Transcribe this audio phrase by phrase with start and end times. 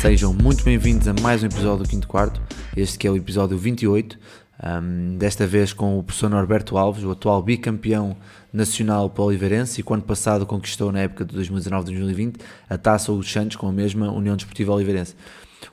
[0.00, 2.40] Sejam muito bem-vindos a mais um episódio do Quinto Quarto,
[2.74, 4.18] este que é o episódio 28,
[4.64, 8.16] um, desta vez com o professor Norberto Alves, o atual bicampeão
[8.50, 12.36] nacional para Oliveirense e que ano passado conquistou na época de 2019-2020
[12.70, 15.14] a Taça dos Santos com a mesma União Desportiva Oliveirense.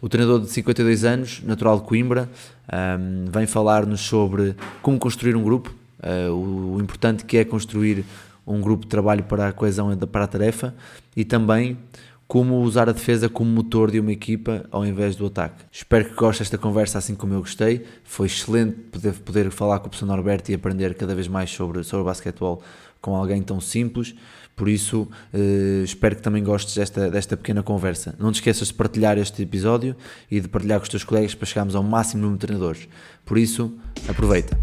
[0.02, 2.30] O treinador de 52 anos, natural de Coimbra,
[3.00, 5.74] um, vem falar-nos sobre como construir um grupo,
[6.04, 8.04] uh, o, o importante que é construir
[8.46, 10.74] um grupo de trabalho para a coesão para a tarefa
[11.16, 11.78] e também
[12.28, 15.64] como usar a defesa como motor de uma equipa ao invés do ataque.
[15.72, 17.86] Espero que gostes desta conversa assim como eu gostei.
[18.04, 21.84] Foi excelente poder, poder falar com o professor Norberto e aprender cada vez mais sobre,
[21.84, 22.62] sobre basquetebol
[23.00, 24.14] com alguém tão simples.
[24.56, 28.16] Por isso, eh, espero que também gostes desta, desta pequena conversa.
[28.20, 29.96] Não te esqueças de partilhar este episódio
[30.30, 32.90] e de partilhar com os teus colegas para chegarmos ao máximo número de treinadores.
[33.24, 33.78] Por isso,
[34.10, 34.58] aproveita.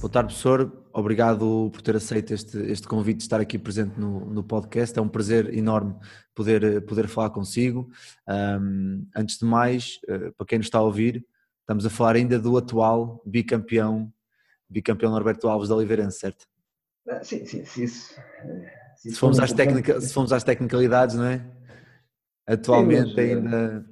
[0.00, 0.79] Boa tarde, professor.
[0.92, 4.98] Obrigado por ter aceito este, este convite de estar aqui presente no, no podcast.
[4.98, 5.94] É um prazer enorme
[6.34, 7.88] poder, poder falar consigo.
[8.28, 11.24] Um, antes de mais, uh, para quem nos está a ouvir,
[11.60, 14.12] estamos a falar ainda do atual bicampeão,
[14.68, 16.46] bicampeão Norberto Alves da Oliveirense, certo?
[17.08, 18.14] Ah, sim, sim, sim isso,
[18.96, 21.46] se, fomos às tecnica, se fomos às tecnicalidades, não é?
[22.46, 23.86] Atualmente sim, mas, ainda,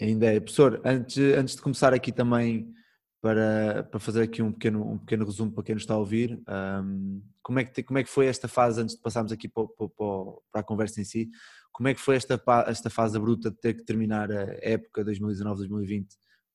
[0.00, 0.40] ainda é.
[0.40, 2.74] Professor, antes, antes de começar aqui também
[3.20, 6.40] para, para fazer aqui um pequeno, um pequeno resumo para quem nos está a ouvir.
[6.48, 9.66] Um, como, é que, como é que foi esta fase, antes de passarmos aqui para,
[9.66, 11.28] para, para, a conversa em si,
[11.72, 16.06] como é que foi esta, esta fase bruta de ter que terminar a época 2019-2020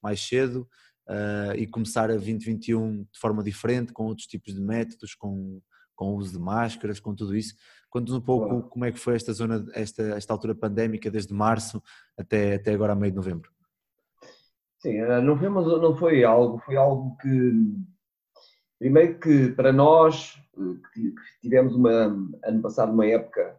[0.02, 0.67] mais cedo
[1.08, 5.61] uh, e começar a 2021 de forma diferente, com outros tipos de métodos, com,
[5.95, 7.55] com o uso de máscaras, com tudo isso?
[7.89, 8.61] Conta-nos um pouco Olá.
[8.64, 11.82] como é que foi esta zona, esta, esta altura pandémica, desde março
[12.17, 13.52] até, até agora a meio de novembro.
[14.83, 17.54] Sim, eh, não foi, não foi algo, foi algo que,
[18.77, 22.08] primeiro que para nós, eh, que tivemos uma,
[22.44, 23.58] ano passado uma época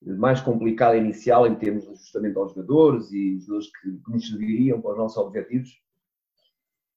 [0.00, 4.28] mais complicada inicial em termos de ajustamento aos jogadores e os jogadores que, que nos
[4.28, 5.70] serviriam para os nossos objetivos,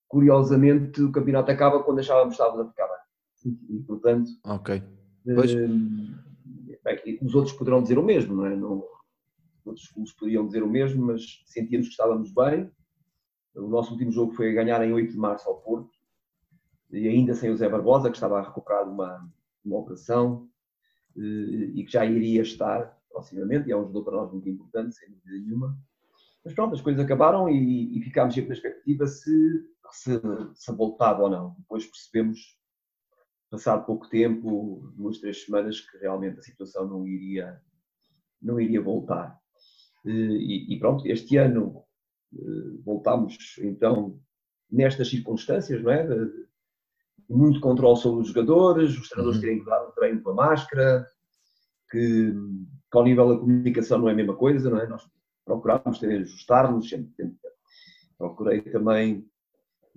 [0.08, 3.58] curiosamente o campeonato acaba quando achávamos que estávamos a ficar bem.
[3.72, 4.84] E, portanto, ok.
[5.34, 5.52] Pois.
[5.52, 5.68] Eh,
[6.84, 8.56] bem, os outros poderão dizer o mesmo, não é?
[8.56, 8.86] Não,
[9.66, 12.72] outros clubes poderiam dizer o mesmo, mas sentíamos que estávamos bem
[13.58, 15.92] o nosso último jogo foi a ganhar em 8 de março ao Porto,
[16.92, 19.30] e ainda sem o Zé Barbosa, que estava a recuperar uma,
[19.66, 20.48] uma operação
[21.18, 24.96] eh, e que já iria estar proximamente, e é um jogador para nós muito importante,
[24.96, 25.78] sem dúvida nenhuma.
[26.46, 30.22] Mas pronto, as coisas acabaram e, e ficámos sempre na expectativa se, se,
[30.54, 31.56] se voltava ou não.
[31.58, 32.58] Depois percebemos,
[33.50, 37.62] passado pouco tempo, duas, três semanas, que realmente a situação não iria,
[38.42, 39.38] não iria voltar.
[40.06, 41.87] Eh, e, e pronto, este ano
[42.84, 44.20] voltámos então
[44.70, 46.06] nestas circunstâncias, não é?
[46.06, 46.48] De,
[47.30, 49.42] muito controle sobre os jogadores, os treinadores uhum.
[49.42, 51.06] terem que dar o treino com a máscara,
[51.92, 52.32] que,
[52.92, 54.88] que ao nível da comunicação não é a mesma coisa, não é?
[54.88, 55.06] Nós
[55.46, 57.38] procurámos ter, ajustar-nos, sempre, sempre,
[58.18, 59.26] procurei também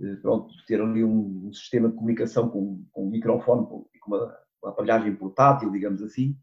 [0.00, 4.14] eh, pronto, ter ali um, um, sistema de comunicação com, com um microfone e com
[4.14, 6.36] uma, uma aparelhagem portátil, digamos assim,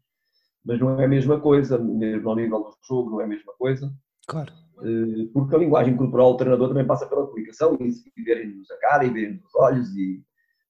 [0.64, 3.52] mas não é a mesma coisa, mesmo ao nível do jogo não é a mesma
[3.54, 3.92] coisa.
[4.26, 4.52] Claro.
[4.82, 8.76] Eh, porque a linguagem corporal do treinador também passa pela comunicação e se verem-nos a
[8.78, 10.22] cara e verem nos olhos e,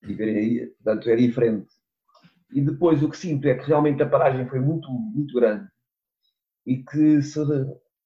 [0.02, 1.68] e verem aí, portanto é diferente.
[2.52, 5.68] E depois o que sinto é que realmente a paragem foi muito, muito grande
[6.66, 7.38] e que se,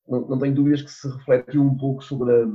[0.08, 2.46] não, não tenho dúvidas que se refletiu um pouco sobre a,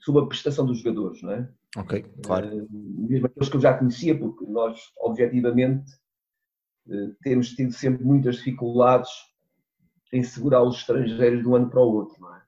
[0.00, 1.48] sobre a prestação dos jogadores, não é?
[1.76, 2.64] Ok, claro.
[2.64, 5.92] Uh, mesmo aqueles que eu já conhecia, porque nós, objetivamente,
[6.86, 9.10] uh, temos tido sempre muitas dificuldades
[10.12, 12.43] em segurar os estrangeiros de um ano para o outro, não é?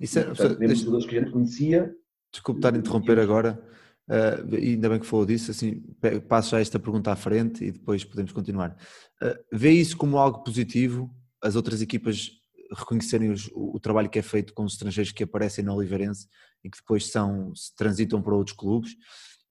[0.00, 1.94] Isso é, Portanto, deixa, jogadores que a gente conhecia.
[2.32, 3.62] Desculpe estar a interromper agora,
[4.08, 5.80] uh, ainda bem que falou disso, assim,
[6.28, 8.76] passo já esta pergunta à frente e depois podemos continuar.
[9.22, 11.10] Uh, vê isso como algo positivo,
[11.42, 12.30] as outras equipas
[12.72, 16.26] reconhecerem os, o, o, trabalho que é feito com os estrangeiros que aparecem no Oliveirense
[16.64, 18.96] e que depois são, se transitam para outros clubes,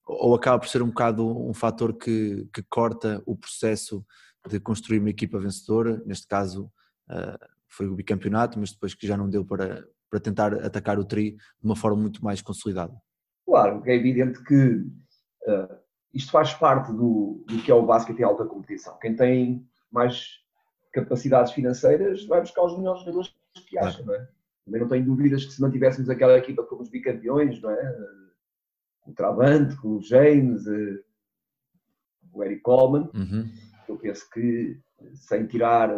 [0.05, 4.05] ou acaba por ser um bocado um fator que, que corta o processo
[4.47, 6.71] de construir uma equipa vencedora, neste caso
[7.09, 11.03] uh, foi o bicampeonato, mas depois que já não deu para, para tentar atacar o
[11.03, 12.93] tri de uma forma muito mais consolidada.
[13.45, 15.77] Claro, é evidente que uh,
[16.13, 18.97] isto faz parte do, do, que é o basquete em alta competição.
[18.99, 20.39] Quem tem mais
[20.93, 23.35] capacidades financeiras, vai buscar os melhores jogadores
[23.67, 24.27] que acha, não é?
[24.63, 27.95] Também não tenho dúvidas que se mantivéssemos aquela equipa como os bicampeões, não é?
[29.01, 31.03] Com o Travante, com o James, eh,
[32.31, 33.49] o Eric Coleman, Uhum.
[33.89, 34.79] eu penso que,
[35.13, 35.89] sem tirar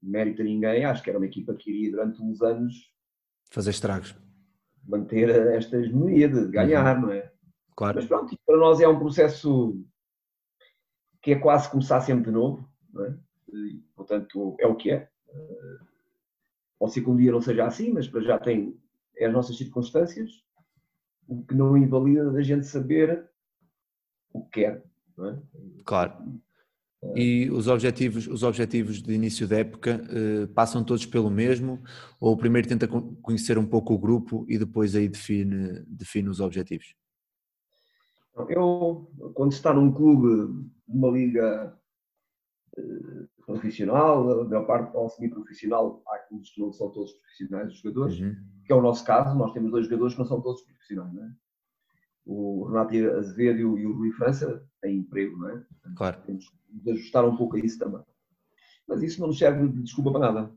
[0.00, 2.93] mérito a ninguém, acho que era uma equipa que iria durante uns anos
[3.54, 4.16] Fazer estragos.
[4.84, 7.32] manter esta hegemonia de ganhar, não é?
[7.76, 7.94] Claro.
[7.94, 9.80] Mas pronto, para nós é um processo
[11.22, 13.16] que é quase começar sempre de novo, não é?
[13.52, 15.08] E, portanto, é o que é.
[15.28, 15.78] Eh,
[16.80, 18.76] Pode ser que um dia não seja assim, mas para já tem
[19.16, 20.44] é as nossas circunstâncias,
[21.28, 23.30] o que não invalida da gente saber
[24.32, 24.84] o que quer,
[25.16, 25.42] não é?
[25.84, 26.12] Claro.
[27.14, 31.82] E os objetivos, os objetivos de início da época eh, passam todos pelo mesmo
[32.18, 36.40] ou primeiro tenta con- conhecer um pouco o grupo e depois aí define, define os
[36.40, 36.94] objetivos?
[38.48, 41.78] Eu, quando está num clube, numa liga
[42.76, 47.78] eh, profissional, a maior parte ou semi-profissional, há clubes que não são todos profissionais, os
[47.80, 48.34] jogadores, Uhum.
[48.66, 51.24] que é o nosso caso, nós temos dois jogadores que não são todos profissionais, não
[51.24, 51.30] é?
[52.26, 55.64] O Renato Azevedo e o- e o Rui França têm emprego, não é?
[55.96, 56.22] Claro.
[56.22, 58.02] Temos de ajustar um pouco a isso também.
[58.88, 60.54] Mas isso não nos serve de desculpa para nada.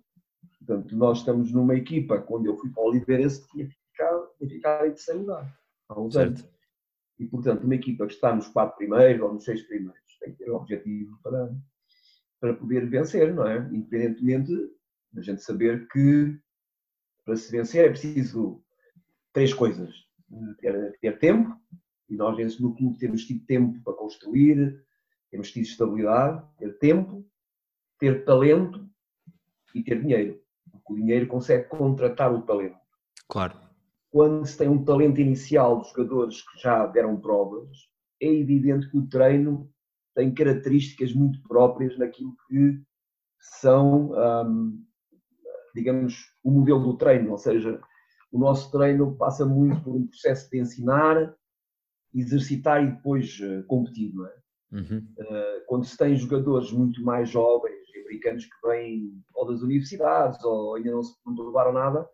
[0.60, 4.86] Portanto, nós estamos numa equipa, quando eu fui para o Oliveirense, tinha ficado, tinha ficado
[4.86, 5.60] em terceiro lugar,
[5.90, 6.40] há uns anos.
[6.40, 6.58] Certo.
[7.20, 10.38] E, portanto, uma equipa que está nos quatro primeiros ou nos seis primeiros tem que
[10.44, 11.56] ter um objetivo para,
[12.40, 13.58] para poder vencer, não é?
[13.72, 14.54] Independentemente
[15.12, 16.38] da gente saber que
[17.26, 18.64] para se vencer é preciso
[19.34, 19.94] três coisas.
[20.60, 21.56] Ter, ter tempo,
[22.10, 24.84] e nós nesse- no clube temos tido tempo para construir,
[25.32, 27.26] temos tido estabilidade, ter tempo,
[28.00, 28.86] ter talento
[29.74, 30.42] e ter dinheiro.
[30.72, 32.78] Porque o dinheiro consegue contratar o talento
[33.30, 33.58] Claro.
[34.12, 37.70] quando se tem um talento inicial de jogadores que já deram provas,
[38.22, 39.70] é evidente que o treino
[40.16, 42.82] tem características muito próprias naquilo que
[43.40, 44.12] são,
[44.46, 44.84] hum,
[45.76, 47.80] digamos, o modelo do treino, ou seja,
[48.32, 51.36] o nosso treino passa muito por um processo de ensinar,
[52.14, 54.38] exercitar e depois eh, competir, não é?
[54.70, 55.08] Uhum.
[55.66, 60.92] quando se tem jogadores muito mais jovens, americanos que vêm ou das universidades ou ainda
[60.92, 62.10] não, se, provaram nada,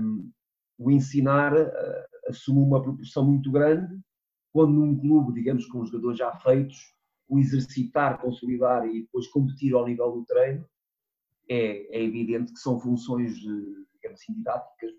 [0.00, 0.30] um,
[0.78, 4.00] o ensinar uh, assume uma proporção muito grande,
[4.52, 6.94] quando num clube, digamos, com jogadores já feitos,
[7.28, 10.66] o exercitar, consolidar e depois competir ao nível do treino,
[11.48, 14.90] é, é evidente que são funções, de, digamos assim, didáticas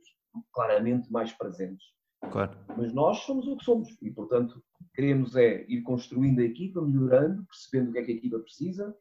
[0.53, 1.85] claramente mais presentes
[2.31, 2.55] Claro.
[2.77, 4.63] mas nós somos o que somos e, portanto,
[4.93, 8.95] queremos é ir construindo a equipa, melhorando, percebendo o que é que a equipa precisa,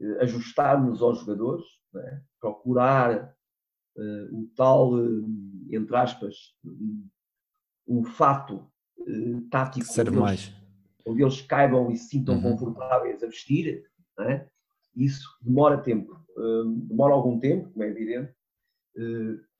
[0.00, 2.22] eh, ajustar-nos aos jogadores, não é?
[2.40, 3.36] procurar
[3.98, 6.34] eh, o tal, eh, entre aspas,
[6.64, 7.06] um,
[7.86, 8.66] um fato
[9.06, 10.52] eh, tático Serve onde eles, mais.
[11.06, 12.42] onde eles caibam e se sintam Uhum.
[12.56, 13.84] confortáveis a vestir,
[14.16, 14.48] não é?
[14.96, 16.18] isso demora tempo,
[16.88, 18.34] demora algum tempo, como é evidente,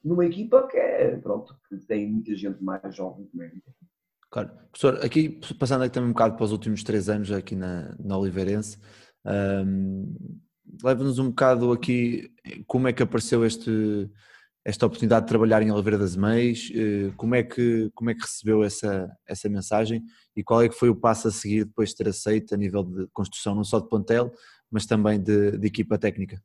[0.05, 3.62] numa equipa que é, pronto, que tem muita gente mais jovem, evidente.
[4.31, 4.50] Claro.
[4.70, 8.17] Professor, aqui passando aqui também um bocado para os últimos três anos aqui na, na
[8.17, 8.79] Oliveirense,
[9.26, 10.40] hum,
[10.82, 12.32] leva-nos um bocado aqui
[12.67, 14.11] como é que apareceu este,
[14.64, 18.23] esta oportunidade de trabalhar em Oliveira das Meias, eh, como é que, como é que
[18.23, 20.02] recebeu essa, essa mensagem
[20.34, 22.84] e qual é que foi o passo a seguir depois de ter aceito a nível
[22.84, 24.32] de construção não só de plantel,
[24.70, 26.43] mas também de, de equipa técnica?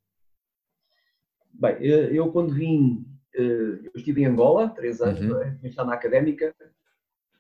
[1.60, 3.06] Bem, eh, eu quando vim,
[3.36, 5.42] eh, eu estive em Angola, três anos, Uhum.
[5.42, 5.56] é?
[5.56, 6.54] Tinha estado na Académica,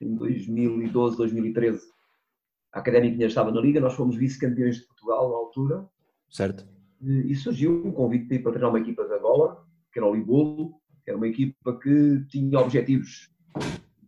[0.01, 1.81] em 2012, 2013.
[2.73, 5.87] A Académica ainda estava na Liga, nós fomos vice-campeões de Portugal na altura,
[6.29, 6.67] Certo?
[7.01, 9.63] e surgiu um convite para ir para treinar uma equipa de Angola,
[9.93, 13.31] que era o Libolo, que era uma equipa que tinha objetivos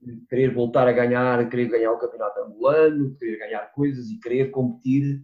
[0.01, 4.49] de querer voltar a ganhar, querer ganhar o campeonato angolano, querer ganhar coisas e querer
[4.49, 5.23] competir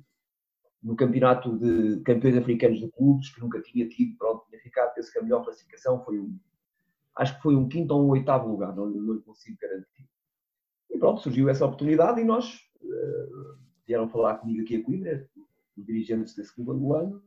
[0.86, 5.12] no campeonato de campeões africanos de clubes, que nunca tinha tido, pronto, tinha ficado, penso
[5.12, 6.38] que a melhor classificação foi um,
[7.18, 10.08] acho que foi um quinto ou um oitavo lugar, não, não lhe consigo garantir.
[10.92, 13.27] E pronto, surgiu essa oportunidade e nós eh,
[13.88, 15.27] vieram falar comigo aqui a Coimbra,
[15.75, 17.24] dirigentes desse clube angolano,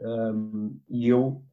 [0.00, 1.44] um, e eu,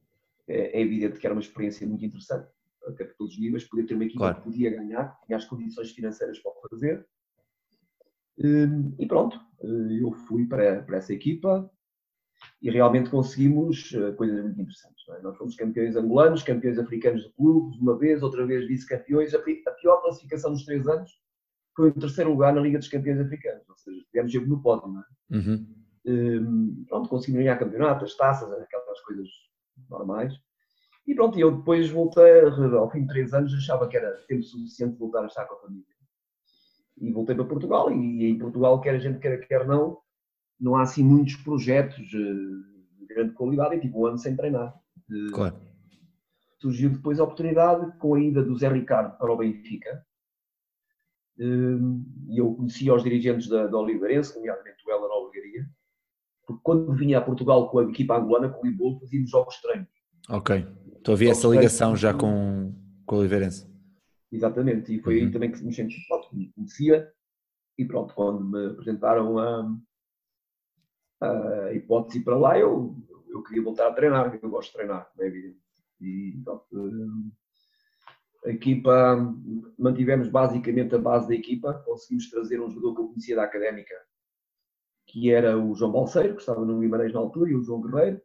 [0.47, 2.49] é, é evidente que era uma experiência muito interessante,
[2.87, 4.37] até por todos os níveis, poder ter uma equipa Claro.
[4.37, 7.05] que podia ganhar, que tinha as condições financeiras para o fazer.
[8.99, 11.69] E pronto, eh, eu fui para, para essa equipa
[12.61, 15.07] e realmente conseguimos eh, coisas muito interessantes.
[15.09, 15.21] é?
[15.21, 19.33] Nós fomos campeões angolanos, campeões africanos de clubes, uma vez, outra vez vice-campeões.
[19.33, 21.11] A, pi- a pior classificação dos três anos
[21.75, 24.87] foi o terceiro lugar na Liga dos Campeões Africanos, ou seja, tivemos sempre no pódio.
[24.89, 25.37] Não é?
[25.37, 25.67] Uhum.
[26.05, 29.27] Hum, pronto, conseguimos ganhar campeonatos, taças, aquelas coisas
[29.89, 30.33] normais.
[31.07, 34.97] E pronto, eu depois voltei, ao fim de três anos, achava que era tempo suficiente
[34.97, 35.85] voltar a estar com a família.
[37.01, 39.97] E voltei para Portugal, e em Portugal, quer a gente queira, quer não,
[40.59, 44.73] não há assim muitos projetos eh, de grande qualidade e tive um ano sem treinar.
[45.11, 45.55] Eh, Claro.
[46.59, 50.05] surgiu depois a oportunidade com a ida do Zé Ricardo para o Benfica.
[51.39, 55.65] Hum, E eu conhecia os dirigentes da, da Oliveirense, nomeadamente o Heller Albergaria,
[56.45, 59.89] porque quando vinha a Portugal com a equipa angolana, com o Libol, fazíamos jogos treinos.
[60.29, 60.67] Ok.
[60.97, 62.73] Estou a ver essa ligação já com,
[63.07, 63.70] com o Oliveirense.
[64.31, 65.31] Exatamente, e foi aí Uhum.
[65.31, 67.11] também que me senti, pronto, me conhecia,
[67.77, 69.69] e pronto, quando me apresentaram a,
[71.21, 72.95] a hipótese ir para lá, eu,
[73.29, 75.59] eu queria voltar a treinar, porque eu gosto de treinar, é evidente.
[75.99, 77.31] E pronto, hum,
[78.45, 79.17] a equipa,
[79.77, 83.93] mantivemos basicamente a base da equipa, conseguimos trazer um jogador que eu conhecia da Académica,
[85.05, 88.21] que era o João Balseiro, que estava no Guimarães na altura, e o João Guerreiro,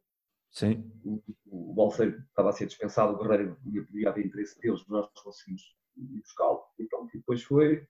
[0.50, 0.90] Sim.
[1.04, 5.02] o, o Balseiro estava a ser dispensado, o Guerreiro podia, podia haver interesse deles, mas
[5.02, 5.62] nós conseguimos
[5.96, 6.60] ir buscá-lo.
[6.78, 7.86] E pronto, e depois foi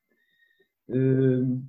[0.89, 1.67] hum,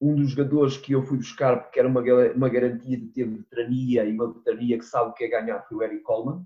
[0.00, 2.00] um dos jogadores que eu fui buscar, porque era uma,
[2.34, 5.78] uma garantia de ter veterania e uma veterania que sabe o que é ganhar, foi
[5.78, 6.44] o Eric Coleman,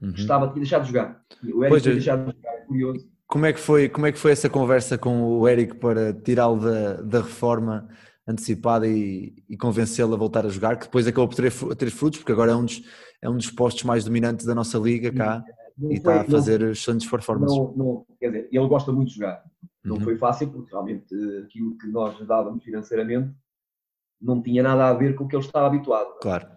[0.00, 0.12] Uhum.
[0.12, 1.22] que estava, tinha deixado de jogar.
[1.42, 1.96] O Eric Pois tinha é.
[1.96, 3.08] deixado de jogar, é curioso.
[3.26, 6.60] Como é, que foi, como é que foi essa conversa com o Eric para tirá-lo
[6.60, 7.88] da, da reforma
[8.26, 10.76] antecipada e, e convencê-lo a voltar a jogar?
[10.76, 12.82] Que depois acabou por ter, ter frutos, porque agora é um, dos,
[13.22, 15.42] é um dos postos mais dominantes da nossa liga cá
[15.76, 17.56] Não e foi- está a não- fazer excelentes performances.
[17.56, 19.44] Não, não, quer dizer, ele gosta muito de jogar.
[19.84, 20.02] Não Uhum.
[20.02, 23.34] foi fácil, porque realmente eh, aquilo que nós dávamos financeiramente
[24.20, 26.18] não tinha nada a ver com o que ele estava habituado.
[26.20, 26.48] Claro.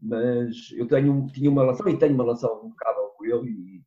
[0.00, 3.84] Mas eu tenho, tinha uma relação e tenho uma relação impecável com ele e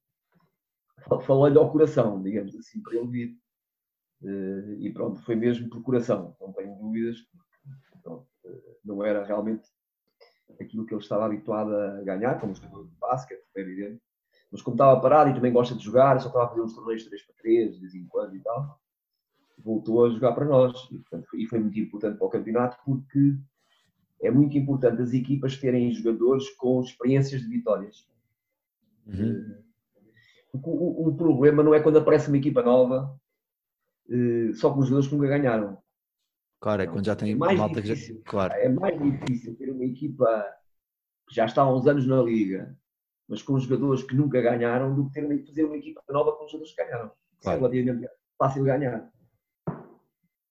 [1.01, 3.37] fal- falei-lhe ao coração, digamos assim, para ele vir.
[4.23, 7.17] Eh, E pronto, foi mesmo por coração, não tenho dúvidas.
[8.03, 9.67] Pronto, eh, não era realmente
[10.61, 14.01] aquilo que ele estava habituado a ganhar, como jogador de basquete, é evidente.
[14.53, 17.03] Mas como estava parado e também gosta de jogar, só estava a fazer uns torneios
[17.05, 18.79] 3 para 3, de vez em quando e tal,
[19.57, 20.71] voltou a jogar para nós.
[20.91, 23.35] E, portanto, foi- e foi muito importante para o campeonato porque
[24.21, 28.07] é muito importante as equipas terem jogadores com experiências de vitórias.
[29.07, 29.55] Uhum.
[30.51, 33.19] Porque o, o problema não é quando aparece uma equipa nova
[34.09, 35.79] eh, só com os jogadores que nunca ganharam.
[36.61, 37.93] Claro, é quando já tem É mais malta que já.
[37.95, 38.21] difícil.
[38.23, 40.45] Claro, É mais difícil ter uma equipa
[41.27, 42.77] que já está há uns anos na liga,
[43.27, 46.47] mas com jogadores que nunca ganharam, do que ter uma, fazer uma equipa nova com
[46.47, 47.05] jogadores que ganharam.
[47.05, 47.57] Isso Claro.
[47.57, 49.09] É relativamente fácil ganhar.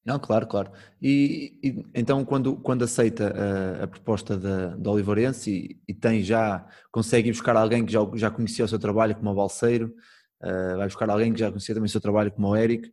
[0.05, 0.73] Não, claro, claro.
[1.01, 3.33] E, e então quando, quando aceita
[3.81, 7.93] a, a proposta da, da Oliveirense e, e tem já, consegue ir buscar alguém que
[7.93, 9.95] já, já conhecia o seu trabalho como o Balseiro,
[10.43, 12.93] eh, vai buscar alguém que já conhecia também o seu trabalho como o Eric,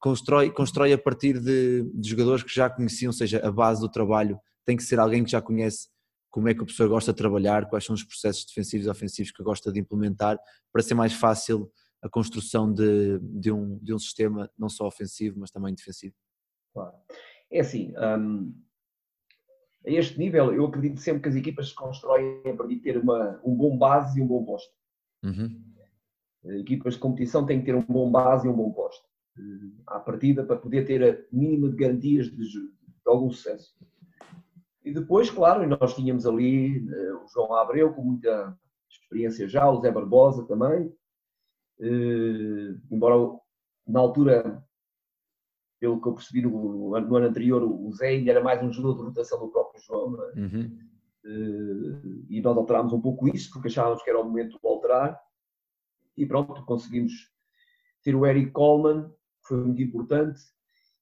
[0.00, 3.88] constrói, constrói a partir de, de jogadores que já conheciam, ou seja, a base do
[3.88, 5.88] trabalho tem que ser alguém que já conhece
[6.32, 9.30] como é que o professor gosta de trabalhar, quais são os processos defensivos e ofensivos
[9.30, 10.40] que gosta de implementar,
[10.72, 11.70] para ser mais fácil
[12.02, 16.14] a construção de, de, um, de um sistema não só ofensivo, mas também defensivo.
[16.72, 16.96] Claro.
[17.50, 18.52] É assim, hum,
[19.86, 22.96] a este nível, eu acredito sempre que as equipas se constroem a partir de ter
[22.96, 24.72] uma, um bom base e um bom posto.
[25.22, 25.62] Uhum.
[26.44, 29.04] Equipas de competição têm que ter um bom base e um bom posto.
[29.38, 32.70] eh, À partida, para poder ter a mínima de garantias de, de
[33.06, 33.76] algum sucesso.
[34.84, 38.56] E depois, claro, nós tínhamos ali eh, o João Abreu, com muita
[38.88, 40.92] experiência já, o Zé Barbosa também.
[41.80, 43.38] Eh, embora
[43.86, 44.62] na altura,
[45.78, 48.98] pelo que eu percebi no, no ano anterior, o Zé ainda era mais um jogador
[48.98, 50.22] de rotação do próprio João.
[50.22, 50.40] é?
[50.40, 50.78] Uhum.
[51.24, 55.20] Eh, e nós alterámos um pouco isso, porque achávamos que era o momento de alterar.
[56.16, 57.12] E pronto, conseguimos
[58.02, 60.40] ter o Eric Coleman, que foi muito importante.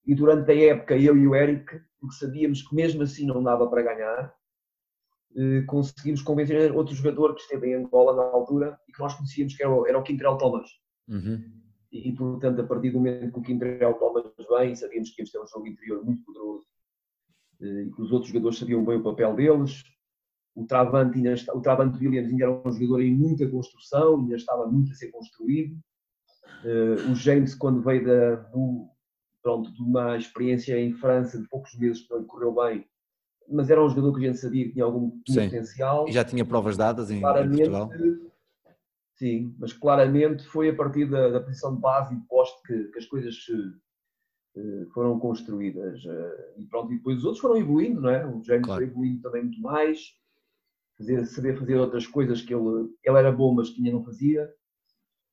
[0.07, 3.69] E durante a época, eu e o Eric, porque sabíamos que mesmo assim não dava
[3.69, 4.35] para ganhar,
[5.37, 9.57] eh, conseguimos convencer outro jogador que esteve em Angola na altura e que nós conhecíamos,
[9.57, 10.69] que era o, era o Quintrell Thomas.
[11.09, 11.61] Uhum.
[11.93, 14.25] E, portanto, a partir do momento que o Quintrell Thomas
[14.59, 16.67] bem, sabíamos que íamos ter um jogo interior muito poderoso
[17.61, 19.83] eh, e que os outros jogadores sabiam bem o papel deles.
[20.55, 24.67] O Travante, ainda o Travante Williams ainda era um jogador em muita construção, ainda estava
[24.67, 25.77] muito a ser construído.
[26.65, 28.89] Eh, o James, quando veio da, do,
[29.43, 32.87] pronto, de uma experiência em França de poucos meses, que não lhe correu bem,
[33.49, 36.25] mas era um jogador que a gente sabia que tinha algum tinha potencial E já
[36.25, 37.91] tinha provas dadas em, em claramente, Portugal.
[39.17, 42.85] sim, mas claramente foi a partir da, da posição de base e de poste que,
[42.85, 43.37] que as coisas
[44.57, 46.05] eh, foram construídas.
[46.05, 48.27] eh, E pronto, e depois os outros foram evoluindo, não é?
[48.27, 48.83] O James Claro.
[48.83, 50.01] foi evoluindo também muito mais,
[50.99, 54.53] fazer, saber fazer outras coisas que ele, ele era bom, mas que ainda não fazia.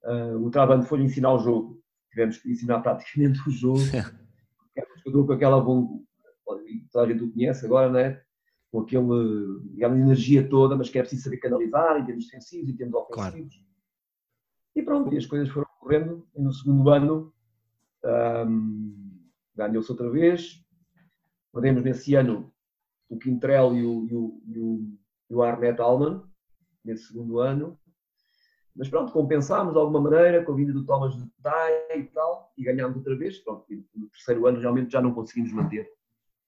[0.03, 1.81] Ah, o Trabant foi ensinar o jogo,
[2.17, 3.79] tivemos que ensinar praticamente o jogo,
[4.75, 8.21] era um jogador com aquela toda a gente o conhece agora, não é?
[8.71, 9.03] com aquele,
[9.75, 12.95] aquela energia toda, mas que é preciso saber canalizar em termos defensivos e em termos
[12.95, 13.63] ofensivos.
[14.75, 16.27] E pronto, e as coisas foram correndo.
[16.35, 17.33] E no segundo ano
[18.03, 18.93] ahm,
[19.55, 20.63] ganhou-se outra vez.
[21.53, 22.53] Perdemos nesse ano
[23.09, 24.97] o Quintrell e o, e o, e o,
[25.29, 26.23] e o Arnett Alman,
[26.83, 27.79] nesse segundo ano.
[28.77, 32.53] Mas pronto, compensámos de alguma maneira com a vinda do Thomas de Tay e tal,
[32.57, 33.39] e ganhámos outra vez.
[33.39, 33.65] Pronto,
[33.95, 35.89] no terceiro ano realmente já não conseguimos manter.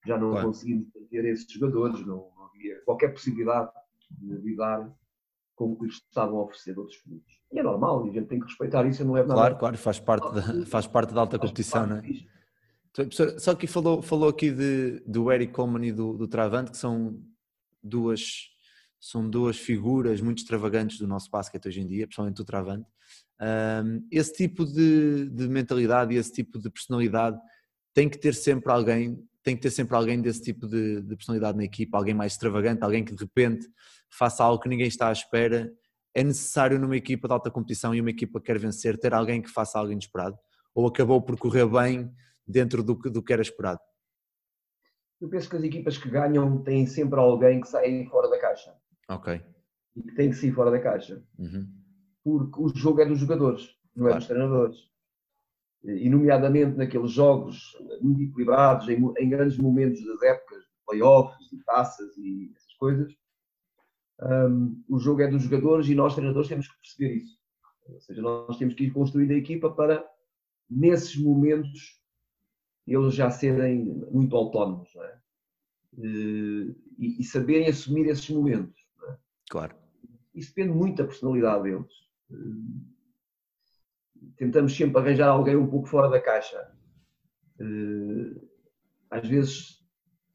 [0.06, 0.48] Já não Claro.
[0.48, 3.72] conseguimos manter esses jogadores, não, não havia qualquer possibilidade
[4.12, 4.90] de lidar
[5.56, 7.26] com o que lhes estavam a oferecer outros clubes.
[7.52, 9.42] E é normal, e a gente tem que respeitar isso, não levo nada.
[9.42, 12.00] Claro, claro, faz parte da, faz parte da alta Faz competição, não é?
[12.92, 16.72] Então, professor, Só que falou, falou aqui de, do Eric Coleman e do, do Travante,
[16.72, 17.20] que são
[17.84, 18.49] duas,
[19.00, 22.88] são duas figuras muito extravagantes do nosso basquete hoje em dia, principalmente o Travante.
[23.40, 27.40] Ahm, esse tipo de, de mentalidade e esse tipo de personalidade
[27.94, 31.58] tem que ter sempre alguém, tem que ter sempre alguém desse tipo de, de personalidade
[31.58, 33.68] na equipa, alguém mais extravagante, alguém que de repente
[34.10, 35.72] faça algo que ninguém está à espera.
[36.14, 39.42] É necessário numa equipa de alta competição e uma equipa que quer vencer ter alguém
[39.42, 40.38] que faça algo inesperado?
[40.76, 42.12] Ou acabou por correr bem
[42.46, 43.80] dentro do que, do que era esperado?
[45.22, 48.74] Eu penso que as equipas que ganham têm sempre alguém que sai fora da caixa.
[49.10, 49.42] Ok.
[49.96, 51.24] E que tem que sair fora da caixa.
[51.38, 51.68] Uhum.
[52.24, 54.20] Porque o jogo é dos jogadores, não é Claro.
[54.20, 54.78] dos treinadores.
[55.84, 62.18] E, nomeadamente naqueles jogos muito equilibrados, em, em grandes momentos das épocas, playoffs e taças
[62.18, 63.14] e essas coisas,
[64.22, 67.40] hum, o jogo é dos jogadores e nós, treinadores, temos que perceber isso.
[67.88, 70.06] Ou seja, nós temos que ir construindo a equipa para,
[70.70, 72.00] nesses momentos,
[72.86, 75.20] eles já serem muito autónomos é?
[75.98, 76.76] E,
[77.20, 78.79] e saberem assumir esses momentos.
[79.50, 79.76] Claro.
[80.34, 81.92] Isso depende muito da personalidade deles.
[82.32, 82.36] Eh,
[84.38, 86.72] Tentamos sempre arranjar alguém um pouco fora da caixa.
[87.60, 88.42] Eh,
[89.10, 89.84] Às vezes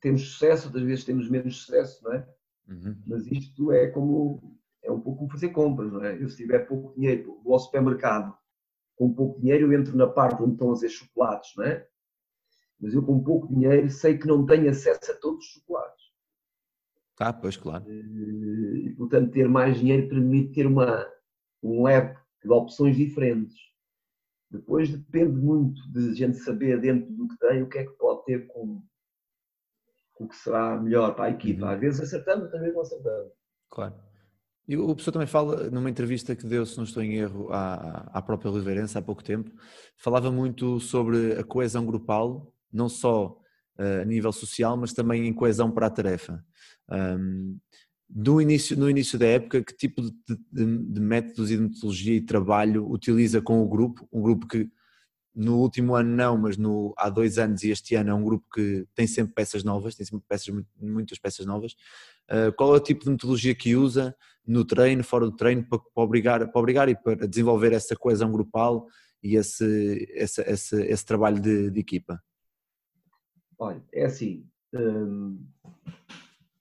[0.00, 2.28] temos sucesso, outras vezes temos menos sucesso, não é?
[2.68, 2.96] Uhum.
[3.06, 6.22] Mas isto é como é um pouco como fazer compras, não é?
[6.22, 8.36] Eu se tiver pouco dinheiro, vou ao supermercado
[8.96, 11.86] com pouco dinheiro, eu entro na parte onde estão a ser chocolates, não é?
[12.80, 16.03] Mas eu com pouco dinheiro sei que não tenho acesso a todos os chocolates.
[17.18, 17.84] Ah, pois claro.
[17.90, 21.06] E, portanto, ter mais dinheiro permite ter uma,
[21.62, 23.56] um leque de opções diferentes.
[24.50, 28.24] Depois depende muito de gente saber dentro do que tem o que é que pode
[28.24, 28.82] ter com
[30.16, 31.66] o que será melhor para a equipa.
[31.66, 31.70] Uhum.
[31.72, 33.32] Às vezes acertamos, outras vezes não acertamos.
[33.70, 33.94] Claro.
[34.66, 38.08] E o professor também fala, numa entrevista que deu, se não estou em erro, à,
[38.12, 39.50] à própria Oliveirense há pouco tempo,
[39.96, 43.38] falava muito sobre a coesão grupal, não só
[43.78, 46.44] eh, a nível social, mas também em coesão para a tarefa.
[48.08, 50.12] Do início, no início da época, que tipo de,
[50.52, 54.06] de- de métodos e de metodologia e trabalho utiliza com o grupo?
[54.12, 54.68] Um grupo que
[55.34, 58.46] no último ano não, mas no, há dois anos e este ano é um grupo
[58.54, 61.72] que tem sempre peças novas, tem sempre peças, mu- muitas peças novas.
[62.30, 64.14] Uh, qual é o tipo de metodologia que usa
[64.46, 68.30] no treino, fora do treino, para, para obrigar, para obrigar e para desenvolver essa coesão
[68.30, 68.86] grupal
[69.22, 72.22] e esse, esse, esse, esse trabalho de, de equipa?
[73.58, 74.46] Olha, é assim.
[74.72, 75.44] hum,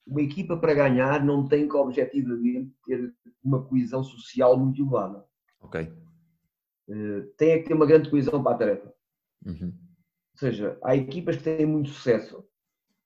[0.05, 5.25] uma equipa para ganhar não tem que objetivamente ter uma coesão social muito elevada.
[5.61, 5.91] Ok.
[6.89, 8.93] Eh, tem é que ter uma grande coesão para a tarefa.
[9.45, 9.73] Uhum.
[10.33, 12.43] Ou seja, há equipas que têm muito sucesso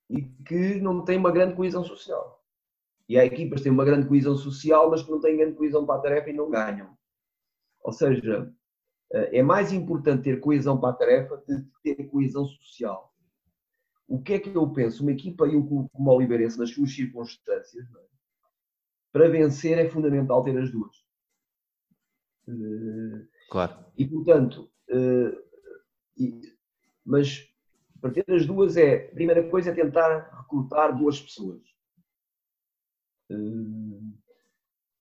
[0.10, 2.44] e que não têm uma grande coesão social.
[3.08, 5.86] E há equipas que têm uma grande coesão social, mas que não têm grande coesão
[5.86, 6.98] para a tarefa e não ganham.
[7.84, 8.54] Ou seja,
[9.14, 13.07] eh, é mais importante ter coesão para a tarefa do que ter coesão social.
[14.08, 15.04] O que é que eu penso?
[15.04, 18.08] Uma equipa e um clube como o Oliveirense, nas suas circunstâncias, é?
[19.12, 20.96] para vencer é fundamental ter as duas.
[22.48, 23.86] Eh, Claro.
[23.98, 25.44] e, portanto, eh,
[27.06, 27.48] mas
[28.02, 31.62] para ter as duas é, a primeira coisa é tentar recrutar duas pessoas.
[33.30, 33.36] Eh,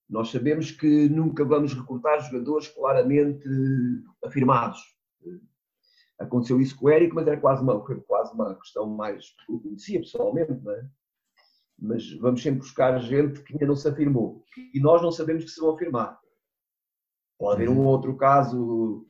[0.09, 3.47] nós sabemos que nunca vamos recrutar jogadores claramente
[4.23, 4.79] afirmados.
[6.19, 9.99] Aconteceu isso com o Érico, mas era quase uma, quase uma questão mais eu conhecia
[9.99, 10.89] pessoalmente, não é?
[11.79, 14.43] Mas vamos sempre buscar gente que ainda não se afirmou.
[14.73, 16.19] E nós não sabemos que se vão afirmar.
[17.37, 19.05] Pode haver um outro caso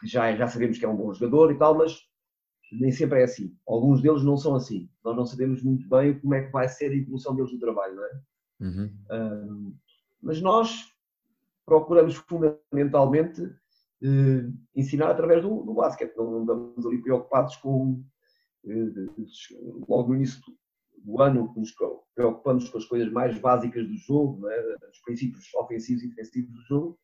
[0.00, 1.96] que já, já sabemos que é um bom jogador e tal, mas
[2.72, 3.56] nem sempre é assim.
[3.66, 4.90] Alguns deles não são assim.
[5.04, 7.94] Nós não sabemos muito bem como é que vai ser a evolução deles no trabalho,
[7.94, 8.20] não é?
[8.60, 8.98] Uhum.
[9.10, 9.74] Ahm,
[10.20, 10.92] mas nós
[11.64, 13.42] procuramos fundamentalmente
[14.06, 16.16] eh, ensinar através do, do basquete.
[16.16, 18.04] Não, não estamos ali preocupados com,
[18.64, 19.50] eh,
[19.88, 20.40] logo no início
[20.98, 21.74] do ano, nos
[22.14, 24.76] preocupamos com as coisas mais básicas do jogo, é?
[24.90, 26.98] os princípios ofensivos e defensivos do jogo.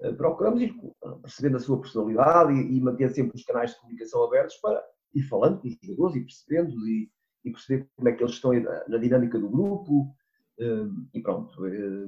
[0.00, 0.74] Eh, procuramos ir
[1.22, 4.82] percebendo a sua personalidade e, e manter sempre os canais de comunicação abertos para
[5.14, 7.10] ir falando com os jogadores e percebendo e,
[7.44, 10.14] e perceber como é que eles estão na, na dinâmica do grupo
[10.58, 11.66] eh, e pronto.
[11.66, 12.06] eh,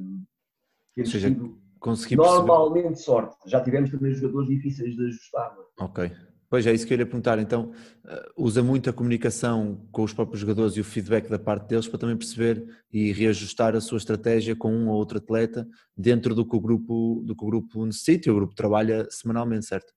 [0.94, 2.38] temos seja, tido Consegui perceber.
[2.38, 3.36] normalmente sorte.
[3.46, 5.56] Já tivemos também jogadores difíceis de ajustar.
[5.78, 5.84] é?
[5.84, 6.10] Ok.
[6.50, 7.38] Pois é, isso que eu ia perguntar.
[7.38, 7.72] Então,
[8.04, 11.86] uh, usa muito a comunicação com os próprios jogadores e o feedback da parte deles
[11.86, 16.48] para também perceber e reajustar a sua estratégia com um ou outro atleta dentro do
[16.48, 19.92] que o grupo, do que o grupo necessita e o grupo trabalha semanalmente, certo?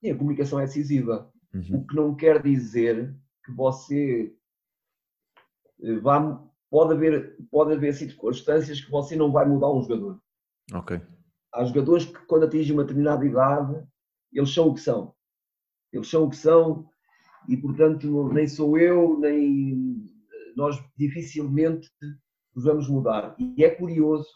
[0.00, 1.30] Sim, a comunicação é decisiva.
[1.52, 1.80] Uhum.
[1.80, 4.32] O que não quer dizer que você
[5.82, 6.44] eh, vá.
[6.70, 10.20] Pode haver, pode haver circunstâncias que você não vai mudar um jogador.
[10.72, 11.00] Ok.
[11.54, 13.86] Há jogadores que, quando atingem uma determinada idade,
[14.32, 15.14] eles são o que são.
[15.92, 16.88] Eles são o que são
[17.48, 19.96] e, portanto, nem sou eu, nem
[20.54, 21.88] nós dificilmente
[22.54, 23.34] os vamos mudar.
[23.38, 24.28] E é curioso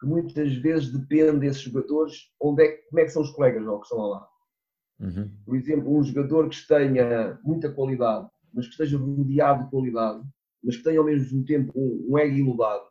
[0.00, 3.80] que muitas vezes depende desses jogadores onde é, como é que são os colegas ou
[3.80, 4.28] que estão lá.
[5.00, 5.30] Uhum.
[5.44, 10.22] Por exemplo, um jogador que tenha muita qualidade, mas que esteja rodeado de qualidade,
[10.62, 12.87] mas que tenha ao mesmo tempo um, um ego iludado,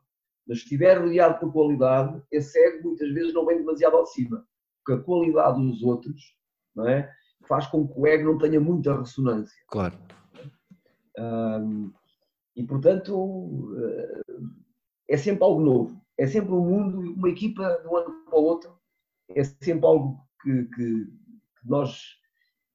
[0.48, 4.12] mas que estiver rodeado por qualidade, esse ego muitas vezes não vem demasiado ao de
[4.12, 4.46] cima,
[4.78, 6.22] porque a qualidade dos outros
[6.76, 7.12] não é,
[7.48, 9.58] faz com que o ego não tenha muita ressonância.
[9.68, 9.98] Claro.
[11.18, 11.92] Um,
[12.56, 13.76] e portanto
[15.08, 18.44] é sempre algo novo, é sempre um mundo, uma equipa de um ano para o
[18.44, 18.78] outro,
[19.30, 22.16] é sempre algo que, que, que nós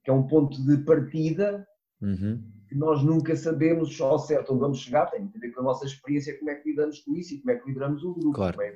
[0.04, 1.66] que é um ponto de partida
[2.02, 2.42] Uhum.
[2.72, 5.84] Que nós nunca sabemos ao certo onde vamos chegar, tem a ver com a nossa
[5.84, 8.32] experiência, como é que lidamos com isso e como é que lideramos o grupo.
[8.32, 8.62] Claro.
[8.62, 8.72] é.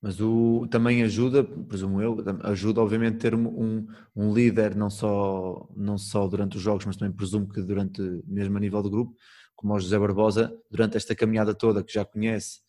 [0.00, 5.98] Mas o, também ajuda, presumo eu, ajuda obviamente ter um, um líder não só, não
[5.98, 9.16] só durante os jogos, mas também presumo que durante, mesmo a nível do grupo,
[9.56, 12.60] como o José Barbosa, durante esta caminhada toda que já conhece,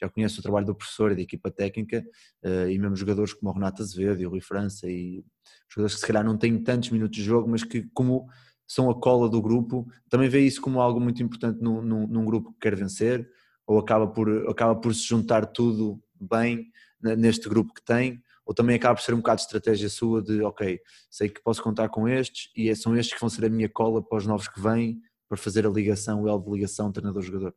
[0.00, 2.02] já conhece o trabalho do professor e da equipa técnica,
[2.42, 5.22] eh, e mesmo jogadores como o Renato Azevedo e o Rui França, e
[5.68, 8.28] jogadores que se calhar não têm tantos minutos de jogo, mas que como
[8.68, 12.24] são a cola do grupo, também vê isso como algo muito importante num, num, num
[12.24, 13.28] grupo que quer vencer,
[13.66, 18.76] ou acaba por, acaba por se juntar tudo bem neste grupo que tem, ou também
[18.76, 22.06] acaba por ser um bocado de estratégia sua de ok, sei que posso contar com
[22.06, 24.60] estes e é, são estes que vão ser a minha cola para os novos que
[24.60, 27.54] vêm para fazer a ligação, o L de ligação treinador-jogador.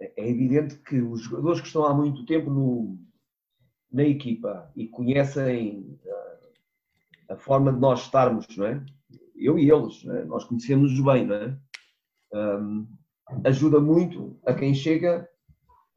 [0.00, 2.98] É evidente que os jogadores que estão há muito tempo no,
[3.92, 5.98] na equipa e conhecem
[7.28, 8.84] a, a, forma de nós estarmos, não é?
[9.40, 10.24] Eu e eles, é?
[10.24, 11.58] nós conhecemos-nos bem, não é?
[12.32, 12.86] Um,
[13.44, 15.28] ajuda muito a quem chega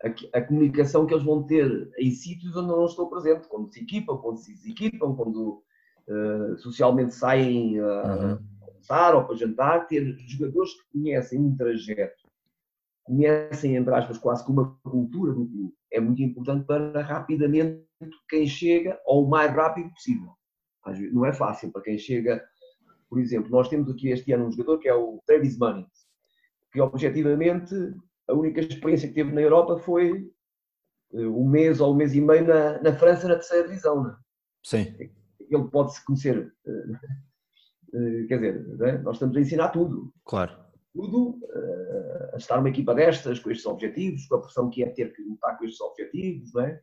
[0.04, 3.72] a, a, comunicação que eles vão ter em sítios onde eu não estou presente, quando
[3.72, 5.64] se equipam, quando se desequipam, quando
[6.08, 8.40] uh, socialmente saem a uhum.
[8.62, 12.24] almoçar ou para jantar, ter jogadores que conhecem um trajeto,
[13.04, 17.86] conhecem, entre aspas, quase como uma cultura do clube, é muito importante para rapidamente
[18.30, 20.32] quem chega, ou o mais rápido possível.
[21.14, 22.44] Não é fácil para quem chega,
[23.14, 25.86] por exemplo, nós temos aqui este ano um jogador que é o Travis Manning,
[26.72, 27.76] que objetivamente
[28.28, 30.32] a única experiência que teve na Europa foi
[31.14, 34.04] um mês ou um mês e meio na, na França, na terceira divisão.
[34.04, 34.16] Né?
[34.64, 34.96] Sim.
[35.40, 36.52] Ele pode-se conhecer.
[38.28, 38.98] Quer dizer, né?
[38.98, 40.12] nós estamos a ensinar tudo.
[40.26, 40.58] Claro.
[40.92, 41.40] Tudo,
[42.34, 45.22] a estar uma equipa destas, com estes objetivos, com a pressão que é ter que
[45.22, 46.82] lutar com estes objetivos, não é?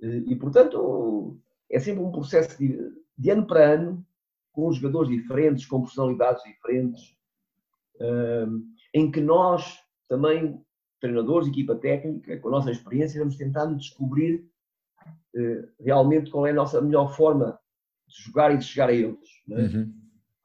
[0.00, 2.78] E, portanto, é sempre um processo de,
[3.18, 4.06] de ano para ano,
[4.52, 7.16] com jogadores diferentes, com personalidades diferentes,
[8.94, 10.62] em que nós também,
[11.00, 14.46] treinadores, equipa técnica, com a nossa experiência, vamos tentando descobrir
[15.34, 17.58] uh, realmente qual é a nossa melhor forma
[18.06, 19.28] de jogar e de chegar a eles.
[19.46, 19.62] Não é?
[19.62, 19.94] uhum.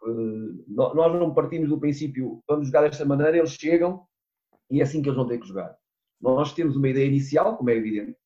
[0.03, 4.05] uh, nós não partimos do princípio, vamos jogar desta maneira, eles chegam
[4.71, 5.77] e é assim que eles vão ter que jogar.
[6.21, 8.17] Nós temos uma ideia inicial, como é evidente,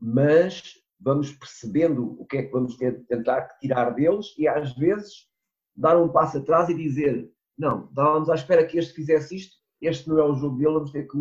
[0.00, 5.28] mas vamos percebendo o que é que vamos ter, tentar tirar deles e às vezes
[5.74, 10.08] dar um passo atrás e dizer não, estávamos à espera que este fizesse isto, este
[10.08, 11.18] não é o jogo dele, vamos ter que,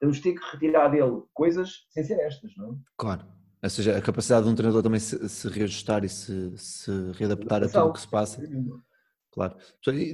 [0.00, 2.76] vamos ter que retirar dele coisas sem ser estas, não é?
[2.96, 3.24] Claro.
[3.62, 7.62] Ou seja, a capacidade de um treinador também se, se reajustar e se, se readaptar
[7.62, 8.42] a tudo o que se passa.
[9.30, 9.56] Claro.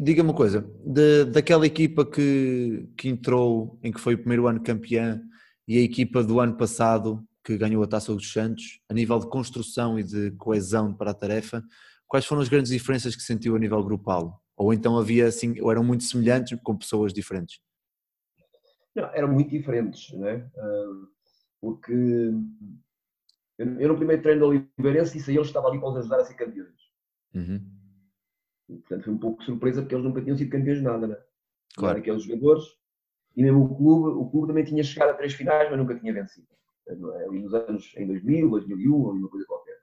[0.02, 4.62] Diga-me uma coisa, de, daquela equipa que, que entrou, em que foi o primeiro ano
[4.62, 5.20] campeã,
[5.66, 9.26] e a equipa do ano passado que ganhou a Taça dos Santos, a nível de
[9.26, 11.64] construção e de coesão para a tarefa,
[12.06, 14.42] quais foram as grandes diferenças que sentiu a nível grupal?
[14.54, 17.58] Ou então havia assim, ou eram muito semelhantes com pessoas diferentes?
[18.94, 20.46] Não, eram muito diferentes, não é?
[21.58, 21.94] Porque
[23.58, 26.20] eu no primeiro treino do Oliveirense disse a eles que estava ali para os ajudar
[26.20, 26.76] a ser campeões.
[27.34, 27.64] Uhum.
[28.68, 31.14] E, portanto, foi um pouco surpresa porque eles nunca tinham sido campeões de nada, não
[31.14, 31.24] é?
[31.74, 31.98] Claro.
[31.98, 32.64] Aqueles jogadores,
[33.34, 36.12] e mesmo o clube, o clube também tinha chegado a três finais, mas nunca tinha
[36.12, 36.46] vencido.
[36.88, 39.78] Ali nos anos, em 2000, 2001, ou uma coisa qualquer.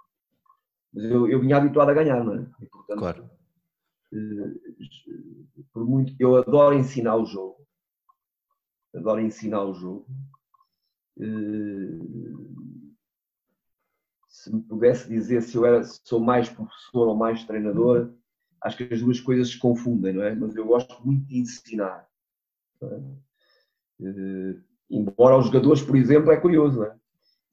[0.93, 2.47] Mas eu, eu vinha habituado a ganhar, não é?
[2.61, 3.29] E, portanto, claro
[5.73, 7.57] por muito eu adoro ensinar o jogo
[8.93, 10.05] adoro ensinar o jogo
[14.27, 18.13] se me pudesse dizer se eu era, se sou mais professor ou mais treinador,
[18.61, 20.35] acho que as duas coisas se confundem, não é?
[20.35, 22.07] Mas eu gosto muito de ensinar.
[22.83, 24.55] É?
[24.89, 26.95] Embora os jogadores, por exemplo, é curioso, não é?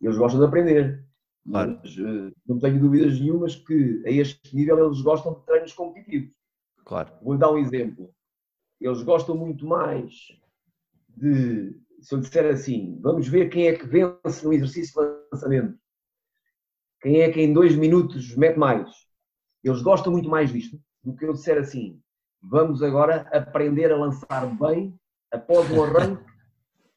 [0.00, 1.04] Eles gostam de aprender.
[1.48, 1.80] Claro.
[1.82, 6.30] Mas uh, não tenho dúvidas nenhumas que a este nível eles gostam de treinos competitivos.
[6.84, 7.12] Claro.
[7.22, 8.12] Vou dar um exemplo.
[8.80, 10.12] Eles gostam muito mais
[11.08, 15.78] de, se eu disser assim, vamos ver quem é que vence no exercício de lançamento.
[17.00, 18.90] Quem é que em dois minutos mete mais?
[19.62, 22.00] Eles gostam muito mais disto do que eu disser assim,
[22.40, 24.94] vamos agora aprender a lançar bem
[25.32, 26.31] após um arranque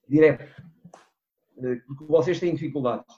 [0.07, 0.63] direto.
[1.57, 3.15] Eh, porque vocês têm dificuldades.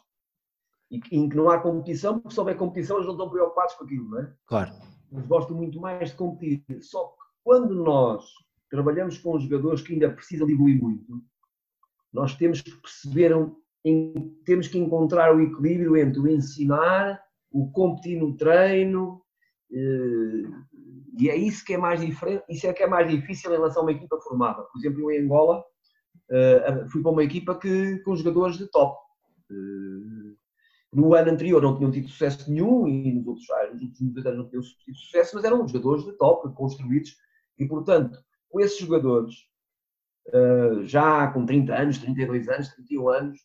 [0.90, 3.84] E em que não há competição, porque se houver competição, eles não estão preocupados com
[3.84, 4.34] aquilo, não é?
[4.46, 4.72] Claro.
[5.12, 6.64] Eles gostam muito mais de competir.
[6.82, 8.26] Só que quando nós
[8.70, 11.22] trabalhamos com jogadores que ainda precisam de evoluir muito,
[12.12, 13.34] nós temos que perceber,
[14.46, 17.22] temos que encontrar o equilíbrio entre o ensinar,
[17.52, 19.22] o competir no treino,
[19.72, 20.44] eh,
[21.20, 23.82] e é isso que é mais diferente, isso é que é mais difícil em relação
[23.82, 24.62] a uma equipa formada.
[24.64, 25.64] Por exemplo, eu em Angola
[26.30, 28.98] eh, fui para uma equipa que, com jogadores de top.
[29.50, 30.36] Eh,
[30.94, 34.50] no ano anterior não tinham tido sucesso nenhum e nos outros, nos últimos anos não
[34.50, 37.16] tinham tido sucesso, mas eram jogadores de top, construídos,
[37.58, 38.18] e portanto,
[38.50, 39.36] com esses jogadores,
[40.84, 43.40] já com 30 anos, 32 anos, 31 anos,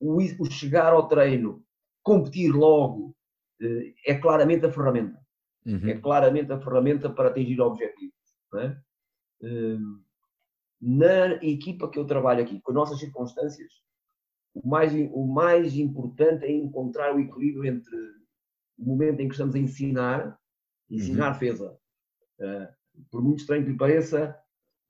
[0.00, 1.64] o chegar ao treino,
[2.02, 3.14] competir logo,
[4.06, 5.18] é claramente a ferramenta.
[5.66, 5.88] Uhum.
[5.88, 8.14] É claramente a ferramenta para atingir objetivos.
[8.56, 8.76] É?
[10.80, 13.72] Na equipa que eu trabalho aqui, com as nossas circunstâncias,
[14.54, 17.96] o mais, o mais importante é encontrar o equilíbrio entre
[18.78, 20.38] o momento em que estamos a ensinar,
[20.90, 21.76] ensinar uhum.
[22.40, 22.68] Uh,
[23.10, 24.36] por muito estranho que lhe pareça,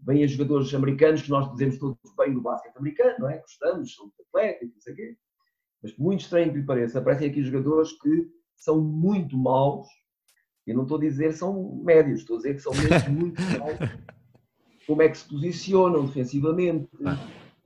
[0.01, 3.39] vêm jogadores americanos que nós dizemos todos bem do basquete americano, não é?
[3.39, 5.17] Gostamos, são atletas, não sei o quê.
[5.83, 9.87] Mas por muito estranho que lhe pareça, aparecem aqui jogadores que são muito maus
[10.67, 13.41] eu não estou a dizer que são médios, estou a dizer que são mesmo muito
[13.43, 13.77] maus.
[14.87, 16.89] Como é que se posicionam defensivamente,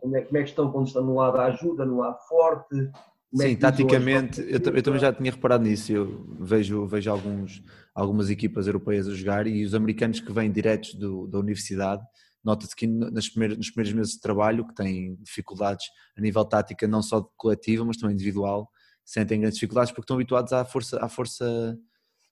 [0.01, 2.91] como é, como é que estão quando estão no lado da ajuda, no lado forte.
[3.35, 5.93] É Sim, é taticamente, eu, eu, também já tinha reparado nisso.
[5.93, 7.63] Eu vejo, vejo alguns,
[7.95, 12.03] algumas equipas europeias a jogar e os americanos que vêm diretos do, da universidade,
[12.43, 16.89] nota-se que nas primeiras, nos primeiros meses de trabalho, que têm dificuldades a nível tática,
[16.89, 18.71] não só coletiva, mas também individual,
[19.05, 21.79] sentem grandes dificuldades porque estão habituados à força, à força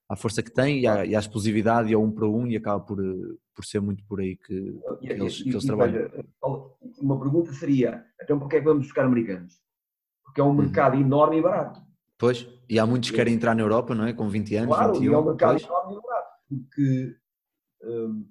[0.08, 2.56] à força que tem e à, e à, explosividade e ao um para um e
[2.56, 2.98] acaba por,
[3.54, 6.10] por ser muito por aí que, que eles, que eles e, trabalham.
[7.00, 9.54] uma pergunta seria, então porquê é que vamos buscar americanos?
[10.24, 10.54] Porque é um uhum.
[10.54, 11.80] mercado enorme e barato.
[12.18, 14.12] Pois, e há muitos que querem entrar na Europa, não é?
[14.12, 15.10] Com 20 anos, claro, 21.
[15.10, 15.64] e é um mercado pois.
[15.64, 16.28] enorme e barato.
[16.48, 17.16] Porque
[17.82, 18.26] hum,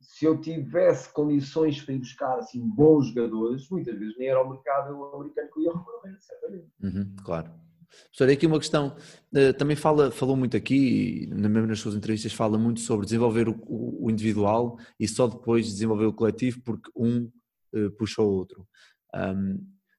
[0.00, 4.48] se eu tivesse condições para ir buscar assim, bons jogadores, muitas vezes nem era o
[4.48, 6.68] mercado americano que eu ia recorrer, certamente.
[6.82, 7.50] Uhum, claro.
[8.06, 8.96] Professor, aqui uma questão,
[9.34, 13.56] eh, também fala, falou muito aqui, mesmo nas suas entrevistas, fala muito sobre desenvolver o,
[13.66, 17.30] o individual e só depois desenvolver o coletivo porque um
[17.74, 18.66] uh, puxa o outro.
[19.14, 19.58] Um,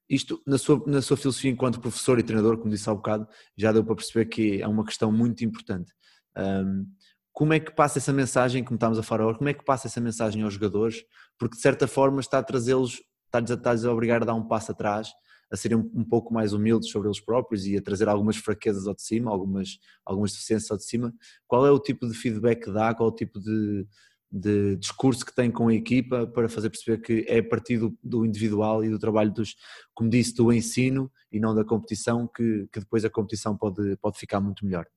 [0.10, 3.28] isto, na sua, na sua filosofia enquanto professor e treinador, como disse há bocado,
[3.58, 5.92] já deu para perceber que é uma questão muito importante.
[6.38, 6.86] Um,
[7.32, 9.88] como é que passa essa mensagem, como estamos a falar agora, como é que passa
[9.88, 11.04] essa mensagem aos jogadores?
[11.38, 15.12] Porque de certa forma está a trazê-los, está-lhes a obrigar a dar um passo atrás
[15.54, 18.96] a serem um, pouco mais humildes sobre eles próprios e a trazer algumas fraquezas ao
[18.96, 21.14] de cima, algumas, algumas deficiências ao de cima.
[21.46, 23.86] Qual é o tipo de feedback que dá, qual é o tipo de,
[24.32, 27.96] de discurso que tem com a equipa para fazer perceber que é a partir do,
[28.04, 29.56] do, individual e do trabalho dos,
[29.94, 34.18] como disse, do ensino e não da competição, que, que depois a competição pode, pode
[34.18, 34.88] ficar muito melhor?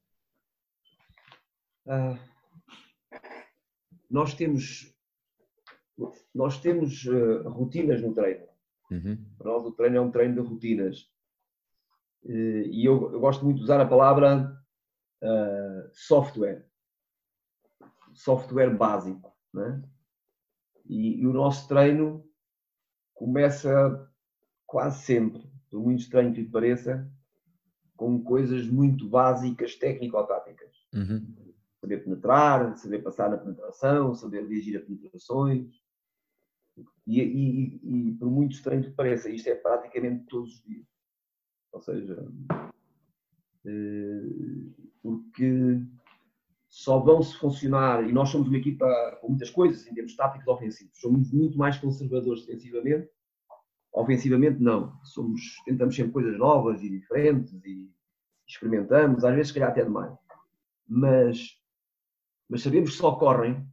[1.84, 2.18] Uh,
[4.10, 4.90] nós temos
[6.34, 8.55] nós temos uh, rotinas no treino
[8.90, 9.24] Uhum.
[9.38, 11.10] Para nós o treino é um treino de rotinas.
[12.24, 14.56] E eu, eu gosto muito de usar a palavra
[15.22, 16.66] uh, software.
[18.14, 19.32] Software básico.
[19.52, 19.82] Né?
[20.84, 22.24] E, e, o nosso treino
[23.14, 24.10] começa
[24.66, 27.10] quase sempre, por muito estranho que lhe pareça,
[27.96, 30.74] com coisas muito básicas técnico-táticas.
[30.94, 31.34] Uhum.
[31.80, 35.66] Saber penetrar, saber passar na penetração, saber reagir a penetrações,
[37.06, 40.86] e, e, e, por muito estranho que pareça, isto é praticamente todos os dias.
[41.72, 42.28] Ou seja,
[43.64, 44.22] eh,
[45.02, 45.80] porque
[46.68, 48.86] só vão se funcionar, e nós somos uma equipa
[49.20, 53.08] com muitas coisas em termos táticos ofensivos, somos muito mais conservadores defensivamente,
[53.92, 57.90] ofensivamente não, somos, tentamos sempre coisas novas e diferentes e
[58.46, 60.12] experimentamos, às vezes se calhar até demais,
[60.86, 61.58] mas,
[62.48, 63.66] mas sabemos que só correm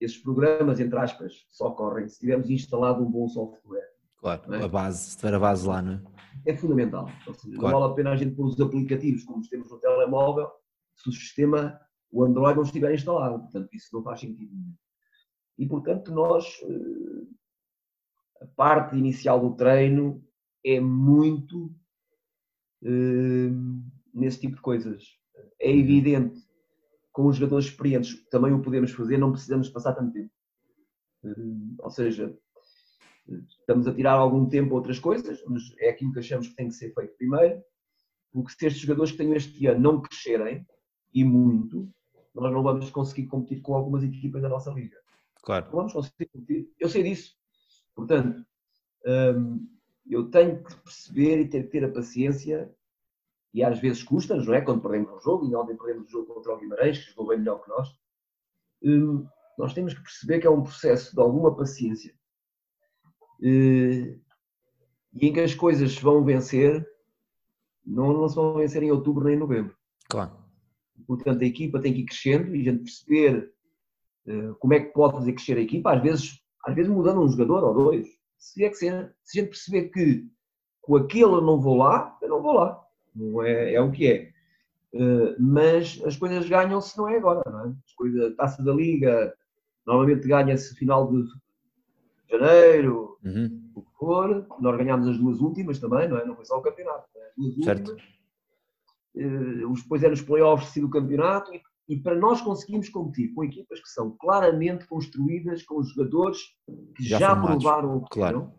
[0.00, 3.88] esses programas, entre aspas, só correm se tivermos instalado um bom software.
[4.18, 4.64] Claro, é?
[4.64, 6.02] a base, se tiver a base lá, não é?
[6.44, 7.08] é fundamental.
[7.24, 7.74] Seja, Claro.
[7.74, 10.50] Não vale a pena a gente pôr os aplicativos como os temos no telemóvel
[10.94, 11.78] se o sistema,
[12.10, 13.40] o Android não estiver instalado.
[13.40, 14.74] Portanto, isso não faz sentido nenhum.
[15.58, 17.26] E, portanto, nós, eh,
[18.42, 20.22] a parte inicial do treino
[20.64, 21.74] é muito
[22.82, 23.50] eh,
[24.12, 25.04] nesse tipo de coisas.
[25.60, 26.45] É evidente,
[27.16, 30.30] com os jogadores experientes também o podemos fazer, não precisamos passar tanto tempo.
[31.24, 32.38] Eh, Ou seja,
[33.58, 36.68] estamos a tirar algum tempo a outras coisas, mas é aquilo que achamos que tem
[36.68, 37.62] que ser feito primeiro,
[38.30, 40.66] porque se estes jogadores que tenho este ano não crescerem,
[41.14, 41.88] e muito,
[42.34, 44.98] nós não vamos conseguir competir com algumas equipas da nossa liga.
[45.42, 45.64] Claro.
[45.68, 46.70] Não vamos conseguir competir.
[46.78, 47.34] Eu sei disso.
[47.94, 48.44] Portanto,
[49.06, 49.66] hum,
[50.06, 52.75] eu tenho que perceber e ter que ter a paciência,
[53.52, 54.60] e às vezes custa-nos, não é?
[54.60, 57.38] Quando perdemos um jogo, e ontem perdemos o jogo contra o Guimarães, que jogou bem
[57.38, 57.88] melhor que nós,
[58.82, 59.26] hum,
[59.58, 62.14] nós temos que perceber que é um processo de alguma paciência
[63.42, 64.18] eh,
[65.14, 66.86] e em que as coisas se vão vencer,
[67.84, 69.76] não, não se vão vencer em outubro nem em novembro.
[70.08, 70.36] Claro.
[71.06, 73.52] Portanto, a equipa tem que ir crescendo e a gente perceber
[74.26, 77.28] eh, como é que pode fazer crescer a equipa, às vezes, às vezes mudando um
[77.28, 78.08] jogador ou dois.
[78.38, 80.28] Se, é que ser, se a gente perceber que
[80.82, 82.82] com aquele eu não vou lá, eu não vou lá.
[83.16, 84.30] Não é, é o que é.
[84.94, 87.74] Eh, mas as coisas ganham-se não é agora, não é?
[87.86, 89.34] As coisas, a taça da liga,
[89.86, 91.24] normalmente ganha-se final de
[92.30, 93.70] janeiro, Uhum.
[93.74, 94.46] o que for.
[94.60, 96.24] Nós ganhámos as duas últimas também, não é?
[96.24, 97.06] Não foi só o campeonato.
[97.16, 97.26] é?
[97.28, 97.90] As duas Certo.
[97.92, 98.16] últimas.
[99.16, 103.44] Eh, os- depois é nos playoffs do campeonato e, e para nós conseguirmos competir com
[103.44, 106.38] equipas que são claramente construídas com jogadores
[106.96, 108.36] que Já já, provaram o que claro.
[108.38, 108.54] eram,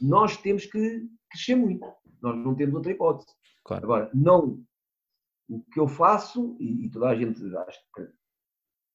[0.00, 1.86] nós temos que crescer muito.
[2.22, 3.28] Nós não temos outra hipótese.
[3.66, 3.84] Claro.
[3.84, 4.62] Agora, não.
[5.48, 8.08] O que eu faço, e, e toda a gente acho que,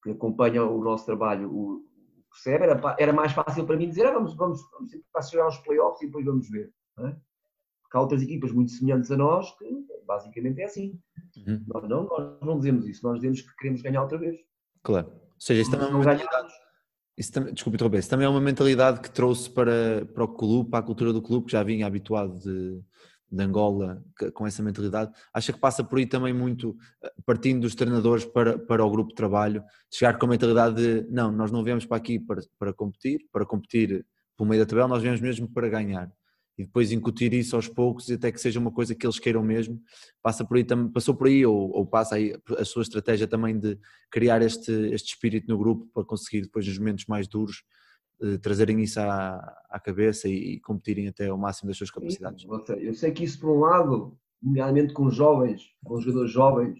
[0.02, 1.84] que acompanha o nosso trabalho o,
[2.30, 5.58] percebe, era, era mais fácil para mim dizer ah, vamos, vamos, vamos tentar chegar aos
[5.58, 6.72] playoffs e depois vamos ver.
[6.96, 7.16] Não é?
[7.82, 9.66] Porque há outras equipas muito semelhantes a nós que
[10.06, 10.98] basicamente é assim.
[11.36, 11.64] Uhum.
[11.68, 14.40] Nós não, nós não dizemos isso, nós dizemos que queremos ganhar outra vez.
[14.82, 15.08] Claro.
[15.08, 16.52] Ou seja, isso também é uma mentalidade.
[17.16, 20.70] Isso também, desculpe interromper, isso também é uma mentalidade que trouxe para, para o clube,
[20.70, 22.82] para a cultura do clube, que já vinha habituado de,
[23.32, 25.10] de Angola com essa mentalidade.
[25.32, 29.10] Acha que passa por aí também muito, eh, partindo dos treinadores para, para o grupo
[29.10, 32.72] de trabalho, chegar com a mentalidade de não, nós não viemos para aqui para, para
[32.74, 34.04] competir, para competir
[34.36, 36.12] pelo meio da tabela, nós viemos mesmo para ganhar.
[36.58, 39.42] E depois incutir isso aos poucos e até que seja uma coisa que eles queiram
[39.42, 39.80] mesmo.
[40.22, 43.78] Passa por aí, passou por aí ou, ou passa aí a sua estratégia também de
[44.10, 47.64] criar este, este espírito no grupo para conseguir depois nos momentos mais duros
[48.42, 49.36] trazerem isso à,
[49.70, 52.42] à cabeça e, e competirem até ao máximo das suas capacidades.
[52.42, 56.30] Seja, Eu sei que isso, por um lado, nomeadamente com os jovens, com os jogadores
[56.32, 56.78] jovens,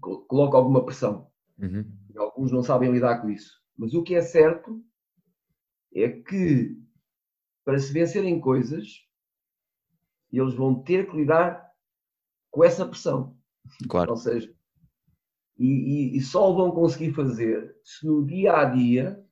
[0.00, 1.28] col- coloca alguma pressão.
[1.58, 1.84] Uhum.
[2.16, 3.60] Alguns não sabem lidar com isso.
[3.76, 4.82] Mas o que é certo
[5.94, 6.76] é que
[7.64, 8.86] para se vencerem coisas,
[10.32, 11.70] eles vão ter que lidar
[12.50, 13.36] com essa pressão.
[13.88, 14.52] Claro, Ou seja,
[15.58, 19.23] e, e- e só vão conseguir fazer se no dia a dia,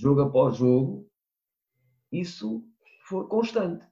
[0.00, 1.06] jogo após jogo,
[2.12, 2.64] isso
[3.08, 3.86] for constante.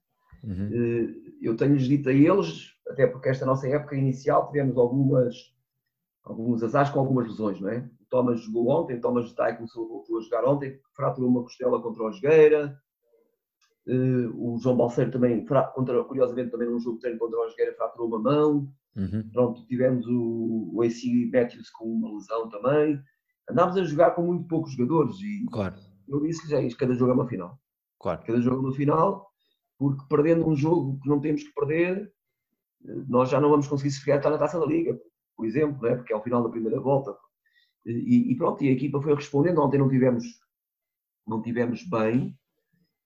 [0.44, 0.70] Uhum.
[0.72, 5.36] Eh, Eu tenho-lhes dito a eles, até porque esta nossa época inicial tivemos algumas,
[6.24, 7.78] alguns azares com algumas lesões, não é?
[8.00, 11.80] O Thomas jogou ontem, o Thomas Dai começou voltou a jogar ontem, fraturou uma costela
[11.80, 12.76] contra o Jogueira.
[13.86, 15.44] Eh, O João Balseiro também,
[16.06, 18.68] curiosamente, também num jogo de treino contra o Jogueira, fraturou uma mão.
[18.96, 19.28] Uhum.
[19.32, 23.00] Pronto, tivemos o, o AC Matthews com uma lesão também.
[23.48, 25.76] Andámos a jogar com muito poucos jogadores e Claro,
[26.08, 27.58] eu disse-lhes é isto, cada jogo é uma final
[27.98, 29.30] claro, cada jogo no final,
[29.78, 32.12] porque perdendo um jogo que não temos que perder,
[33.08, 34.98] nós já não vamos conseguir sequer estar na taça da Liga,
[35.36, 35.96] por exemplo, né?
[35.96, 37.16] porque é o final da primeira volta.
[37.84, 39.62] E, e pronto, e a equipa foi respondendo.
[39.62, 40.24] Ontem não tivemos,
[41.26, 42.38] não tivemos bem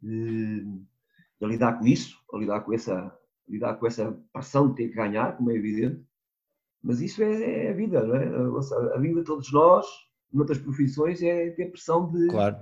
[0.02, 3.16] eh, a lidar com isso, a lidar com essa,
[3.48, 6.04] lidar com essa pressão de ter que ganhar, como é evidente.
[6.82, 8.26] Mas isso é, é a vida, não é?
[8.26, 9.86] A, a vida de todos nós,
[10.32, 12.56] noutras profissões, é ter pressão de, claro,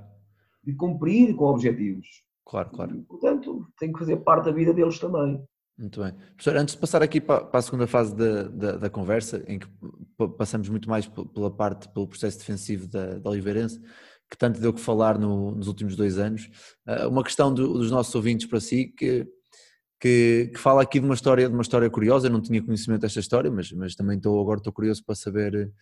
[0.65, 2.07] de cumprir com objetivos.
[2.47, 2.97] claro, claro.
[2.97, 5.43] E, portanto, tem que fazer parte da vida deles também.
[5.79, 6.13] Muito bem.
[6.37, 9.67] Professor, antes de passar aqui para, a segunda fase da, da, da conversa, em que
[10.37, 13.81] passamos muito mais pela parte, pelo processo defensivo da, da Oliveirense,
[14.31, 16.51] que tanto deu que falar no- nos últimos dois anos,
[16.87, 19.27] ah, uma questão do- dos nossos ouvintes para si, que,
[19.99, 23.01] que, que fala aqui de uma história, de uma história curiosa, eu não tinha conhecimento
[23.01, 25.73] desta história, mas, mas também estou, agora estou curioso para saber,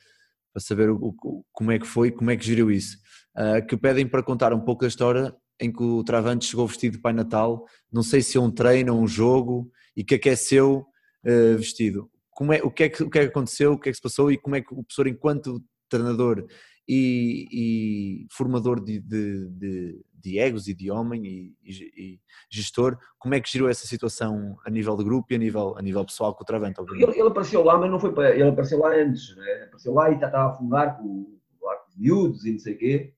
[0.53, 2.97] para saber o, o- como é que foi, como é que geriu isso.
[3.35, 6.97] Ah, que pedem para contar um pouco da história em que o Travante chegou vestido
[6.97, 10.87] de Pai Natal, não sei se é um treino ou um jogo, e que aqueceu
[11.25, 12.09] uh, vestido.
[12.31, 13.97] Como é, o, que é que, o que é que aconteceu, o que é que
[13.97, 16.47] se passou e como é que o professor, enquanto treinador
[16.89, 22.97] e, e formador de, de, de, de, egos e de homem e, e, gestor.
[23.19, 26.05] Como é que girou essa situação a nível de grupo e a nível, a nível
[26.07, 26.81] pessoal com o Travante?
[26.81, 28.35] Ele, ele, apareceu lá, mas não foi para.
[28.35, 29.65] Ele apareceu lá antes, né?
[29.65, 32.79] apareceu lá e já estava a fumar com, com os miúdos e não sei o
[32.79, 33.15] quê.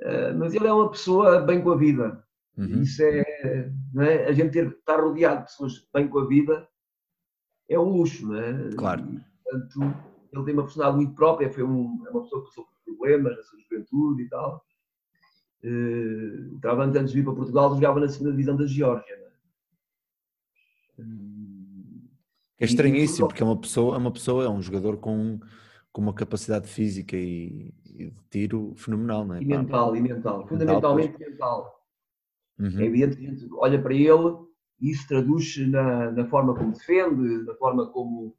[0.00, 2.24] Uh, mas ele é uma pessoa bem com a vida.
[2.56, 2.82] Uhum.
[2.82, 6.68] Isso é, é, A gente ter, estar rodeado de pessoas bem com a vida
[7.68, 8.70] é um luxo, não é?
[8.76, 9.02] Claro.
[9.02, 12.64] E, portanto, ele tem uma personalidade muito própria, foi um, é uma pessoa que passou
[12.64, 14.64] por problemas na sua juventude e tal.
[15.62, 19.14] Uh, estava antes de vir para Portugal, jogava na segunda divisão da Geórgia.
[19.14, 21.02] É?
[22.60, 25.40] é estranhíssimo, porque é uma pessoa, é uma pessoa, é um jogador com,
[25.92, 29.42] com uma capacidade física e, e de tiro fenomenal, não é?
[29.42, 31.30] E mental, e mental, fundamentalmente mental.
[31.30, 31.80] mental.
[32.58, 32.80] Uhum.
[32.80, 34.50] É evidente que a gente olha para ele
[34.80, 38.34] e isso traduz na, na forma como defende, na forma como,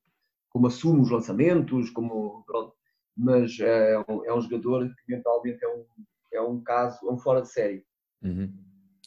[0.52, 2.74] como assume os lançamentos, como, pronto.
[3.18, 5.86] mas é um, é um jogador que mentalmente é um,
[6.34, 7.84] é um caso, é um fora de série.
[8.22, 8.54] Uhum.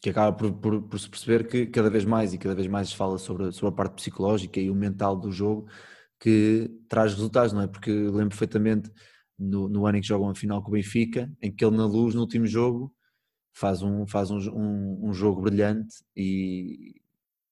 [0.03, 2.89] Que acaba por, por, por, se perceber que cada vez mais e cada vez mais
[2.89, 5.67] se fala sobre, sobre a parte psicológica e o mental do jogo
[6.19, 7.67] que traz resultados, não é?
[7.67, 8.91] Porque lembro perfeitamente
[9.39, 11.87] no, no ano em que jogam a final com o Benfica, em que ele na
[11.87, 12.95] luz no último jogo
[13.55, 17.01] faz um, faz um, um, um jogo brilhante e,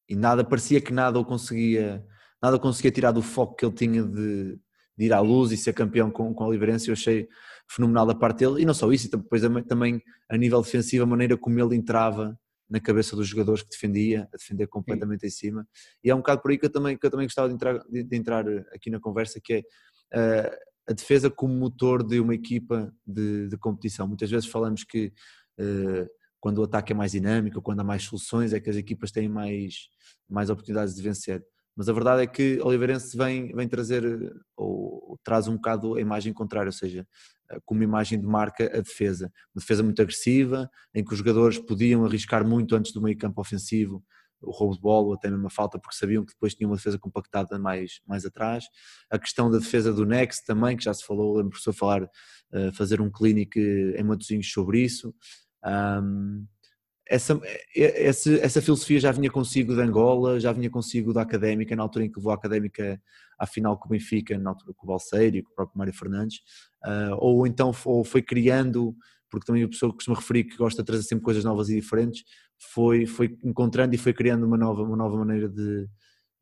[0.09, 2.05] e, nada, parecia que nada o conseguia,
[2.43, 4.59] nada conseguia tirar do foco que ele tinha de,
[4.97, 7.29] de ir à luz e ser campeão com, com a Oliveirense, eu achei
[7.69, 11.37] fenomenal da parte dele, e não só isso, depois também a nível defensivo, a maneira
[11.37, 12.39] como ele entrava
[12.69, 15.27] na cabeça dos jogadores que defendia, a defender completamente Sim.
[15.27, 15.69] em cima,
[16.03, 17.79] e é um bocado por aí que eu também, que eu também gostava de entrar,
[17.89, 19.65] de, entrar aqui na conversa, que
[20.11, 24.09] é uh, a defesa como motor de uma equipa de, de competição.
[24.09, 25.13] Muitas vezes falamos que
[25.59, 26.09] eh,
[26.41, 29.29] quando o ataque é mais dinâmico, quando há mais soluções, é que as equipas têm
[29.29, 29.89] mais,
[30.29, 31.45] mais oportunidades de vencer.
[31.77, 34.05] Mas a verdade é que Oliveirense vem, vem trazer,
[34.57, 37.07] ou traz um bocado a imagem contrária, ou seja,
[37.51, 39.33] eh, como imagem de marca a defesa.
[39.55, 43.41] Uma defesa muito agressiva, em que os jogadores podiam arriscar muito antes do meio campo
[43.41, 44.05] ofensivo,
[44.43, 46.77] o roubo de bola ou até mesmo a falta, porque sabiam que depois tinham uma
[46.77, 48.65] defesa compactada mais, mais atrás.
[49.11, 52.73] A questão da defesa do Next também, que já se falou, lembro professor falar, uh,
[52.75, 55.15] fazer um clínico em Matosinhos sobre isso.
[55.65, 56.45] Um,
[57.13, 57.39] essa,
[57.77, 62.07] essa, essa filosofia já vinha consigo de Angola, já vinha consigo da Académica, na altura
[62.07, 62.99] em que levou a Académica
[63.39, 65.93] à final com o Benfica, na altura com o Balseiro e com o próprio Mário
[65.93, 66.39] Fernandes,
[66.87, 68.97] uh, ou então ou foi criando,
[69.29, 72.25] porque também a pessoa costuma referir que gosta de trazer sempre coisas novas e diferentes,
[72.59, 75.87] foi, foi encontrando e foi criando uma nova, uma nova maneira de,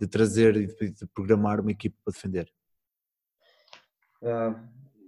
[0.01, 2.49] de trazer e de, de programar uma equipe para defender?
[4.23, 4.55] Uh,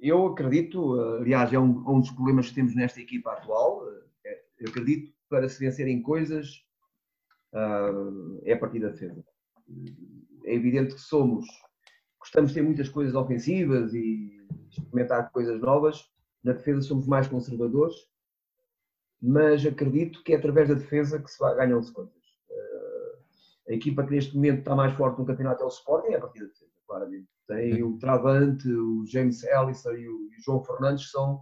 [0.00, 3.86] eu acredito, aliás, é um, um, dos problemas que temos nesta equipa atual.
[4.26, 6.62] É, eu acredito para se vencerem coisas
[7.55, 9.24] uh, é a partir da defesa.
[10.45, 11.47] É evidente que somos,
[12.20, 14.37] gostamos de ter muitas coisas ofensivas e
[14.70, 16.05] experimentar coisas novas.
[16.45, 17.97] Na defesa somos mais conservadores
[19.22, 22.12] mas acredito que é através da defesa que se vai ganhar-se coisas.
[22.51, 26.16] Uh, a equipa que neste momento está mais forte no campeonato é o Sporting, é
[26.16, 27.28] a partir da defesa, claramente.
[27.47, 31.41] Tem o Travante, o James Ellison e o João Fernandes, que são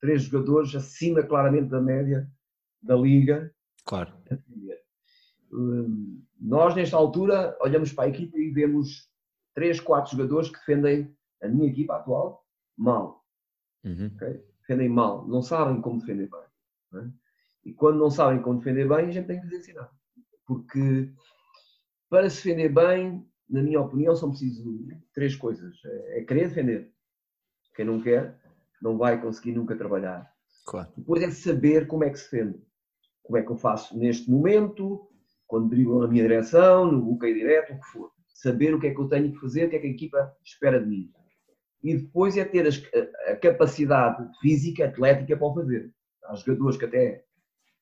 [0.00, 2.28] três jogadores acima claramente da média
[2.82, 3.54] da Liga.
[3.84, 4.12] Claro.
[5.52, 9.10] Uh, nós, nesta altura, olhamos para a equipa e vemos
[9.54, 12.44] três, quatro jogadores que defendem a minha equipa atual
[12.76, 13.24] mal.
[13.84, 14.10] Uhum.
[14.14, 14.44] Okay?
[14.60, 17.00] Defendem mal, não sabem como defender bem.
[17.02, 17.10] É?
[17.64, 19.90] E quando não sabem como defender bem, a gente tem que lhes ensinar.
[20.46, 21.12] Porque
[22.08, 24.64] para se defender bem, na minha opinião, são precisas
[25.14, 25.76] três coisas.
[25.84, 26.92] É, é querer defender.
[27.74, 28.40] Quem não quer,
[28.80, 30.32] não vai conseguir nunca trabalhar.
[30.66, 30.92] Claro.
[30.96, 32.60] Depois é saber como é que se defende.
[33.30, 35.08] Como é que eu faço neste momento,
[35.46, 38.10] quando driblam na minha direção, no bloqueio direto, o que for.
[38.26, 40.36] Saber o que é que eu tenho que fazer, o que é que a equipa
[40.44, 41.12] espera de mim.
[41.84, 42.66] E depois é ter
[43.28, 45.94] a capacidade física, atlética para o fazer.
[46.24, 47.24] Há jogadores que até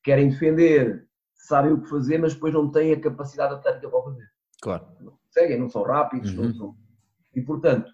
[0.03, 4.03] querem defender, sabem o que fazer, mas depois não têm a capacidade atlética para o
[4.03, 4.29] fazer.
[4.61, 4.85] Claro.
[5.01, 6.43] Não conseguem, não são rápidos, uhum.
[6.43, 6.75] não são.
[7.33, 7.91] E portanto,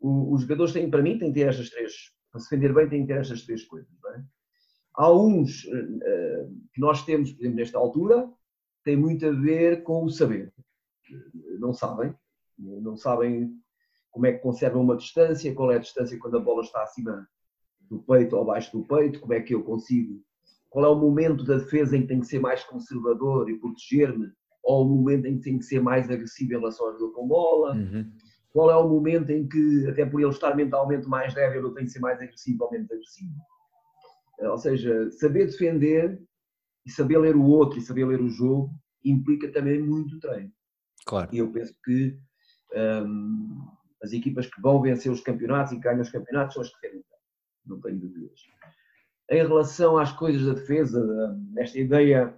[0.00, 1.92] os jogadores têm, para mim, têm que ter estas três,
[2.32, 3.90] para se defender bem, têm que ter estas três coisas.
[4.16, 4.37] É?
[4.98, 8.28] Há uns uh, que nós temos, por exemplo, nesta altura,
[8.84, 10.52] tem muito a ver com o saber.
[11.60, 12.12] Não sabem,
[12.58, 13.52] não sabem
[14.10, 17.26] como é que conservam uma distância, qual é a distância quando a bola está acima
[17.88, 20.20] do peito ou abaixo do peito, como é que eu consigo,
[20.68, 24.30] qual é o momento da defesa em que tenho que ser mais conservador e proteger-me,
[24.64, 27.28] ou o momento em que tenho que ser mais agressivo em relação ao jogador com
[27.28, 28.10] bola, uhum.
[28.50, 31.86] qual é o momento em que, até por ele estar mentalmente mais débil, eu tenho
[31.86, 33.32] que ser mais agressivo ou menos agressivo.
[34.40, 36.20] Eh, ou seja, saber defender
[36.86, 38.70] e saber ler o outro e saber ler o jogo
[39.04, 40.52] implica também muito treino.
[41.06, 41.28] Claro.
[41.32, 42.18] E eu penso que
[42.74, 43.66] um,
[44.02, 47.04] as equipas que vão vencer os campeonatos e ganham os campeonatos são as que defendem
[47.68, 48.40] não tenho dúvidas.
[49.30, 52.34] Em relação às coisas da defesa, nesta ideia de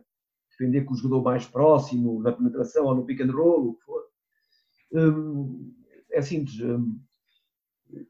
[0.51, 3.85] defender com o jogador mais próximo, na penetração ou no pick and roll, o que
[3.85, 4.03] for,
[4.93, 5.73] hum,
[6.11, 6.61] é simples.
[6.61, 7.01] Hum,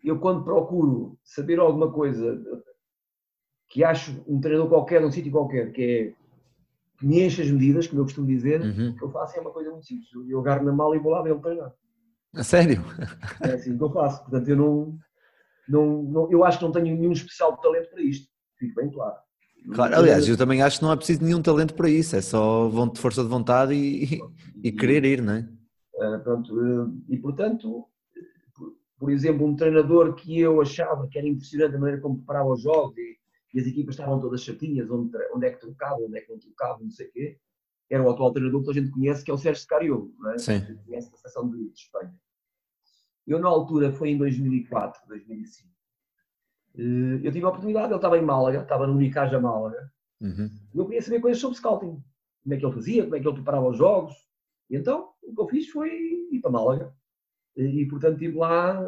[0.03, 2.43] eu, quando procuro saber alguma coisa
[3.71, 6.13] que acho um treinador qualquer, num sítio qualquer, que é
[6.99, 8.91] que me enche as medidas, como eu costumo dizer, Uhum.
[8.91, 10.09] o que eu faço é uma coisa muito simples.
[10.29, 11.73] Eu agarro na mala e vou lá ver ele treinar.
[12.35, 12.85] A sério?
[13.41, 14.21] É assim que eu faço.
[14.23, 14.99] Portanto, eu não,
[15.69, 18.29] não, não- eu acho que não tenho nenhum especial talento para isto.
[18.59, 19.17] Fico bem claro.
[19.75, 22.71] Claro, aliás, eu também acho que não é preciso nenhum talento para isso, é só
[22.97, 24.19] força de vontade e,
[24.63, 25.49] e querer ir, não é?
[26.01, 27.85] Ah, pronto, ah, e portanto,
[28.55, 32.49] por, por exemplo, um treinador que eu achava que era impressionante a maneira como preparava
[32.49, 33.20] os jogos e,
[33.53, 36.39] e as equipas estavam todas chatinhas, onde, onde é que trocava, onde é que não
[36.39, 37.39] trocava, não sei o quê,
[37.91, 40.39] era o atual treinador que a gente conhece, que é o Sérgio Scariolo, não é?
[40.39, 40.61] Sim.
[40.65, 42.15] Que Conhece a seleção de, de Espanha.
[43.27, 45.69] Eu, na altura, foi em 2004, 2005.
[46.77, 49.91] eh, Eu tive a oportunidade, ele estava em Málaga, estava no Unicaja Málaga,
[50.21, 50.51] Uhum.
[50.75, 52.03] eu queria saber coisas sobre scouting.
[52.43, 54.15] Como é que ele fazia, como é que ele preparava os jogos.
[54.69, 55.89] E então, o que eu fiz foi
[56.31, 56.95] ir para Málaga.
[57.57, 58.81] E, portanto, estive lá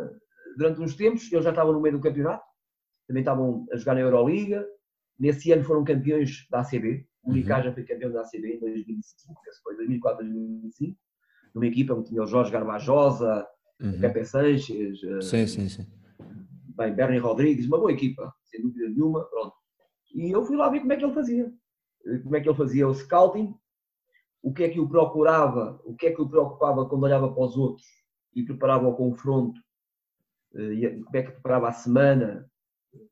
[0.58, 1.32] durante uns tempos.
[1.32, 2.44] Eles já estavam no meio do campeonato.
[3.06, 4.66] Também estavam a jogar na Euroliga.
[5.18, 7.06] Nesse ano foram campeões da ACB.
[7.22, 7.34] O Uhum.
[7.34, 9.40] Unicaja foi campeão da ACB em 2005.
[9.48, 10.98] Esse foi 2004, 2005.
[11.54, 13.46] Numa equipa onde tinha o Jorge Garbajosa,
[13.80, 14.00] Uhum.
[14.00, 15.86] Pepe Sanches, eh, Sim, sim, sim.
[16.76, 19.54] bem, Bernie Rodrigues, uma boa equipa, sem dúvida nenhuma, pronto.
[20.14, 21.52] E eu fui lá ver como é que ele fazia.
[22.06, 23.54] Eh, Como é que ele fazia o scouting,
[24.42, 27.44] o que é que o procurava, o que é que o preocupava quando olhava para
[27.44, 27.86] os outros
[28.34, 29.60] e preparava o confronto,
[30.54, 32.48] eh, como é que preparava a semana,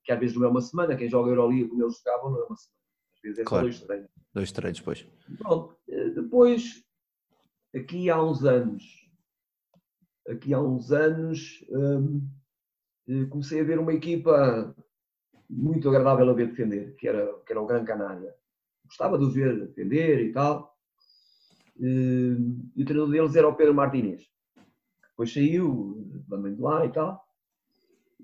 [0.04, 2.44] que às vezes não é uma semana, quem joga Euroliga como eles jogavam não é
[2.44, 2.80] uma semana.
[3.14, 3.64] Às vezes é Claro.
[3.72, 4.10] só dois treinos.
[4.34, 5.06] Dois treinos depois.
[5.38, 6.84] Pronto, eh, depois,
[7.74, 8.82] aqui há uns anos,
[10.28, 12.28] aqui há uns anos, hum,
[13.08, 14.74] eh, comecei a ver uma equipa
[15.48, 18.34] muito agradável a ver defender, que era, que era o Gran Canária.
[18.86, 20.76] Gostava de os ver defender e tal.
[21.78, 24.28] Hum, E o treinador deles era o Pedro Martínez.
[25.10, 27.24] Depois saiu, também de lá e tal.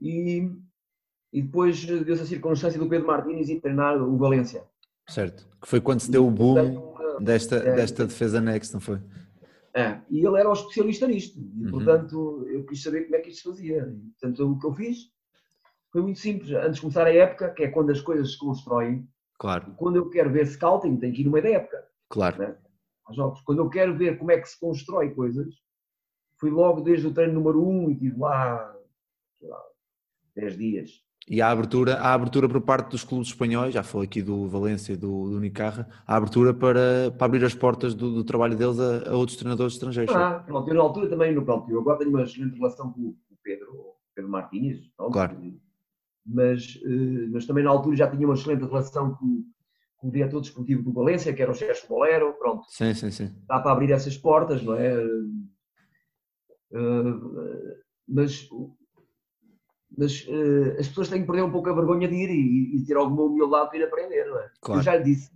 [0.01, 0.51] E,
[1.37, 4.65] e depois deu-se a circunstância do Pedro Martínez ir treinar o Valência.
[5.07, 5.47] Certo.
[5.61, 7.77] Que foi quando se deu o boom desta, É.
[7.77, 8.99] desta defesa next, não foi?
[9.75, 11.39] É, e ele era o especialista nisto.
[11.39, 11.71] E, Uhum.
[11.73, 13.83] portanto, eu quis saber como é que isto se fazia.
[13.87, 14.97] E, portanto, o que eu fiz
[15.93, 16.51] foi muito simples.
[16.53, 19.07] Antes de começar a época, que é quando as coisas se constroem,
[19.39, 22.57] Claro, quando eu quero ver scouting, tenho que ir no meio da época, claro.
[23.05, 23.43] aos jogos.
[23.43, 25.55] Quando eu quero ver como é que se constrói coisas,
[26.41, 28.75] fui logo desde o treino número 1 um, e estive lá,
[29.39, 29.63] sei lá,
[30.35, 31.06] 10 dias.
[31.29, 34.93] E há abertura, há abertura por parte dos clubes espanhóis, já falei aqui do Valência
[34.93, 38.79] e do, do Unicarra, há abertura para, para abrir as portas do, do trabalho deles
[38.79, 40.15] a, a outros treinadores estrangeiros.
[40.15, 43.01] Ah, pronto, eu na altura também, no pronto, eu agora tenho uma excelente relação com
[43.01, 43.67] o Pedro,
[44.15, 45.37] Pedro Martins, pronto, Claro.
[46.25, 49.45] mas, eh, mas também na altura já tinha uma excelente relação com,
[49.97, 53.35] com o diretor desportivo do Valência, que era o Sérgio Bolero, pronto, Sim, sim, sim.
[53.49, 54.95] dá para abrir essas portas, não é?
[56.73, 58.49] Eh, mas
[59.97, 62.85] mas eh, as pessoas têm que perder um pouco a vergonha de ir e, e
[62.85, 64.51] ter alguma humildade de ir aprender, não é?
[64.61, 64.81] Claro.
[64.81, 65.31] Eu já lhe disse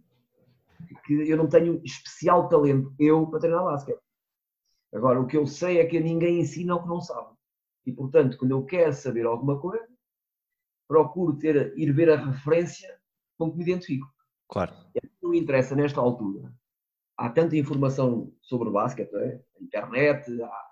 [1.05, 4.01] que eu não tenho especial talento, eu, para treinar basquete.
[4.93, 7.29] Agora, o que eu sei é que ninguém ensina o que não sabe.
[7.87, 9.87] E, portanto, quando eu quero saber alguma coisa,
[10.89, 12.99] procuro ter, ir ver a referência
[13.39, 14.07] com que me identifico.
[14.49, 14.75] Claro.
[15.23, 16.53] Não me interessa nesta altura.
[17.17, 19.41] Há tanta informação sobre basquete, é?
[19.59, 20.43] A internet.
[20.43, 20.71] há-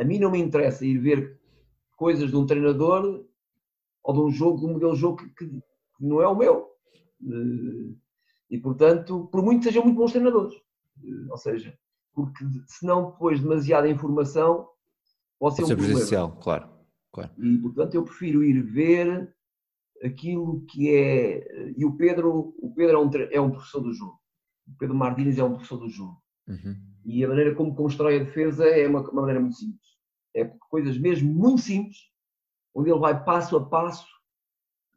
[0.00, 1.40] A mim não me interessa ir ver
[1.96, 3.24] coisas de um treinador
[4.04, 5.62] ou de um jogo, de um modelo de jogo que, que
[6.00, 6.68] não é o meu.
[7.22, 7.94] Eh,
[8.50, 10.54] E, portanto, por muito que sejam muito bons treinadores.
[11.02, 11.76] Eh, Ou seja,
[12.14, 14.68] porque se não depois demasiada informação,
[15.38, 15.92] pode ser Pode um ser problema.
[15.94, 16.68] prejudicial, claro.
[17.12, 17.30] claro.
[17.38, 19.34] E, portanto, eu prefiro ir ver
[20.04, 21.72] aquilo que é.
[21.76, 24.20] E o Pedro, o Pedro é, um, é um professor do jogo.
[24.68, 26.22] O Pedro Martínez é um professor do jogo.
[26.46, 26.76] Uhum.
[27.04, 29.95] E a maneira como constrói a defesa é uma, uma maneira muito simples.
[30.36, 31.96] É coisas mesmo muito simples,
[32.74, 34.06] onde ele vai passo a passo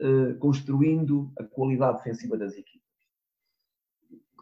[0.01, 2.79] eh, construindo a qualidade defensiva das equipas.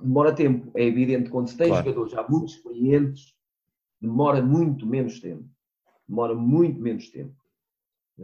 [0.02, 1.84] Demora tempo, é evidente, quando se tem Claro.
[1.86, 3.36] jogadores já muito experientes,
[4.02, 5.48] demora muito menos tempo.
[6.08, 7.36] Demora muito menos tempo.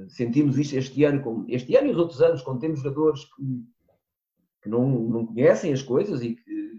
[0.07, 3.63] Sentimos isto este ano, com- este ano e os outros anos, quando temos jogadores que,
[4.63, 6.74] que não, não conhecem as coisas e que,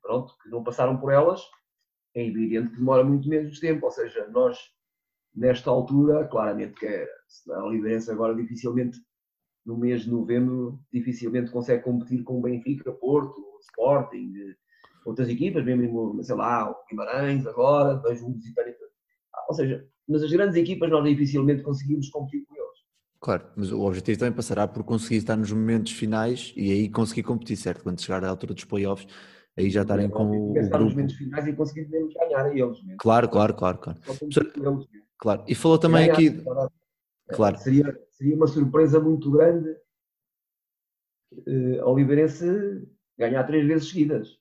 [0.00, 1.42] pronto, que não passaram por elas,
[2.14, 3.84] é evidente que demora muito menos tempo.
[3.84, 4.58] Ou seja, nós,
[5.36, 7.06] nesta altura, claramente que é,
[7.50, 8.98] a Oliveirense agora dificilmente,
[9.64, 14.54] no mês de novembro, dificilmente consegue competir com o Benfica, Porto, Sporting, eh,
[15.04, 18.76] outras equipas, mesmo, sei lá, o Guimarães agora, vejo um visitante.
[19.48, 22.66] Ou seja, mas as grandes equipas nós dificilmente conseguimos competir com eles.
[23.20, 27.24] Claro, mas o objetivo também passará por conseguir estar nos momentos finais e aí conseguir
[27.24, 27.82] competir, certo?
[27.82, 29.12] Quando chegar à altura dos playoffs,
[29.56, 30.94] aí já estarem com o, o Pensar nos grupo.
[30.94, 32.98] momentos finais e conseguirmos ganhar a eles mesmo.
[32.98, 33.98] Claro, claro, claro, claro.
[34.04, 34.42] Só
[35.18, 35.44] claro.
[35.46, 36.30] E falou também aqui,
[37.32, 39.68] claro, Seria, seria uma surpresa muito grande
[41.46, 42.86] eh, Oliveirense
[43.18, 44.38] ganhar três vezes seguidas.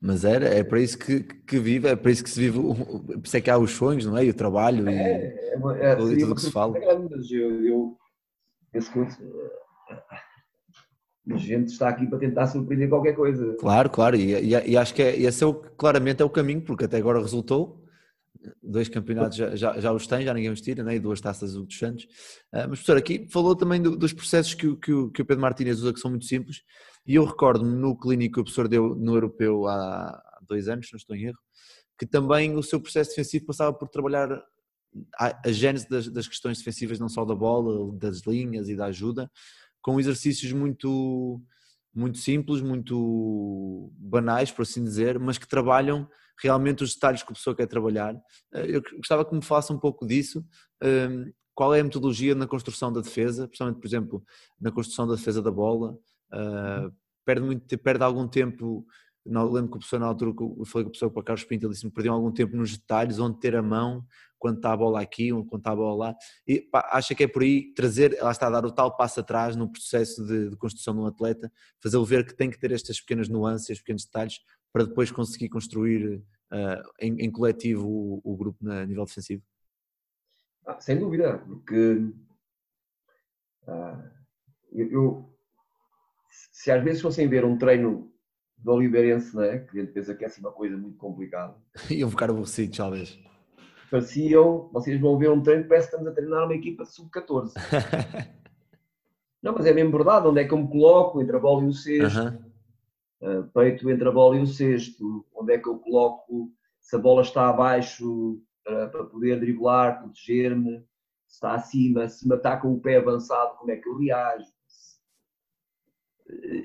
[0.00, 2.70] mas era, é para isso que, que vive, é para isso que se vive, o-
[2.72, 4.24] o- por isso é que há os sonhos, não é?
[4.24, 4.88] E o trabalho.
[4.88, 4.94] E...
[4.94, 7.96] É, é uma, é, tudo- seria tudo uma que se grande, mas eu, eu
[8.72, 10.02] penso que eh,
[11.32, 13.54] a gente está aqui para tentar surpreender qualquer coisa.
[13.58, 16.60] Claro, claro, e, e- e acho que é, esse é o, claramente é o caminho,
[16.60, 17.85] porque até agora resultou.
[18.62, 20.96] Dois campeonatos já, já, já os tem, já ninguém os tira, né?
[20.96, 22.06] e duas taças do dos Santos.
[22.52, 25.24] Ah, mas, professor, aqui falou também do- dos processos que, o- que, o- que o
[25.24, 26.62] Pedro Martínez usa, que são muito simples,
[27.06, 30.92] e eu recordo-me no clínico que o professor deu no Europeu há dois anos, se
[30.92, 31.38] não estou em erro,
[31.98, 34.30] que também o seu processo defensivo passava por trabalhar
[35.18, 38.86] a, a gênese das, das questões defensivas, não só da bola, das linhas e da
[38.86, 39.30] ajuda,
[39.80, 41.40] com exercícios muito,
[41.94, 46.08] muito simples, muito banais, por assim dizer, mas que trabalham
[46.42, 48.14] realmente os detalhes que a pessoa quer trabalhar.
[48.54, 50.44] Eh, Eu gostava que me falasse um pouco disso.
[50.82, 54.24] Hum, Qual é a metodologia na construção da defesa, principalmente, por exemplo,
[54.60, 55.98] na construção da defesa da bola?
[56.30, 56.92] Uh,
[57.24, 58.86] perde, muito, perde algum tempo.
[59.24, 61.64] Não, lembro que o professor, na altura eu falei com o professor para Carlos Pinto,
[61.66, 64.04] ele disse-me perdiam algum tempo nos detalhes, onde ter a mão,
[64.38, 66.16] quando está a bola aqui, quando está a bola lá.
[66.46, 69.20] E pá, acha que é por aí trazer, lá está a dar o tal passo
[69.20, 71.50] atrás no processo de, de construção de um atleta,
[71.82, 74.40] fazê-lo ver que tem que ter estas pequenas nuances, pequenos detalhes,
[74.76, 76.22] para depois conseguir construir
[76.52, 79.42] uh, em, em, coletivo o, o grupo na, a nível defensivo?
[80.66, 82.12] Ah, sem dúvida, porque
[83.66, 84.10] ah,
[84.70, 85.38] eu, eu,
[86.52, 88.12] se às vezes fossem ver um treino
[88.58, 89.60] do Oliveirense, não é?
[89.60, 91.56] que a gente pensa que é assim uma coisa muito complicada,
[91.88, 93.18] iam ficar aborrecidos, talvez.
[93.90, 97.54] Pareciam, vocês vão ver um treino, parece que estamos a treinar uma equipa de sub-14.
[99.42, 101.66] não, mas é mesmo verdade, onde é que eu me coloco entre a bola e
[101.66, 102.38] o Aham.
[102.42, 102.55] uh,
[103.52, 107.22] peito entre a bola e o sexto, onde é que eu coloco, se a bola
[107.22, 110.80] está abaixo para, para poder driblar, proteger-me,
[111.26, 114.46] se está acima, se me ataca o pé avançado, como é que eu reajo.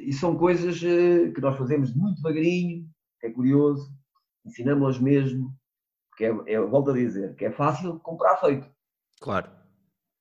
[0.01, 2.87] E são coisas uh, que nós fazemos muito devagarinho,
[3.23, 3.91] é curioso,
[4.45, 5.55] ensinamos-las mesmo,
[6.09, 8.69] porque é, é, volto a dizer, que é fácil comprar feito.
[9.19, 9.49] Claro.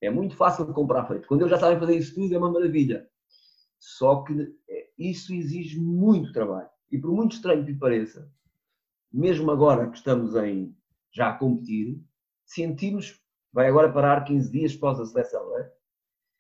[0.01, 1.27] É muito fácil de comprar feito.
[1.27, 3.09] Quando eles já sabem fazer isso tudo, é uma maravilha.
[3.79, 6.69] Só que é, isso exige muito trabalho.
[6.91, 8.31] E por muito estranho que lhe pareça,
[9.13, 10.77] mesmo agora que estamos em
[11.13, 12.01] já a competir,
[12.45, 13.21] sentimos,
[13.53, 15.73] vai agora parar 15 dias após a seleção, não é?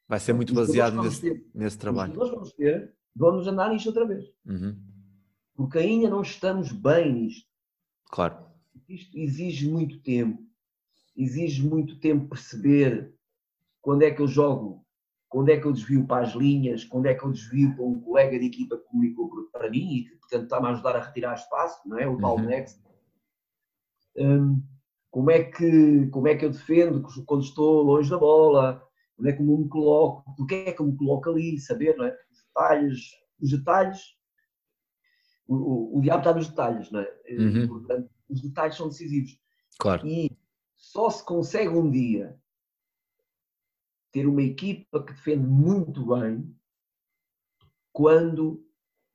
[0.09, 2.15] Vai ser muito baseado nesse, ter, nesse trabalho.
[2.15, 4.27] Nós vamos ter, vamos andar nisto outra vez.
[4.45, 4.77] Uhum.
[5.55, 7.49] Porque ainda não estamos bem nisto.
[8.11, 8.45] Claro.
[8.89, 10.43] Isto exige muito tempo.
[11.17, 13.15] Exige muito tempo perceber
[13.81, 14.85] quando é que eu jogo,
[15.31, 18.01] quando é que eu desvio para as linhas, quando é que eu desvio para um
[18.01, 21.35] colega de equipa que comunicou para mim e que, portanto, está-me a ajudar a retirar
[21.35, 22.09] espaço, não é?
[22.09, 22.47] O tal Uhum.
[22.47, 22.83] next.
[24.19, 24.61] Hum,
[25.09, 28.83] como, é que, como é que eu defendo quando estou longe da bola?
[29.19, 30.35] Onde é que eu me coloco?
[30.37, 31.61] Porque é que eu me coloco ali?
[31.61, 32.19] Saber, não é?
[32.33, 33.01] Os detalhes,
[33.41, 34.01] os detalhes.
[35.47, 37.21] O, o, o diabo está nos detalhes, não é?
[37.39, 37.69] Uhum.
[37.69, 39.39] Portanto, os detalhes são decisivos.
[39.79, 40.05] Claro.
[40.05, 40.29] E
[40.77, 42.37] só se consegue um dia
[44.13, 46.55] ter uma equipa que defende muito bem
[47.93, 48.65] quando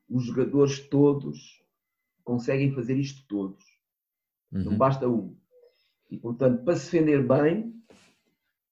[0.09, 1.63] os jogadores todos
[2.23, 3.63] conseguem fazer isto todos.
[4.51, 4.63] Uhum.
[4.63, 5.35] Não basta um.
[6.09, 7.73] E, portanto, para se defender bem,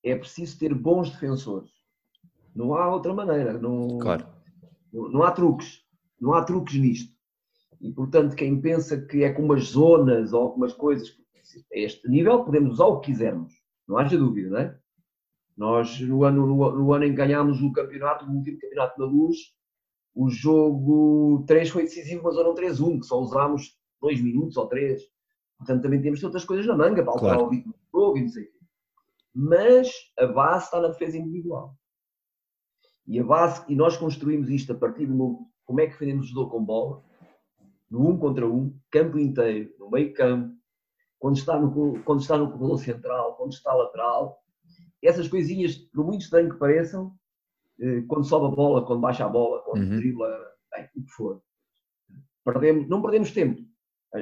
[0.04, 1.72] é preciso ter bons defensores.
[2.56, 3.58] Não há outra maneira.
[3.58, 4.28] Não, Claro.
[4.92, 5.84] não, não há truques.
[6.20, 7.14] Não há truques nisto.
[7.82, 11.18] E, portanto, quem pensa que é com umas zonas ou algumas coisas,
[11.74, 13.54] a este nível, podemos usar o que quisermos.
[13.88, 14.80] Não haja dúvida, não é?
[15.56, 19.06] Nós, no ano, no, no ano em que ganhámos o campeonato, o último campeonato da
[19.06, 19.38] Luz,
[20.16, 25.02] o jogo 3 foi decisivo, mas eram 3-1, que só usámos 2 minutos ou 3.
[25.58, 27.48] Portanto, também temos outras coisas na manga para alterar Claro.
[27.48, 28.60] o ritmo do jogo e não sei o quê.
[29.34, 31.76] Mas a base está na defesa individual.
[33.08, 36.30] E a base, e nós construímos isto a partir do momento, como é que defendemos
[36.30, 37.04] o jogo com bola,
[37.90, 40.54] no um contra um, campo inteiro, no meio campo,
[41.20, 44.43] quando está no, quando está no corredor central, quando está lateral,
[45.08, 47.14] essas coisinhas, por muito estranho que pareçam,
[47.80, 49.98] eh, quando sobe a bola, quando baixa a bola, quando Uhum.
[49.98, 50.30] dribla,
[50.72, 51.42] bem, o que for.
[52.46, 53.62] Perdemos, não perdemos tempo,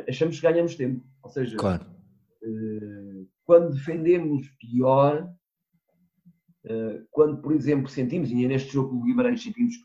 [0.07, 1.03] achamos que ganhamos tempo.
[1.23, 1.85] Ou seja, Claro.
[2.43, 5.29] eh, quando defendemos pior,
[6.65, 9.83] eh, quando, por exemplo, sentimos, e neste jogo com o Guimarães sentimos que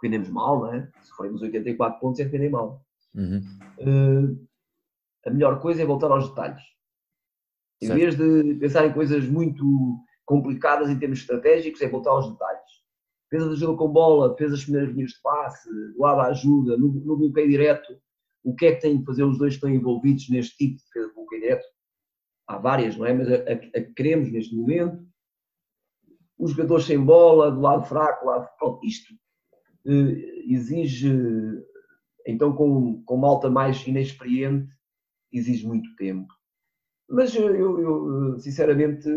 [0.00, 0.90] defendemos mal, não é?
[1.02, 2.84] se forem os 84 pontos é defender mal.
[3.14, 4.46] Uhum.
[5.26, 6.62] A melhor coisa é voltar aos detalhes.
[7.80, 7.98] Em Certo.
[7.98, 9.64] vez de pensar em coisas muito
[10.24, 12.62] complicadas em termos estratégicos é voltar aos detalhes.
[13.30, 16.76] Defesa do jogo com bola, defesa das primeiras linhas de passe, do lado da ajuda,
[16.76, 17.98] no, no bloqueio direto,
[18.44, 20.84] o que é que têm de fazer os dois que estão envolvidos neste tipo de
[20.84, 21.66] defesa de bloqueio direto?
[22.46, 23.14] Há várias, não é?
[23.14, 25.02] Mas a, que queremos neste momento.
[26.38, 28.48] Os jogadores sem bola, do lado fraco, lado.
[28.82, 29.14] Isto
[29.86, 31.10] eh, exige,
[32.26, 34.70] então, com, com malta mais inexperiente,
[35.32, 36.32] exige muito tempo.
[37.08, 39.08] Mas eu, eu, sinceramente,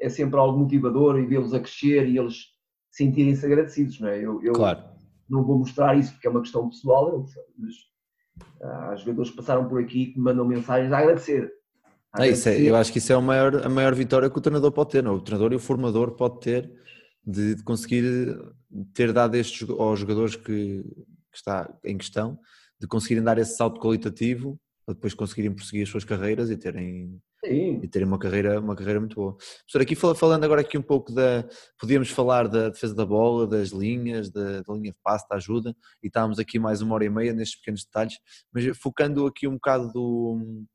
[0.00, 2.46] é sempre algo motivador e vê-los a crescer e eles
[2.90, 4.18] sentirem-se agradecidos, não é?
[4.18, 4.82] Eu, eu Claro.
[5.28, 7.24] não vou mostrar isso porque é uma questão pessoal,
[7.58, 7.74] mas
[8.62, 11.52] ah, há jogadores que passaram por aqui que me mandam mensagens a agradecer.
[12.12, 14.38] A É isso, é- eu acho que isso é a maior, a maior vitória que
[14.38, 15.12] o treinador pode ter, não?
[15.12, 15.16] é?
[15.16, 16.72] o treinador e o formador pode ter
[17.26, 18.38] de, de conseguir
[18.92, 22.38] ter dado estes aos jogadores que, que está em questão,
[22.80, 27.18] de conseguirem dar esse salto qualitativo para depois conseguirem prosseguir as suas carreiras e terem,
[27.44, 29.34] Sim, e terem uma carreira, uma carreira muito boa.
[29.34, 31.46] Professor, aqui fala- falando agora aqui um pouco da,
[31.78, 35.76] podíamos falar da defesa da bola, das linhas, da, da linha de passe, da ajuda,
[36.02, 38.18] e estávamos aqui mais uma hora e meia nestes pequenos detalhes,
[38.50, 40.66] mas focando aqui um bocado, do,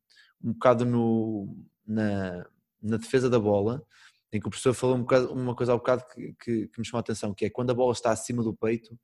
[0.44, 1.58] um bocado no,
[1.88, 2.46] na,
[2.82, 3.84] na defesa da bola,
[4.32, 6.86] em que o professor falou um bocado, uma coisa há bocado que, que, que me
[6.86, 8.96] chamou a atenção, que é quando a bola está acima do peito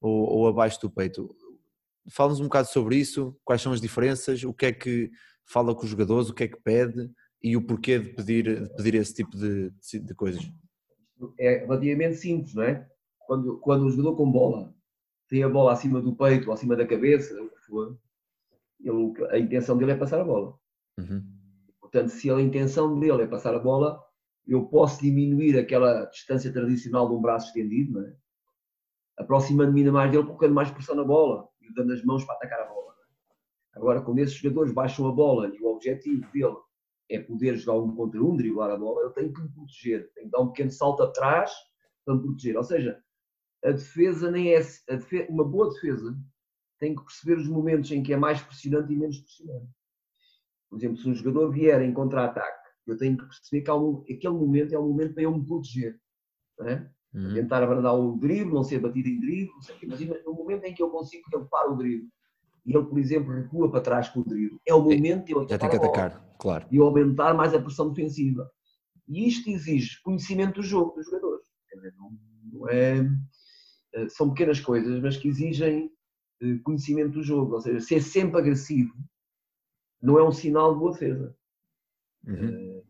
[0.00, 1.36] ou, ou abaixo do peito.
[2.10, 5.10] Fala-nos um bocado sobre isso, quais são as diferenças, o que é que
[5.44, 7.10] fala com os jogadores, o que é que pede
[7.42, 10.42] e o porquê de pedir, de pedir esse tipo de, de- coisas.
[11.38, 12.88] é relativamente simples, não é?
[13.26, 14.74] Quando, quando o jogador com bola
[15.28, 17.98] tem a bola acima do peito ou acima da cabeça, o que for,
[18.80, 20.54] ele, a intenção dele é passar a bola.
[20.98, 21.24] Uhum.
[21.80, 24.02] Portanto, se a intenção dele é passar a bola,
[24.46, 28.14] eu posso diminuir aquela distância tradicional de um braço estendido, não é?
[29.18, 32.60] aproximando-me ainda mais dele, colocando mais pressão na bola e dando as mãos para atacar
[32.60, 32.81] a bola.
[33.74, 36.56] Agora, quando esses jogadores baixam a bola e o objetivo dele
[37.10, 40.26] é poder jogar um contra um, driblar a bola, eu tenho que me proteger, tenho
[40.26, 41.50] que dar um pequeno salto atrás
[42.04, 42.56] para me proteger.
[42.56, 43.02] Ou seja,
[43.64, 44.58] a defesa nem é.
[44.58, 46.16] a defe- uma boa defesa
[46.78, 49.70] tem que perceber os momentos em que é mais pressionante e menos pressionante.
[50.68, 54.34] Por exemplo, se um jogador vier em contra-ataque, eu tenho que perceber que um- aquele
[54.34, 56.00] momento é um momento para eu me proteger.
[56.62, 56.88] É?
[57.14, 57.34] Uhum.
[57.34, 59.86] Tentar abrandar o drible, não ser batido em drible, não sei o quê.
[59.86, 62.08] mas no momento em que eu consigo para o drible
[62.64, 65.40] e ele, por exemplo, recua para trás com o drible, é o momento de eu
[65.48, 66.66] Já tem atacar que atacar, claro.
[66.70, 68.50] e aumentar mais a pressão defensiva.
[69.08, 71.44] E isto exige conhecimento do jogo dos jogadores.
[71.96, 73.04] Não, é,
[73.94, 75.90] eh, são pequenas coisas, mas que exigem
[76.40, 77.54] eh, conhecimento do jogo.
[77.54, 78.94] Ou seja, ser sempre agressivo
[80.00, 81.36] não é um sinal de boa defesa.
[82.26, 82.82] Uhum.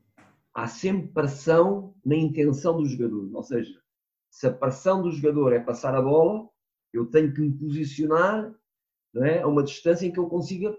[0.55, 3.31] Há sempre pressão na intenção do jogador.
[3.35, 3.81] Ou seja,
[4.31, 6.49] se a pressão do jogador é passar a bola,
[6.93, 8.55] eu tenho que me posicionar
[9.13, 10.77] não é, a uma distância em que eu consiga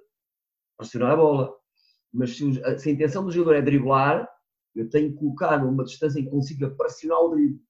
[0.78, 1.56] pressionar a bola.
[2.12, 4.30] Mas se, se a intenção do jogador é driblar,
[4.76, 7.62] eu tenho que colocar numa distância em que consiga pressionar o drible.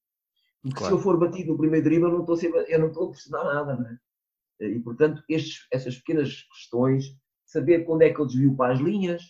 [0.61, 0.95] Porque Claro.
[0.95, 2.37] se eu for batido no primeiro drible, eu não estou
[2.67, 3.75] eu não estou a pressionar nada.
[3.75, 3.97] Não é?
[4.67, 9.21] E, portanto, estes, essas pequenas questões, saber quando é que eu desvio para as linhas,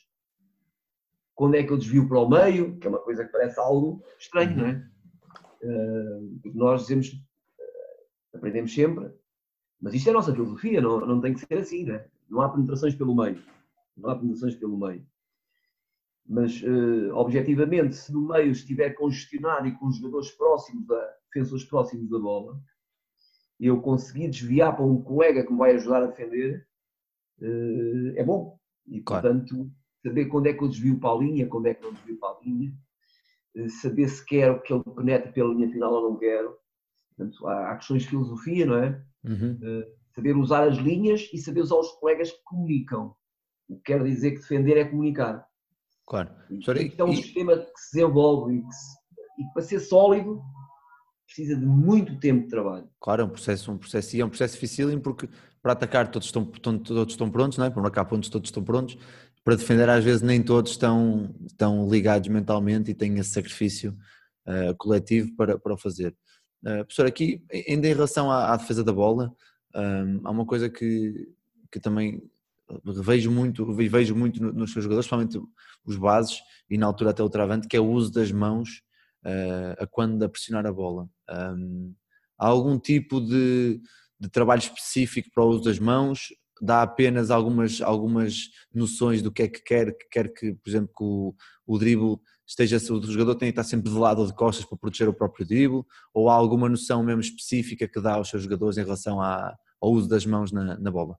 [1.34, 4.04] quando é que eu desvio para o meio, que é uma coisa que parece algo
[4.20, 4.88] estranho, não é?
[5.64, 6.20] Eh,
[6.54, 7.12] nós dizemos,
[7.60, 9.12] eh, aprendemos sempre,
[9.84, 12.08] mas isto é a nossa filosofia, não, não tem que ser assim, não é?
[12.30, 13.44] Não há penetrações pelo meio.
[13.98, 15.06] Não há penetrações pelo meio.
[16.26, 21.66] Mas, eh, objetivamente, se no meio estiver congestionado e com os jogadores próximos, da, defensores
[21.66, 22.58] próximos da bola,
[23.60, 26.66] e eu conseguir desviar para um colega que me vai ajudar a defender,
[27.42, 28.58] eh, é bom.
[28.88, 29.28] E, Claro.
[29.28, 29.70] portanto,
[30.02, 32.30] saber quando é que eu desvio para a linha, quando é que não desvio para
[32.30, 32.74] a linha,
[33.56, 36.56] eh, saber se quero que ele penetre pela linha final ou não quero.
[37.10, 39.06] Portanto, há, há questões de filosofia, não é?
[39.24, 39.58] Uhum.
[40.16, 43.16] Saber usar as linhas e saber usar os colegas que comunicam.
[43.68, 45.46] O que quer dizer que defender é comunicar.
[46.06, 46.30] Claro.
[46.50, 48.98] E Professor, e- é um e- sistema que se desenvolve e que, se-
[49.40, 50.42] e que para ser sólido
[51.26, 52.88] precisa de muito tempo de trabalho.
[53.00, 55.28] Claro, é um processo, um processo, e é um processo dificílimo porque
[55.62, 57.70] para atacar todos estão, todos estão prontos, não é?
[57.70, 58.98] para marcar pontos todos estão prontos,
[59.44, 63.98] para defender às vezes nem todos estão, estão ligados mentalmente e têm esse sacrifício
[64.46, 66.16] eh, coletivo para, para o fazer.
[66.66, 69.36] Eh, professor, aqui ainda em relação à, à defesa da bola,
[69.76, 71.28] hum, há uma coisa que,
[71.72, 72.22] que também
[72.86, 75.40] vejo muito, vejo muito no- nos seus jogadores, principalmente
[75.86, 76.40] os bases
[76.70, 78.82] e na altura até o travante, que é o uso das mãos
[79.26, 81.10] eh, a quando a pressionar a bola.
[81.30, 81.94] Hum,
[82.40, 83.82] há algum tipo de,
[84.20, 86.30] de trabalho específico para o uso das mãos?
[86.62, 90.90] Dá apenas algumas, algumas noções do que é que quer, que quer que, por exemplo,
[90.98, 91.36] que o,
[91.68, 94.78] o drible esteja, o jogador tem que estar sempre de lado ou de costas para
[94.78, 95.84] proteger o próprio drible?
[96.14, 99.92] Ou há alguma noção mesmo específica que dá aos seus jogadores em relação à, ao
[99.92, 101.18] uso das mãos na, na bola?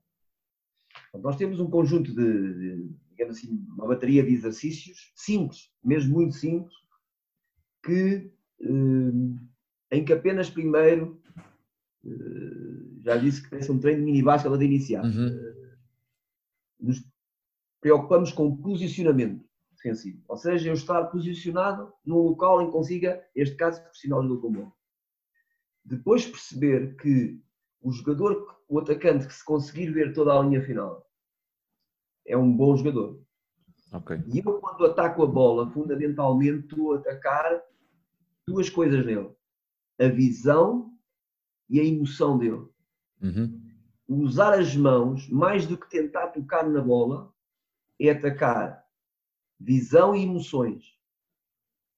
[1.13, 6.35] Nós temos um conjunto de, de, digamos assim, uma bateria de exercícios simples, mesmo muito
[6.35, 6.73] simples,
[7.83, 11.21] que, eh, em que apenas primeiro,
[12.05, 15.05] eh, já disse que tem um treino de mini básquet de iniciar.
[15.05, 15.27] Uhum.
[15.27, 15.75] Eh,
[16.79, 17.03] Nos
[17.81, 19.45] preocupamos com o posicionamento
[19.85, 24.23] defensivo, ou seja, eu estar posicionado num local em que consiga, neste caso, pressionar o
[24.23, 24.73] jogador com bola.
[25.83, 27.39] Depois perceber que
[27.81, 31.07] o jogador, o atacante que se conseguir ver toda a linha final,
[32.25, 33.21] é um bom jogador.
[33.93, 34.19] Ok.
[34.33, 37.61] E eu, quando ataco a bola, fundamentalmente estou a atacar
[38.47, 39.29] duas coisas nele:
[39.99, 40.91] a visão
[41.69, 42.67] e a emoção dele.
[43.21, 43.61] Uhum.
[44.07, 47.31] Usar as mãos, mais do que tentar tocar na bola,
[47.99, 48.84] é atacar
[49.59, 50.83] visão e emoções.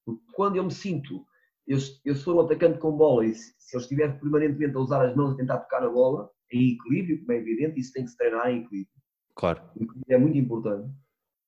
[0.06, 1.26] Porque quando eu me sinto,
[1.68, 5.06] eu, eu sou um atacante com bola e se, se eu estiver permanentemente a usar
[5.06, 8.12] as mãos a tentar tocar na bola, em equilíbrio, como é evidente, isso tem que
[8.12, 8.98] se treinar em equilíbrio.
[9.36, 9.62] Claro.
[10.08, 10.90] É muito importante.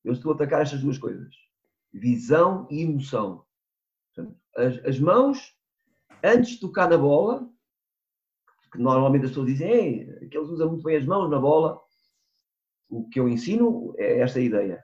[0.04, 1.34] Eu estou a atacar estas duas coisas:
[1.94, 3.46] visão e emoção.
[4.14, 5.56] Portanto, as, as mãos,
[6.24, 7.50] antes de tocar na bola,
[8.72, 11.82] que normalmente as pessoas dizem "Ei, que eles usam muito bem as mãos na bola.
[12.90, 14.84] O que eu ensino é esta ideia.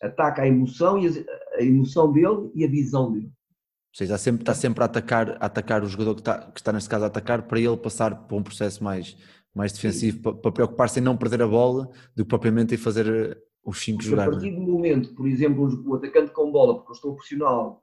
[0.00, 3.26] Ataca a emoção, e a emoção dele e a visão dele.
[3.26, 6.60] Ou seja, está sempre, está sempre a, atacar, a atacar o jogador que está, que
[6.60, 9.16] está, neste caso, a atacar para ele passar para um processo mais,
[9.54, 13.06] mais defensivo, para, para preocupar-se em não perder a bola, do que propriamente em fazer
[13.06, 14.30] eh, os 5 Porque a é?
[14.30, 17.78] partir do momento, por exemplo, o atacante com bola, porque eu estou pressionado,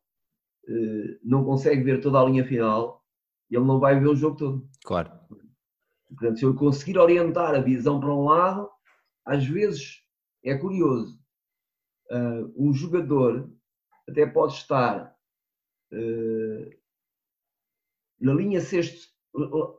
[0.68, 3.04] eh, não consegue ver toda a linha final,
[3.50, 4.70] ele não vai ver o jogo todo.
[4.84, 5.12] Claro.
[6.08, 8.70] Portanto, se eu conseguir orientar a visão para um lado,
[9.26, 10.02] às vezes
[10.44, 11.20] é curioso.
[12.12, 13.50] Ah, um jogador
[14.08, 15.16] até pode estar
[15.94, 16.70] ah,
[18.20, 19.08] na linha sexto,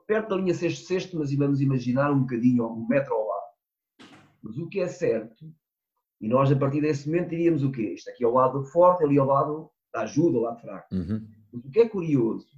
[0.07, 3.47] perto da linha sexto-sexto, mas vamos imaginar um bocadinho, um metro ao lado.
[4.43, 5.53] Mas o que é certo,
[6.20, 7.95] e nós a partir desse momento diríamos o quê?
[7.95, 10.95] Isto aqui é o lado forte, ali é o lado da ajuda, o lado fraco.
[10.95, 11.27] Uhum.
[11.53, 12.49] Mas o que é curioso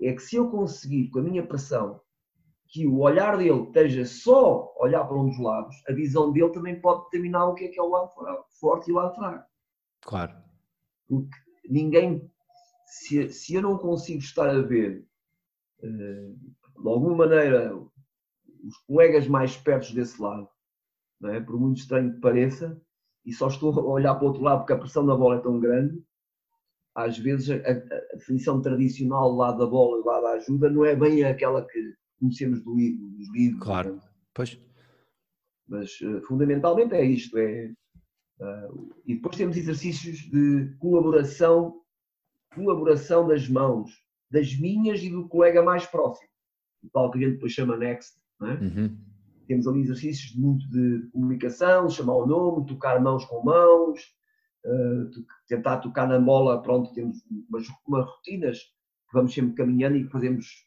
[0.00, 2.00] é que se eu conseguir, com a minha pressão,
[2.68, 6.50] que o olhar dele esteja só a olhar para um dos lados, a visão dele
[6.50, 8.10] também pode determinar o que é que é o lado
[8.60, 9.48] forte e o lado fraco.
[10.02, 10.34] Claro.
[11.08, 11.36] Porque
[11.68, 12.30] ninguém,
[12.86, 15.06] se, se eu não consigo estar a ver,
[15.82, 15.86] eh,
[16.82, 20.48] de alguma maneira, os colegas mais perto desse lado,
[21.20, 21.40] não é?
[21.40, 22.80] por muito estranho que pareça,
[23.24, 25.40] e só estou a olhar para o outro lado porque a pressão na bola é
[25.40, 26.02] tão grande,
[26.94, 30.30] às vezes a, a- a definição tradicional do lado da bola e do lado da
[30.32, 33.62] ajuda não é bem aquela que conhecemos do dos livros.
[33.62, 33.90] Claro.
[33.92, 34.12] portanto.
[34.34, 34.60] Pois.
[35.68, 37.36] Mas eh, fundamentalmente é isto.
[37.38, 37.72] É,
[38.40, 38.68] ah,
[39.06, 41.80] e depois temos exercícios de colaboração,
[42.54, 43.90] colaboração das mãos,
[44.30, 46.28] das minhas e do colega mais próximo.
[46.82, 48.20] O tal que a gente depois chama next.
[48.38, 48.54] não é?
[48.60, 48.98] Uhum.
[49.46, 54.00] Temos ali exercícios muito de comunicação, chamar o nome, tocar mãos com mãos,
[55.12, 56.60] to- tentar tocar na bola.
[56.62, 60.65] Pronto, temos umas, umas rotinas que vamos sempre caminhando e que fazemos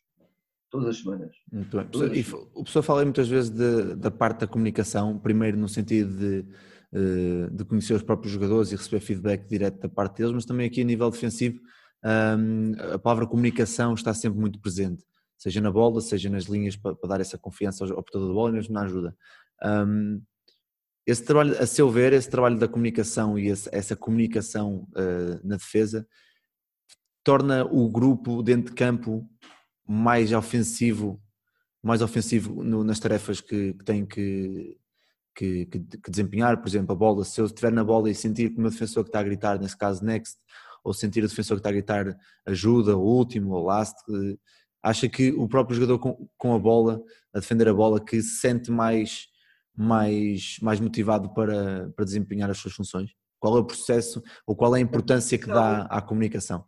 [0.69, 1.35] todas as semanas.
[1.51, 2.19] Muito bem.
[2.19, 6.45] As- o pessoal fala muitas vezes de- da parte da comunicação, primeiro no sentido de,
[6.93, 10.67] eh, de conhecer os próprios jogadores e receber feedback direto da parte deles, mas também
[10.67, 11.59] aqui a nível defensivo,
[12.37, 15.03] hum, a palavra comunicação está sempre muito presente,
[15.37, 18.53] seja na bola, seja nas linhas, para, dar essa confiança ao, portador da bola e
[18.53, 19.15] mesmo na ajuda.
[19.63, 20.21] Hum,
[21.05, 26.07] esse trabalho, a seu ver, esse trabalho da comunicação e essa comunicação eh, na defesa
[27.23, 29.27] torna o grupo dentro de campo
[29.91, 31.19] mais ofensivo,
[31.81, 34.77] mais ofensivo no- nas tarefas que, que tem que,
[35.35, 38.57] que, que- desempenhar, por exemplo, a bola, se eu estiver na bola e sentir que
[38.57, 40.37] o meu defensor que está a gritar, nesse caso next,
[40.83, 44.37] ou sentir o defensor que está a gritar ajuda, ou último, ou last, eh,
[44.83, 47.01] acha que o próprio jogador com, com a bola,
[47.33, 49.27] a defender a bola, que se sente mais,
[49.75, 53.11] mais, mais motivado para, para desempenhar as suas funções?
[53.39, 56.63] Qual é o processo, ou qual é a importância que dá à comunicação?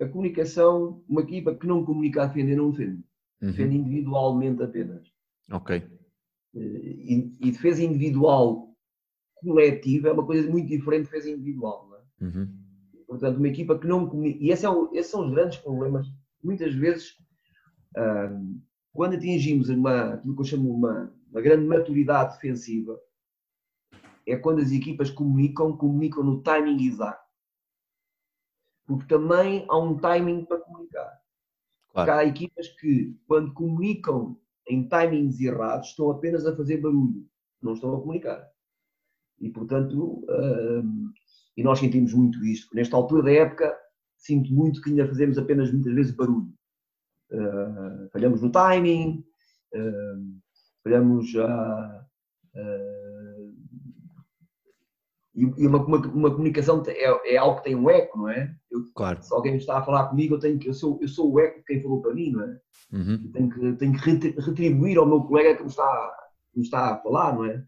[0.00, 3.02] A comunicação, uma equipa que não comunica a defender, não defende.
[3.42, 3.50] Uhum.
[3.50, 5.08] Defende individualmente apenas.
[5.50, 5.82] Ok,
[6.54, 8.74] Eh, E, e defesa individual
[9.36, 11.88] coletiva é uma coisa muito diferente de defesa individual.
[12.20, 12.24] É?
[12.24, 12.48] Uhum.
[13.06, 14.38] Portanto, uma equipa que não comunica.
[14.42, 16.06] E esse é o- esses são os grandes problemas.
[16.42, 17.16] Muitas vezes,
[17.96, 18.30] ah,
[18.92, 22.98] quando atingimos uma, aquilo que eu chamo uma, uma grande maturidade defensiva,
[24.26, 27.27] é quando as equipas comunicam, comunicam no timing exato.
[28.88, 31.20] Porque também há um timing para comunicar.
[31.92, 32.12] Claro.
[32.12, 34.36] há equipas que, quando comunicam
[34.68, 37.26] em timings errados, estão apenas a fazer barulho,
[37.62, 38.48] não estão a comunicar.
[39.40, 41.12] E, portanto, hum,
[41.56, 42.74] e nós sentimos muito isto.
[42.74, 43.76] Nesta altura da época,
[44.16, 46.52] sinto muito que ainda fazemos apenas muitas vezes barulho.
[47.30, 49.24] Uh, falhamos no timing,
[49.74, 50.40] uh,
[50.82, 52.06] falhamos a.
[52.54, 53.07] E,
[55.44, 58.54] e uma, uma, uma comunicação é, é algo que tem um eco, não é?
[58.70, 59.22] Eu, Claro.
[59.22, 61.58] se alguém está a falar comigo, eu, tenho que, eu, sou, eu sou o eco
[61.58, 62.60] de quem falou para mim, não é?
[62.92, 63.30] Uhum.
[63.32, 66.14] Tenho que, tenho que retri- retribuir ao meu colega que me está,
[66.52, 67.62] que me está a falar, não é?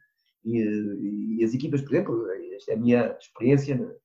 [0.45, 3.97] E, e as equipas, por exemplo, esta é a minha experiência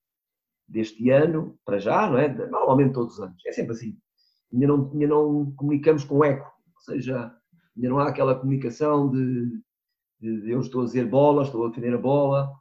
[0.68, 2.28] deste ano, para já, não é?
[2.48, 3.98] Normalmente todos os anos, é sempre assim.
[4.54, 6.46] Ainda não, ainda não comunicamos com eco,
[6.76, 7.32] ou seja,
[7.76, 9.62] ainda não há aquela comunicação de,
[10.20, 12.52] de- de eu estou a dizer bola, estou a defender a bola,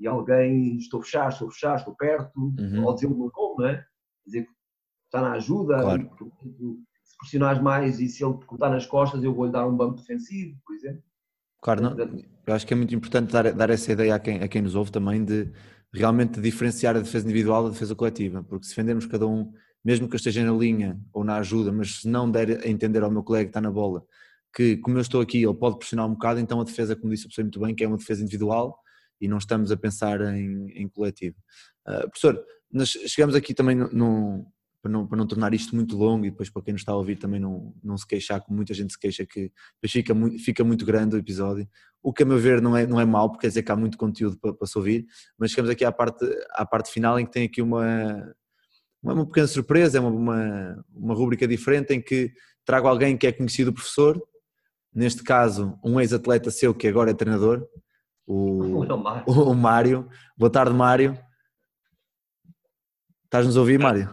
[0.00, 2.84] e alguém estou a fechar, estou a fechar, estou perto, Uhum.
[2.84, 3.84] ou dizer o meu não é?
[4.26, 4.50] Dizer que
[5.04, 6.10] está na ajuda, Claro.
[7.04, 9.98] se pressionares mais e se ele te cortar nas costas, eu vou-lhe dar um bump
[9.98, 11.02] defensivo, por exemplo.
[11.62, 11.96] Claro, não,
[12.46, 14.74] eu acho que é muito importante dar, dar essa ideia a quem, a quem nos
[14.74, 15.52] ouve também de
[15.92, 19.52] realmente diferenciar a defesa individual da defesa coletiva, porque se defendermos cada um,
[19.84, 23.02] mesmo que eu esteja na linha ou na ajuda, mas se não der a entender
[23.02, 24.02] ao meu colega que está na bola
[24.54, 27.24] que como eu estou aqui ele pode pressionar um bocado, então a defesa, como disse
[27.24, 28.78] o professor muito bem, que é uma defesa individual
[29.20, 31.36] e não estamos a pensar em, em coletivo.
[31.86, 32.42] Ah, professor,
[32.72, 34.46] nós chegamos aqui também no, no-
[34.82, 36.96] para, não, para não tornar isto muito longo e depois para quem nos está a
[36.96, 39.52] ouvir também não, não se queixar, como muita gente se queixa que
[39.86, 41.68] fica fica muito grande o episódio,
[42.02, 43.76] o que a meu ver não é, não é mau, porque quer dizer que há
[43.76, 45.04] muito conteúdo para, para se ouvir,
[45.38, 48.34] mas chegamos aqui à parte, à parte final em que tem aqui uma,
[49.02, 52.32] uma, uma pequena surpresa, é uma, uma, uma rúbrica diferente em que
[52.64, 54.18] trago alguém que é conhecido professor,
[54.94, 57.66] neste caso um ex-atleta seu que agora é treinador,
[59.26, 60.08] o, o Mário.
[60.38, 61.18] Boa tarde, Mário.
[63.24, 64.08] Estás-nos a ouvir, Mário?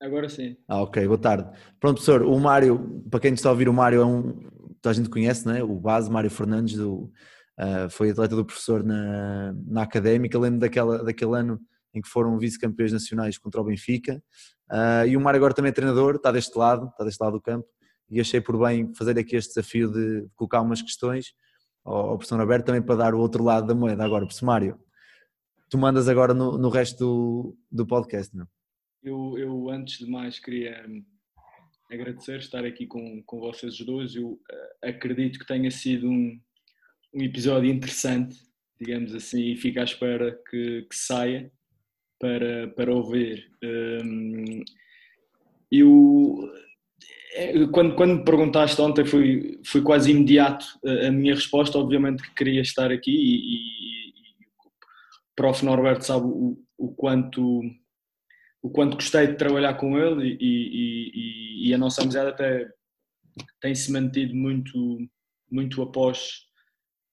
[0.00, 0.56] Agora sim.
[0.68, 1.50] Ah, ok, boa tarde.
[1.80, 4.34] Pronto, professor, o Mário, para quem está a ouvir, o Mário é um,
[4.80, 5.64] toda a gente conhece, não é?
[5.64, 7.10] O base, Mário Fernandes, do,
[7.58, 10.38] ah, foi atleta do professor na, na académica.
[10.38, 11.60] Lembro daquela, daquele ano
[11.92, 14.22] em que foram vice-campeões nacionais contra o Benfica.
[14.70, 17.42] Ah, e o Mário agora também é treinador, está deste lado, está deste lado do
[17.42, 17.66] campo.
[18.08, 21.34] E achei por bem fazer aqui este desafio de colocar umas questões
[21.86, 24.04] ao, professor Alberto também para dar o outro lado da moeda.
[24.04, 24.80] Agora, professor Mário,
[25.70, 28.46] tu mandas agora no, no resto do, do podcast, não?
[29.02, 31.04] Eu, eu, antes de mais, queria hum,
[31.90, 34.16] agradecer estar aqui com, com vocês dois.
[34.16, 36.40] Eu eh, acredito que tenha sido um,
[37.14, 38.36] um episódio interessante,
[38.80, 41.52] digamos assim, e fico à espera que, que saia
[42.18, 43.48] para, para ouvir.
[43.62, 44.64] Hum,
[45.70, 46.52] eu,
[47.72, 51.78] quando, quando me perguntaste ontem, foi, foi quase imediato a, a minha resposta.
[51.78, 54.70] Obviamente que queria estar aqui e, e, e o
[55.34, 55.64] prof.
[55.64, 57.62] Norberto sabe o, o quanto
[58.62, 62.68] o quanto gostei de trabalhar com ele e, e- a nossa amizade até
[63.60, 64.98] tem se mantido muito,
[65.50, 66.46] muito após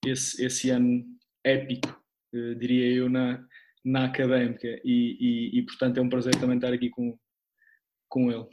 [0.06, 1.04] esse, esse ano
[1.44, 1.90] épico,
[2.34, 3.46] eh, diria eu, na,
[3.84, 7.18] na académica e, portanto é um prazer também estar aqui com,
[8.10, 8.48] com ele.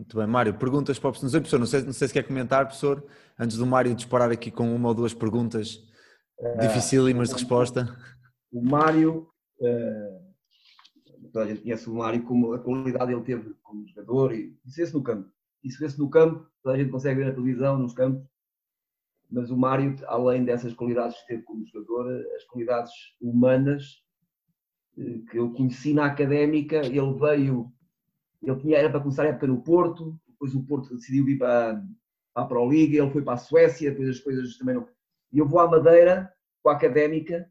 [0.00, 1.26] Muito bem, Mário, perguntas para o professor.
[1.26, 3.04] Não sei, professor, não sei, não sei se quer comentar, professor,
[3.38, 5.86] antes do Mário disparar aqui com uma ou duas perguntas
[6.58, 7.94] dificílimas de resposta.
[8.50, 9.28] O Mário,
[9.60, 10.20] eh,
[11.30, 14.76] toda a gente conhece o Mário como a qualidade ele teve como jogador e isso
[14.78, 15.30] vê-se no campo.
[15.62, 18.26] Isso vê-se no campo, toda a gente consegue ver na televisão, nos campos,
[19.30, 24.02] mas o Mário, além dessas qualidades que teve como jogador, as qualidades humanas
[24.96, 27.70] eh, que eu conheci na académica, ele veio,
[28.42, 31.82] ele tinha, era para começar a época no Porto, depois o Porto decidiu vir para,
[32.32, 34.88] para a Pro League, ele foi para a Suécia, depois as coisas também não.
[35.32, 36.32] E eu vou à Madeira
[36.62, 37.50] com a académica,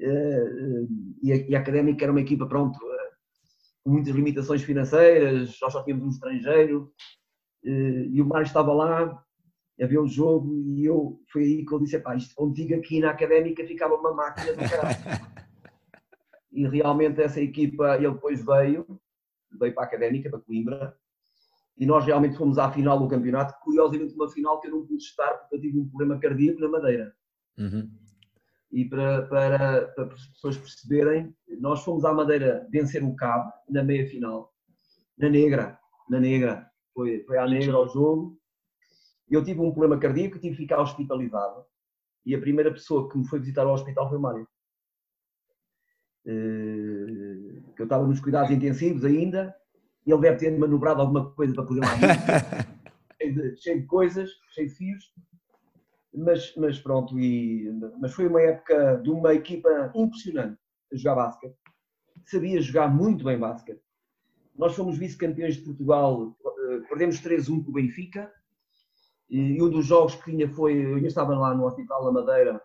[0.00, 0.86] eh,
[1.22, 3.10] e a, e a académica era uma equipa, pronto, eh,
[3.82, 6.92] com muitas limitações financeiras, nós só tínhamos um estrangeiro,
[7.64, 9.22] eh, e o Mário estava lá
[9.80, 13.00] a ver o jogo, e eu, foi aí que eu disse: pá, isto contigo aqui
[13.00, 14.96] na académica ficava uma máquina do caralho.
[16.52, 18.86] e realmente essa equipa, ele depois veio,
[19.58, 20.96] veio para a académica, para Coimbra,
[21.78, 25.02] e nós realmente fomos à final do campeonato, curiosamente uma final que eu não pude
[25.02, 27.14] estar porque eu tive um problema cardíaco na Madeira.
[27.58, 27.90] Uhum.
[28.72, 33.82] E para, para, para as pessoas perceberem, nós fomos à Madeira vencer o Cabo na
[33.82, 34.52] meia final,
[35.18, 35.78] na Negra,
[36.08, 38.38] na Negra, foi, foi à Negra ao jogo.
[39.28, 41.64] Eu tive um problema cardíaco, tive que ficar hospitalizado.
[42.24, 44.48] E a primeira pessoa que me foi visitar ao hospital foi o Mário.
[46.26, 47.25] Eh,
[47.76, 49.54] que eu estava nos cuidados intensivos ainda,
[50.04, 51.88] e ele deve ter manobrado alguma coisa para poder lá
[53.20, 55.12] cheio de, cheio de coisas, cheio de fios,
[56.14, 57.70] mas, mas pronto, e,
[58.00, 60.58] mas foi uma época de uma equipa impressionante
[60.92, 61.56] a jogar basquete,
[62.24, 63.82] sabia jogar muito bem basquete.
[64.56, 68.32] Nós fomos vice-campeões de Portugal, eh, perdemos 3-1 com o Benfica,
[69.28, 72.62] e um dos jogos que tinha foi, eu ainda estava lá no Hospital da Madeira,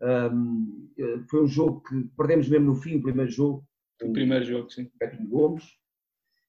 [0.00, 3.66] um, eh, foi um jogo que perdemos mesmo no fim, o primeiro jogo,
[4.02, 4.90] O primeiro jogo, sim.
[4.98, 5.64] Betinho Gomes,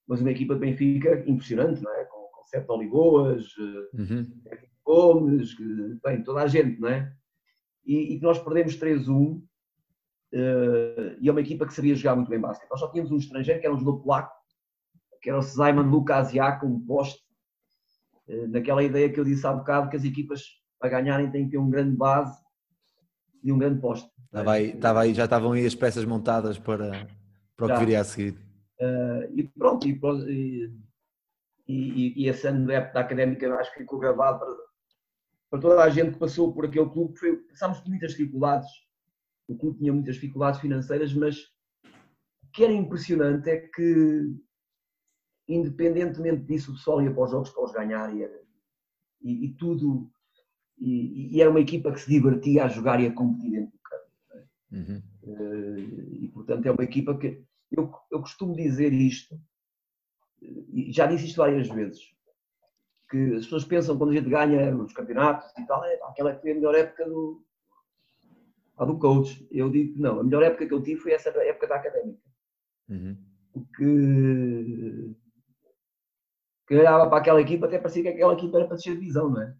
[0.06, 2.04] mas uma equipa de Benfica impressionante, não é?
[2.04, 4.40] Com, com Sete Oligoas, eh, Uhum.
[4.84, 5.64] Gomes, que,
[6.04, 7.12] bem, toda a gente, não é?
[7.86, 9.42] E, e que nós perdemos 3-1
[10.32, 12.68] eh, e é uma equipa que sabia jogar muito bem basquete.
[12.70, 14.34] Nós só tínhamos um estrangeiro que era um jogador polaco,
[15.22, 17.22] que era o Simon Lukasiak, um poste,
[18.28, 20.42] eh, naquela ideia que eu disse há bocado, que as equipas
[20.78, 22.36] para ganharem têm que ter um grande base
[23.42, 24.10] e um grande poste.
[24.26, 27.06] Estava aí, estava aí, já estavam aí as peças montadas para,
[27.56, 28.38] para o que viria a seguir.
[28.80, 30.70] Eh, e pronto, e,
[31.68, 34.54] e, e, esse ano da época académica acho que ficou gravado para,
[35.50, 37.18] para toda a gente que passou por aquele clube.
[37.18, 38.68] Foi, passámos por muitas dificuldades,
[39.48, 41.38] o clube tinha muitas dificuldades financeiras, mas
[42.42, 44.34] o que era impressionante é que,
[45.48, 48.24] independentemente disso, o pessoal ia para os jogos para os ganhar e,
[49.22, 50.10] e- e tudo.
[50.78, 53.78] E, e era uma equipa que se divertia a jogar e a competir dentro do
[53.78, 54.10] campo.
[54.72, 55.02] Uhum.
[55.26, 55.80] Eh,
[56.22, 59.40] e portanto é uma equipa que eu, eu costumo dizer isto
[60.42, 62.14] e já disse isto várias vezes
[63.10, 66.40] que as pessoas pensam quando a gente ganha nos campeonatos e tal, é, aquela que
[66.40, 67.44] foi a melhor época do,
[68.76, 69.46] a do coach.
[69.50, 72.20] Eu digo que não, a melhor época que eu tive foi essa época da académica.
[72.88, 73.16] Uhum.
[73.52, 75.14] Porque
[76.66, 79.42] que olhava para aquela equipa, até parecia que aquela equipa era para descer divisão, não
[79.42, 79.54] é?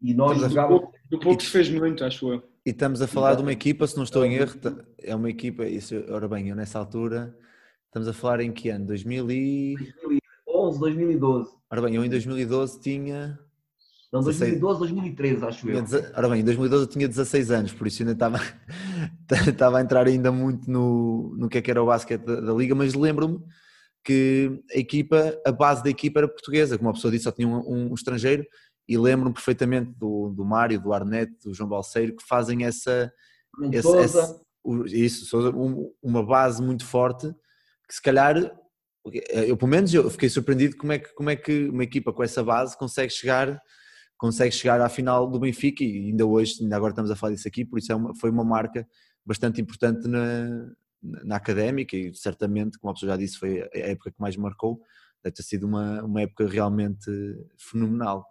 [0.00, 0.90] E nós Mas jogávamos.
[1.10, 2.42] Do pouco se fez muito, acho eu.
[2.68, 3.56] E estamos a falar de uma Exatamente.
[3.70, 6.78] equipa, se não estou em erro, ta- é uma equipa, isso, ora bem, eu nessa
[6.78, 7.34] altura,
[7.86, 8.84] estamos a falar em que ano?
[8.84, 9.74] 2000 e...
[10.46, 11.50] 2011, 2012.
[11.70, 13.38] Ora bem, eu em 2012 tinha...
[14.12, 14.60] Não, 16.
[14.60, 15.82] 2012, 2013, acho eu.
[16.14, 18.36] Ora bem, em 2012 eu tinha 16 anos, por isso ainda estava,
[19.48, 22.52] estava a entrar ainda muito no, no que é que era o basquete da, da
[22.52, 23.40] liga, mas lembro-me
[24.04, 27.48] que a equipa, a base da equipa era portuguesa, como a pessoa disse, só tinha
[27.48, 28.44] um, um estrangeiro,
[28.88, 33.12] e lembro-me perfeitamente do, do Mário, do Arnete, do João Balseiro, que fazem essa,
[33.70, 37.28] esse- Sousa, esse- o- isso, Sousa, um- uma base muito forte
[37.88, 38.36] que se calhar
[39.46, 42.22] eu pelo menos eu fiquei surpreendido como é que como é que uma equipa com
[42.22, 43.58] essa base consegue chegar
[44.18, 45.82] consegue chegar à final do Benfica.
[45.84, 48.28] E ainda hoje ainda agora estamos a falar disso aqui por isso é uma- foi
[48.30, 48.86] uma marca
[49.24, 50.68] bastante importante na,
[51.24, 54.80] na académica e certamente como a pessoa já disse foi a época que mais marcou.
[55.24, 57.10] Deve ter sido uma, uma época realmente
[57.56, 58.26] fenomenal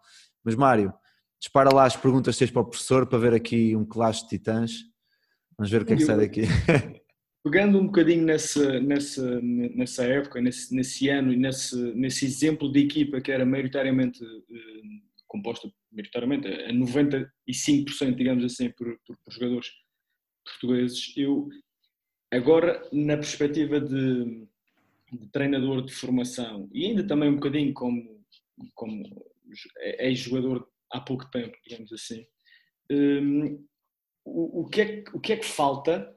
[0.48, 0.94] mas Mário
[1.38, 4.30] dispara lá as perguntas que tens para o professor para ver aqui um clash de
[4.30, 4.72] titãs.
[5.58, 6.44] Vamos ver o que é que sai daqui.
[7.44, 12.80] Pegando um bocadinho nessa, nessa, nessa época, nesse, nesse ano e nesse, nesse exemplo de
[12.80, 19.68] equipa que era maioritariamente eh, composta, maioritariamente, a 95%, digamos assim, por, por, por jogadores
[20.46, 21.50] portugueses, eu
[22.32, 24.48] agora, na perspectiva de,
[25.12, 28.24] de treinador de formação e ainda também um bocadinho como,
[28.74, 29.04] como
[30.00, 32.26] ex-jogador há pouco tempo, digamos assim,
[32.92, 33.66] hum,
[34.26, 36.14] o, o, que é, que- o que é que falta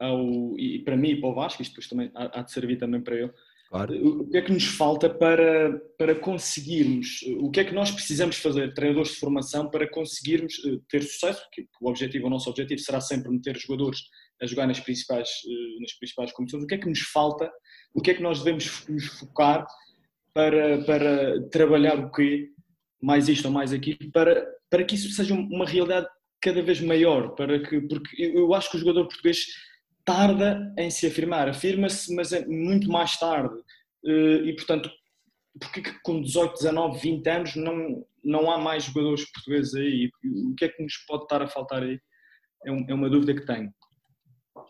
[0.00, 2.76] ao, e para mim e para o Vasco, isto depois também há, há de servir
[2.76, 3.32] também para ele,
[3.68, 3.94] claro.
[3.94, 7.90] o o que é que nos falta para, para conseguirmos, o que é que nós
[7.90, 12.50] precisamos fazer, treinadores de formação, para conseguirmos eh, ter sucesso, que o objetivo, o nosso
[12.50, 14.00] objetivo será sempre meter jogadores
[14.42, 17.50] a jogar nas principais, eh, nas principais competições, o que é que nos falta,
[17.94, 19.66] o que é que nós devemos nos focar
[20.34, 22.50] para, para trabalhar o quê,
[23.06, 26.08] mais isto ou mais aquilo, para, para que isso seja uma realidade
[26.40, 29.46] cada vez maior, para que, porque eu acho que o jogador português
[30.04, 33.54] tarda em se afirmar, afirma-se, mas é muito mais tarde.
[34.04, 34.90] Eh, E, portanto,
[35.60, 40.10] porque que com 18, 19, 20 anos não, não há mais jogadores portugueses aí?
[40.50, 42.00] O que é que nos pode estar a faltar aí?
[42.64, 43.72] É, é uma dúvida que tenho.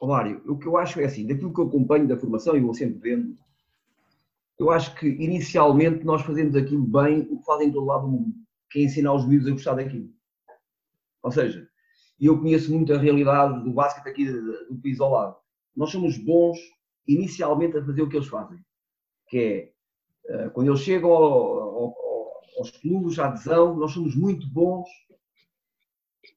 [0.03, 2.74] Mário, o que eu acho é assim, daquilo que eu acompanho da formação e vou
[2.74, 3.34] sempre vendo,
[4.59, 8.12] eu acho que inicialmente nós fazemos aquilo bem, o que fazem em todo lado do
[8.12, 8.34] mundo,
[8.70, 10.11] que é ensinar os miúdos a gostar daquilo.
[11.22, 11.68] Ou seja,
[12.20, 15.36] eu conheço muito a realidade do basquete aqui do do país ao lado.
[15.76, 16.59] Nós somos bons
[17.07, 18.59] inicialmente a fazer o que eles fazem,
[19.28, 19.72] que é,
[20.32, 24.89] eh, quando eles chegam ao- ao- ao- aos clubes, à adesão, nós somos muito bons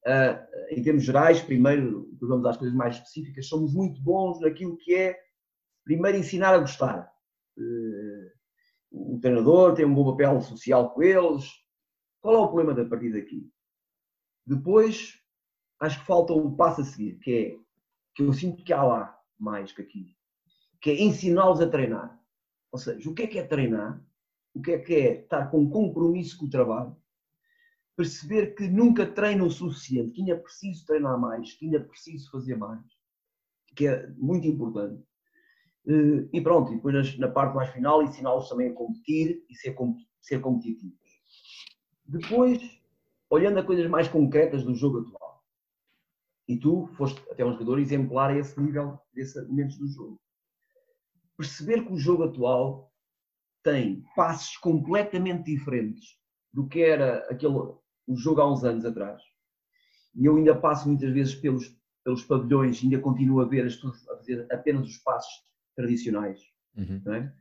[0.06, 4.94] ah, em termos gerais, primeiro, vamos às coisas mais específicas, somos muito bons naquilo que
[4.94, 5.18] é,
[5.84, 7.10] primeiro, ensinar a gostar.
[7.60, 8.32] Eh,
[8.92, 11.48] O treinador tem um bom papel social com eles.
[12.20, 13.48] Qual é o problema da partir daqui?
[14.46, 15.14] Depois,
[15.78, 17.58] acho que falta um passo a seguir, que é,
[18.14, 20.16] que eu sinto que há lá mais que aqui,
[20.80, 22.20] que é ensiná-los a treinar.
[22.72, 24.04] Ou seja, o que é que é treinar?
[24.52, 26.96] O que é que é estar com compromisso com o trabalho?
[28.00, 32.56] perceber que nunca treino o suficiente, que ainda preciso treinar mais, que ainda preciso fazer
[32.56, 32.82] mais,
[33.76, 35.04] que é muito importante.
[35.86, 39.76] Eh, E pronto, e depois na parte mais final ensiná-los também a competir e ser,
[40.20, 40.98] ser competitivos.
[42.04, 42.60] Depois,
[43.30, 45.44] olhando a coisas mais concretas do jogo atual,
[46.48, 50.20] e tu foste até um jogador exemplar a esse nível, desses argumentos do jogo,
[51.36, 52.92] perceber que o jogo atual
[53.62, 56.18] tem passos completamente diferentes
[56.52, 59.22] do que era aquele o jogo há uns anos atrás.
[60.14, 64.08] E eu ainda passo muitas vezes pelos pelos pavilhões, ainda continuo a ver as pessoas
[64.08, 65.44] a fazer apenas os passos
[65.74, 66.40] tradicionais.
[66.76, 67.14] Uhum.
[67.14, 67.32] é?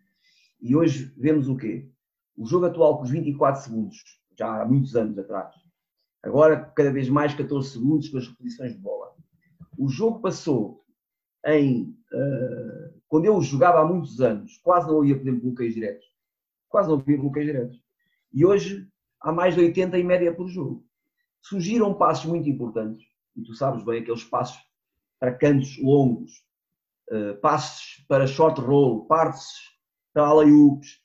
[0.62, 1.90] E hoje vemos o quê?
[2.36, 3.98] O jogo atual com os 24 segundos,
[4.38, 5.56] já há muitos anos atrás.
[6.22, 9.16] Agora, cada vez mais 14 segundos com as reposições de bola.
[9.78, 10.84] O jogo passou
[11.46, 11.96] em.
[12.12, 16.06] eh, quando eu jogava há muitos anos, quase não havia, por exemplo, bloqueios diretos.
[16.68, 17.82] Quase não havia bloqueios diretos.
[18.34, 18.88] E hoje
[19.22, 20.86] há mais de 80 em média por jogo.
[21.42, 24.62] Surgiram passos muito importantes, e tu sabes bem, aqueles passos
[25.20, 26.44] para cantos longos,
[27.12, 29.78] eh, passos para short roll, passos
[30.14, 31.02] para alley-oops.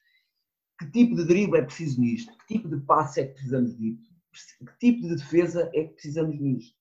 [0.79, 2.37] Que tipo de drible é preciso nisto?
[2.39, 4.15] Que tipo de passe é que precisamos disto?
[4.67, 6.77] Que tipo de defesa é que precisamos nisto?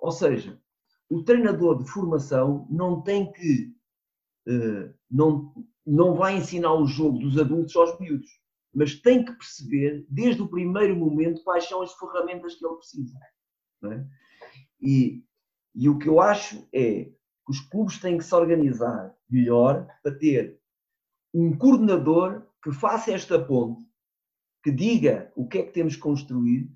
[0.00, 0.60] Ou seja,
[1.08, 3.74] o treinador de formação não tem que.
[4.46, 5.52] eh, não,
[5.86, 8.30] não vai ensinar o jogo dos adultos aos miúdos,
[8.72, 13.18] mas tem que perceber, desde o primeiro momento, quais são as ferramentas que ele precisa.
[13.84, 14.04] é?
[14.80, 15.24] E,
[15.74, 17.10] e o que eu acho é
[17.44, 20.60] que os clubes têm que se organizar melhor para ter
[21.32, 23.82] um coordenador que faça esta ponte,
[24.62, 26.70] que diga o que é que temos que construir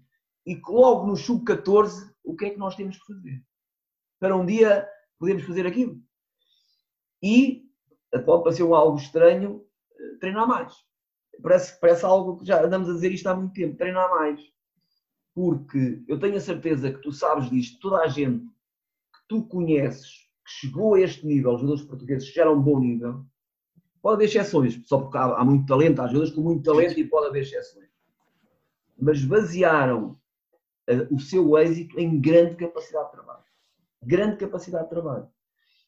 [0.44, 3.42] e que logo no sub-14 o que é que nós temos que fazer.
[4.20, 4.86] Para um dia
[5.18, 6.00] podermos fazer aquilo.
[7.22, 7.66] E
[8.24, 9.64] pode parecer algo estranho
[9.98, 10.74] eh, treinar mais.
[11.42, 14.40] Parece, parece algo que já andamos a dizer isto há muito tempo, treinar mais.
[15.34, 20.27] Porque eu tenho a certeza que tu sabes disto, toda a gente que tu conheces,
[20.48, 23.24] que chegou a este nível, os jogadores portugueses já eram um bom nível,
[24.00, 27.04] pode haver exceções, só porque há, há muito talento, há jogadores com muito talento e
[27.04, 27.88] pode haver exceções.
[28.98, 30.18] Mas basearam
[30.88, 33.44] eh, o seu êxito em grande capacidade de trabalho.
[34.02, 35.28] Grande capacidade de trabalho.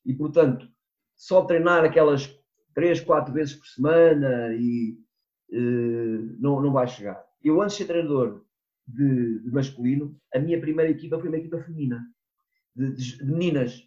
[0.05, 0.69] E, portanto,
[1.16, 2.32] só treinar aquelas
[2.74, 4.97] 3, 4 vezes por semana e
[5.53, 7.24] eh, não, não vai chegar.
[7.43, 8.45] Eu, antes de ser treinador
[8.87, 12.05] de, de masculino, a minha primeira equipa foi uma equipa feminina,
[12.77, 13.82] de, de- de meninas.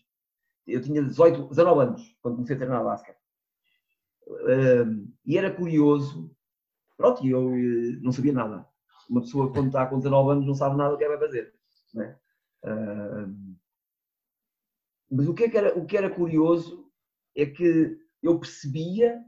[0.65, 3.17] Eu tinha 18, 19 anos quando comecei a treinar basquete.
[4.27, 6.33] Um, e era curioso,
[6.97, 8.65] pronto, eu eh, não sabia nada.
[9.09, 11.53] Uma pessoa, quando está com 19 anos, não sabe nada do que é vai fazer.
[11.93, 12.19] não é?
[12.65, 13.55] Um,
[15.11, 16.89] mas o que, é que era, o que era curioso
[17.35, 19.21] é que eu percebia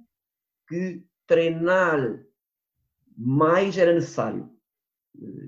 [0.67, 2.25] que treinar
[3.17, 4.49] mais era necessário.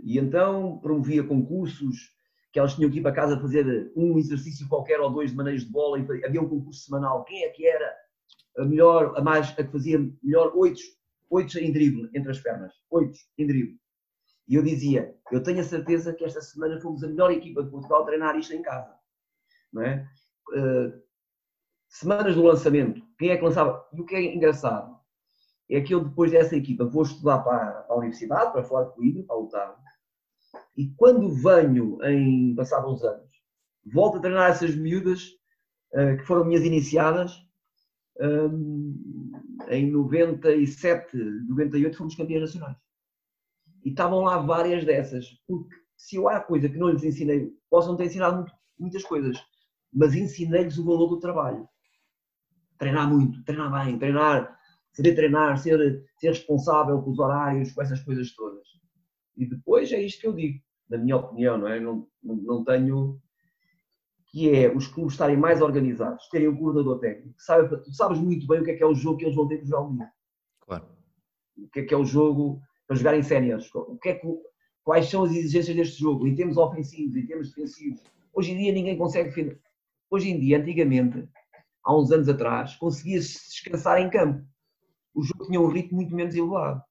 [0.03, 2.15] E então promovia concursos,
[2.57, 5.63] que elas tinham que ir para casa fazer um exercício qualquer ou dois de maneios
[5.63, 7.23] de bola, e havia um concurso semanal.
[7.23, 7.95] Quem é que era
[8.57, 10.81] a melhor, a mais, a que fazia melhor oito,
[11.29, 12.73] oito em drible entre as pernas?
[12.89, 13.79] Oito em drible.
[14.47, 17.69] E eu dizia, eu tenho a certeza que esta semana fomos a melhor equipa de
[17.69, 18.91] Portugal a treinar isto em casa.
[19.71, 20.09] Não é?
[20.49, 20.99] Uh,
[21.87, 23.87] semanas do lançamento, quem é que lançava?
[23.93, 24.97] E o que é engraçado
[25.69, 28.95] é que eu depois dessa equipa vou estudar para, para a universidade, para fora de
[28.95, 29.86] Coimbra, para lutar.
[30.75, 33.29] E quando venho, em passados uns anos,
[33.93, 35.29] volto a treinar essas miúdas
[35.93, 37.47] uh, que foram minhas iniciadas,
[38.19, 39.31] um,
[39.69, 42.77] em 97, 98 fomos campeões nacionais.
[43.83, 47.89] E estavam lá várias dessas, porque se eu há coisa que não lhes ensinei, posso
[47.89, 49.37] não ter ensinado muito, muitas coisas,
[49.91, 51.67] mas ensinei-lhes o valor do trabalho.
[52.77, 54.57] Treinar muito, treinar bem, treinar,
[54.91, 58.67] saber treinar, ser, ser responsável com os horários, com essas coisas todas.
[59.37, 60.59] E depois é isto que eu digo,
[60.89, 61.79] na minha opinião, não é?
[61.79, 63.19] Não, não, tenho.
[64.27, 67.35] que é os clubes estarem mais organizados, terem um coordenador técnico.
[67.37, 69.47] Sabe, tu sabes muito bem o que é que é o jogo que eles vão
[69.47, 70.11] ter que jogar um dia.
[70.61, 70.85] Claro.
[71.57, 73.69] O que é que é o jogo para jogar em séniores.
[73.75, 74.27] O que é que,
[74.83, 78.01] quais são as exigências deste jogo, em termos ofensivos, em termos defensivos.
[78.33, 79.59] Hoje em dia ninguém consegue defender.
[80.09, 81.27] Hoje em dia, antigamente,
[81.83, 84.45] há uns anos atrás, conseguia-se descansar em campo.
[85.13, 86.81] O jogo tinha um ritmo muito menos elevado.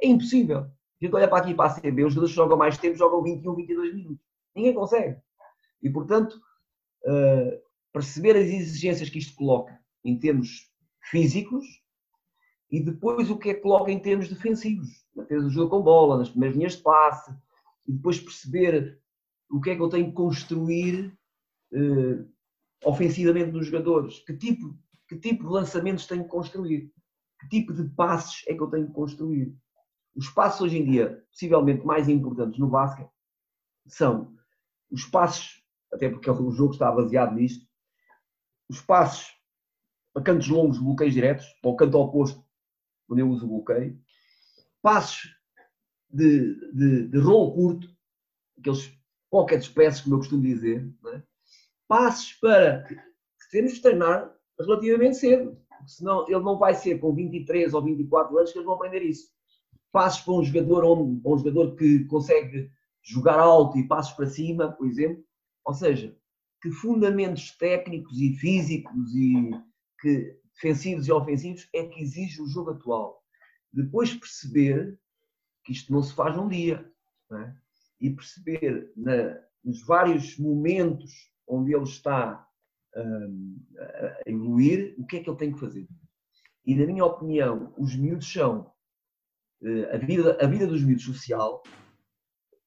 [0.00, 0.66] É impossível.
[1.02, 3.56] A gente olha para aqui para a CB, os jogadores jogam mais tempo jogam 21,
[3.56, 4.24] 22 minutos.
[4.54, 5.20] Ninguém consegue.
[5.82, 6.40] E, portanto,
[7.04, 7.60] uh,
[7.92, 10.70] perceber as exigências que isto coloca em termos
[11.10, 11.64] físicos
[12.70, 15.04] e depois o que é que coloca em termos defensivos.
[15.16, 17.36] Na defesa do jogo com bola, nas primeiras linhas de passe,
[17.88, 19.00] e depois perceber
[19.50, 21.18] o que é que eu tenho que construir
[21.72, 22.32] uh,
[22.84, 26.92] ofensivamente nos jogadores, que tipo, que tipo de lançamentos tenho que construir,
[27.40, 29.52] que tipo de passes é que eu tenho que construir.
[30.14, 33.10] Os passos hoje em dia, possivelmente mais importantes no basquete,
[33.86, 34.36] são
[34.90, 35.62] os passos,
[35.92, 37.66] até porque o jogo está baseado nisto,
[38.68, 39.34] os passos
[40.12, 42.44] para cantos longos, bloqueios diretos, para o canto oposto,
[43.06, 43.98] quando eu uso o bloqueio,
[44.82, 45.34] passos
[46.10, 47.96] de, de, de rolo curto,
[48.58, 48.92] aqueles
[49.30, 51.22] pocket passes, como eu costumo dizer, é?
[51.88, 52.86] passos para
[53.50, 58.50] temos de treinar relativamente cedo, senão ele não vai ser com 23 ou 24 anos
[58.50, 59.30] que eles vão aprender isso.
[59.92, 60.80] Passos para um jogador,
[61.22, 62.70] para um jogador que consegue
[63.02, 65.24] jogar alto e passos para cima, por exemplo.
[65.64, 66.16] Ou seja,
[66.60, 69.50] que fundamentos técnicos e físicos e
[70.00, 73.22] que, defensivos e ofensivos é que exige o jogo atual.
[73.72, 74.98] Depois perceber
[75.64, 76.90] que isto não se faz num dia.
[77.32, 77.52] É?
[78.00, 82.46] E perceber na, nos vários momentos onde ele está
[82.96, 85.88] um, a evoluir, o que é que ele tem que fazer.
[86.64, 88.71] E, na minha opinião, os miúdos são
[89.92, 91.62] a vida, a vida dos miúdos social,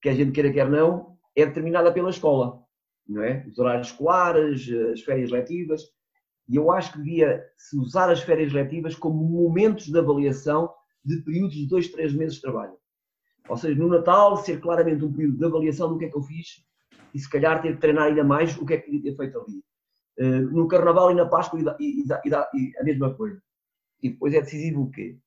[0.01, 2.61] que a gente queira quer não, é determinada pela escola,
[3.07, 3.45] não é?
[3.47, 5.81] Os horários escolares, as férias letivas,
[6.47, 10.72] e eu acho que devia se usar as férias letivas como momentos de avaliação
[11.03, 12.77] de períodos de dois, três meses de trabalho.
[13.49, 16.22] Ou seja, no Natal ser claramente um período de avaliação do que é que eu
[16.22, 16.65] fiz
[17.13, 19.39] e se calhar ter que treinar ainda mais o que é que devia ter feito
[19.39, 19.63] ali.
[20.17, 23.41] Eh, no Carnaval e na Páscoa e, e, e, e a mesma coisa.
[24.01, 25.17] E depois é decisivo o quê?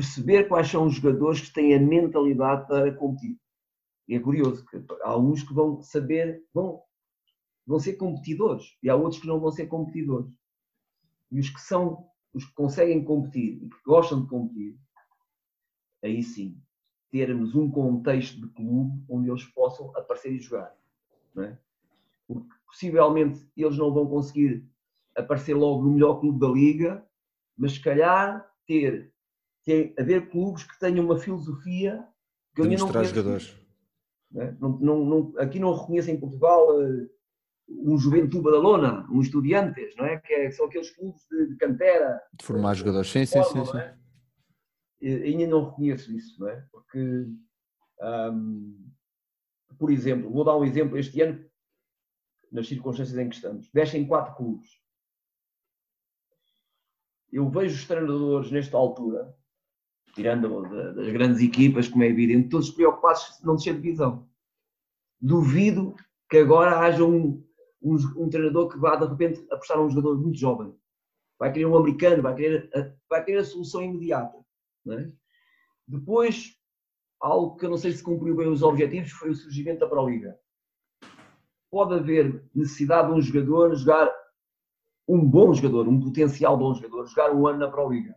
[0.00, 3.38] Perceber quais são os jogadores que têm a mentalidade para competir.
[4.08, 6.82] E é curioso que há uns que vão saber, vão,
[7.66, 10.32] vão ser competidores e há outros que não vão ser competidores.
[11.30, 14.78] E os que são, os que conseguem competir e que gostam de competir,
[16.02, 16.58] aí sim,
[17.10, 20.74] termos um contexto de clube onde eles possam aparecer e jogar.
[21.36, 21.58] É?
[22.26, 24.66] Porque possivelmente eles não vão conseguir
[25.14, 27.06] aparecer logo no melhor clube da liga,
[27.54, 29.09] mas se calhar ter,
[29.64, 32.04] ter haver clubes que tenham uma filosofia
[32.54, 33.14] que eu ainda não conheço.
[33.14, 33.56] jogadores.
[34.30, 34.56] Né?
[34.60, 37.10] Não, não, não, aqui não reconheço em Portugal uh,
[37.68, 40.18] um Juventude Badalona, um Estudiantes, não é?
[40.18, 42.20] Que, é, são aqueles clubes de, de cantera.
[42.34, 43.64] De formar jogadores, sim, sim, sim.
[43.64, 43.78] sim.
[43.78, 43.96] É?
[45.02, 46.66] Ainda não reconheço isso, não é?
[46.70, 47.26] Porque,
[48.02, 48.92] um,
[49.78, 51.42] por exemplo, vou dar um exemplo este ano,
[52.52, 53.70] nas circunstâncias em que estamos.
[53.72, 54.68] Descem quatro clubes.
[57.32, 59.34] Eu vejo os treinadores nesta altura,
[60.14, 60.62] tirando
[60.94, 64.28] das grandes equipas, como é evidente, todos preocupados em não descer de divisão.
[65.20, 65.94] Duvido
[66.28, 67.44] que agora haja um,
[67.82, 70.74] um, um, treinador que vá de repente apostar num jogador muito jovem.
[71.38, 74.38] Vai querer um americano, vai querer a, vai querer a solução imediata.
[74.88, 75.08] É?
[75.86, 76.56] Depois,
[77.20, 80.08] algo que eu não sei se cumpriu bem os objetivos foi o surgimento da Pro
[80.08, 80.38] Liga
[81.70, 84.12] pode haver necessidade de um jogador jogar,
[85.08, 88.14] um bom jogador, um potencial bom jogador, jogar um ano na Pro Liga.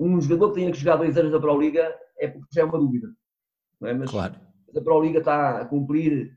[0.00, 2.64] Um jogador que tenha que jogar dois anos na Pro Liga é porque já é
[2.64, 3.14] uma dúvida.
[3.78, 3.92] Não é?
[3.92, 4.34] Mas claro.
[4.74, 6.34] a Pro Liga está a cumprir,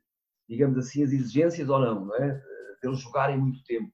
[0.50, 2.34] digamos assim, as exigências ou não, não é?
[2.82, 3.90] De eles jogarem muito tempo.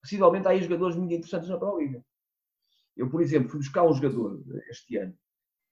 [0.00, 2.00] Possivelmente há aí jogadores muito interessantes na Pro Liga.
[2.96, 5.14] Eu, por exemplo, fui buscar um jogador este ano,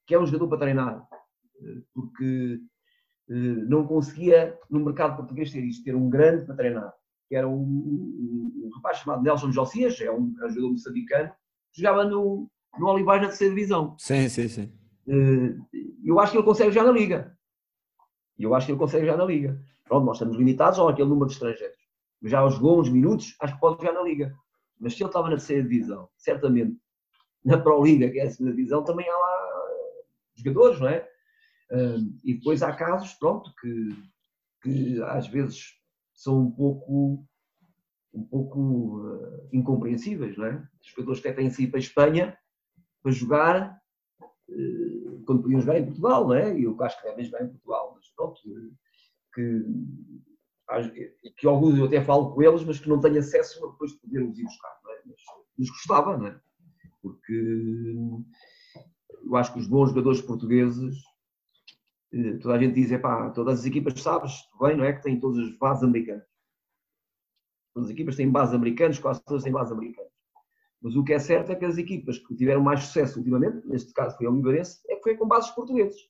[0.07, 1.09] que é um jogador para treinar,
[1.95, 2.61] porque
[3.29, 6.93] eh, não conseguia, no mercado português, ter isto, ter um grande para treinar,
[7.29, 11.33] que era um, um, um rapaz chamado Nelson Josias, é um, é um jogador moçambicano,
[11.73, 13.97] que jogava no, no Olivais na terceira divisão.
[13.99, 14.73] Sim, sim, sim.
[15.09, 15.57] Eh,
[16.05, 17.37] eu acho que ele consegue já na Liga.
[18.39, 19.61] Eu acho que ele consegue já na Liga.
[19.85, 21.77] Pronto, nós estamos limitados ao aquele número de estrangeiros.
[22.23, 24.35] Já jogou uns minutos, acho que pode jogar na Liga.
[24.79, 26.77] Mas se ele estava na terceira divisão, certamente
[27.45, 29.51] na Pro Liga, que é a segunda divisão, também há lá
[30.37, 31.07] jogadores, não é?
[32.25, 33.97] e depois há casos, pronto, que,
[34.63, 35.77] que às vezes
[36.13, 37.25] são um pouco,
[38.13, 40.69] um pouco uh, incompreensíveis, não é?
[40.83, 42.39] Os jogadores que têm que ir para a Espanha
[43.03, 43.81] para jogar
[44.21, 46.59] uh, quando podiam jogar em Portugal, não é?
[46.59, 48.41] E eu acho que devem jogar em Portugal, mas pronto,
[49.35, 49.65] que,
[51.37, 53.99] que alguns eu até falo com eles, mas que não tenho acesso a depois de
[53.99, 55.03] poder os ir buscar, não é?
[55.07, 55.21] Mas,
[55.59, 56.41] mas gostava, não é?
[57.03, 57.95] Porque
[59.25, 60.97] eu acho que os bons jogadores portugueses
[62.13, 64.93] eh, toda a gente diz, é pá, todas as equipas sabes bem, não é?
[64.93, 66.27] Que têm todas as bases americanas.
[67.73, 70.13] Todas as equipas têm bases americanas, quase todas têm bases americanas.
[70.83, 73.93] Mas o que é certo é que as equipas que tiveram mais sucesso ultimamente, neste
[73.93, 76.01] caso foi o Oliveirense, é que foi com bases portugueses.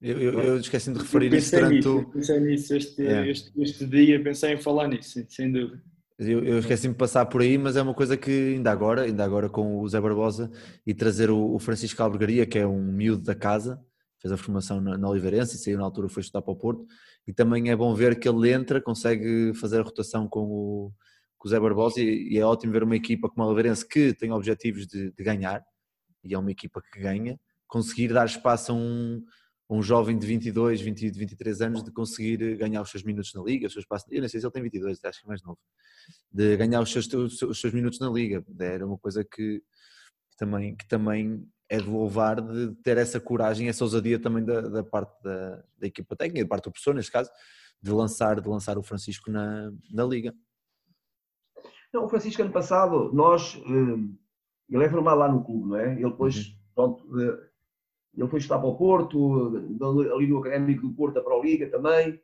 [0.00, 2.10] Eu, eu, eu esqueci de referir isso durante nisso, o...
[2.10, 3.30] Pensei nisso este, é.
[3.30, 5.82] este, este, dia, pensei em falar nisso, sem dúvida.
[6.18, 9.24] Eu, eu esqueci-me de passar por aí, mas é uma coisa que ainda agora, ainda
[9.24, 10.50] agora com o Zé Barbosa
[10.86, 13.80] e trazer o, o Francisco Albergaria, que é um miúdo da casa,
[14.20, 16.86] fez a formação na, na Oliveirense e saiu na altura foi estudar para o Porto
[17.26, 20.92] e também é bom ver que ele entra, consegue fazer a rotação com o,
[21.44, 24.32] com o Zé Barbosa e, é ótimo ver uma equipa como a Oliveirense que tem
[24.32, 25.62] objetivos de, de, ganhar
[26.24, 29.22] e é uma equipa que ganha, conseguir dar espaço a um,
[29.68, 33.66] um jovem de 22, 20, 23 anos de conseguir ganhar os seus minutos na Liga,
[33.66, 35.58] o seu espaço, eu não sei se ele tem 22, acho que é mais novo,
[36.32, 37.12] de ganhar os seus,
[37.42, 41.86] os seus minutos na Liga, era uma coisa que, que também, que também é de
[41.86, 46.42] louvar de ter essa coragem, essa ousadia também da, da parte da, da, equipa técnica,
[46.42, 47.30] da parte do professor, neste caso,
[47.82, 50.34] de lançar, de lançar o Francisco na, na Liga.
[51.94, 53.56] Não, o Francisco, ano passado, nós.
[53.64, 54.14] Eh,
[54.68, 55.92] ele é formado lá no clube, não é?
[55.92, 56.54] Ele depois, uhum.
[56.74, 57.48] pronto, eh,
[58.16, 59.56] ele foi estudar para o Porto,
[60.14, 62.20] ali no Académico do Porto, para a Liga também.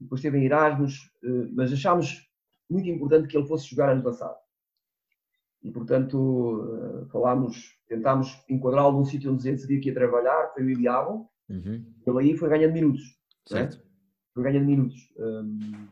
[0.00, 2.28] depois esteve em Erasmus, eh, mas achámos
[2.70, 4.36] muito importante que ele fosse jogar ano passado.
[5.62, 6.68] E, portanto,
[7.02, 11.28] eh, falámos, tentámos enquadrá-lo num sítio onde ele sabia que ia trabalhar, foi o Iliabo,
[11.48, 11.82] Uhum.
[12.06, 13.02] ele aí foi ganhando minutos.
[13.46, 13.54] é?
[13.54, 13.82] Certo.
[14.34, 15.12] Foi ganhando minutos.
[15.18, 15.88] Hum,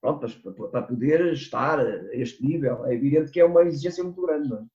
[0.00, 4.20] pronto, para, para poder estar a este nível, é evidente que é uma exigência muito
[4.22, 4.66] grande, não é?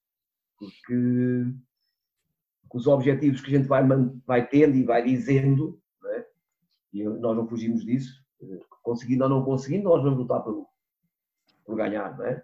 [0.57, 1.45] Porque
[2.73, 3.83] os objetivos que a gente vai,
[4.25, 6.25] vai tendo e vai dizendo, é?
[6.91, 8.23] e nós não fugimos disso,
[8.81, 10.67] conseguindo ou não conseguindo, nós vamos lutar por,
[11.65, 12.43] por ganhar, não é?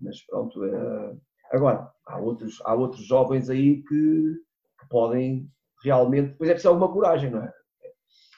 [0.00, 1.16] Mas pronto, eh,
[1.52, 4.34] agora, há outros, há outros jovens aí que,
[4.80, 5.50] que podem
[5.82, 7.52] realmente, depois é preciso alguma coragem, não é?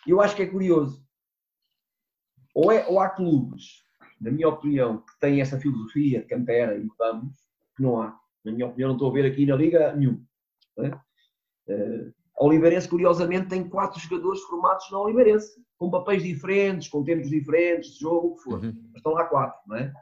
[0.06, 1.03] Eu acho que é curioso,
[2.54, 3.82] ou, é, ou há clubes,
[4.20, 7.36] na minha opinião, que têm essa filosofia de cantera e vamos,
[7.76, 8.18] que não há.
[8.44, 10.24] Na minha opinião, não estou a ver aqui na Liga nenhum.
[10.78, 10.90] é?
[12.36, 17.94] A Oliveirense, curiosamente, tem quatro jogadores formados na Oliveirense, com papéis diferentes, com tempos diferentes
[17.94, 18.64] de jogo, o que for.
[18.64, 18.72] Uhum.
[18.88, 19.92] Mas estão lá quatro, não é?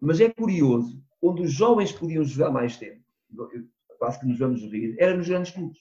[0.00, 3.02] Mas é curioso, onde os jovens podiam jogar mais tempo,
[3.36, 3.64] eu-
[3.98, 5.78] quase que nos vamos rir, era nos grandes clubes.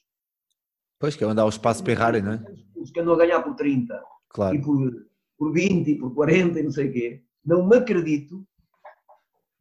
[1.00, 2.44] Pois, que é onde há o espaço para errarem, não é?
[2.76, 4.00] Os que andam a ganhar por 30
[4.34, 4.56] Claro.
[4.56, 5.06] e por,
[5.38, 7.24] por 20 e por 40 e não sei o quê.
[7.46, 8.46] Não me acredito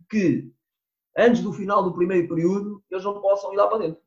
[0.08, 0.52] que
[1.16, 4.02] antes do final do primeiro período eles não possam ir lá para dentro.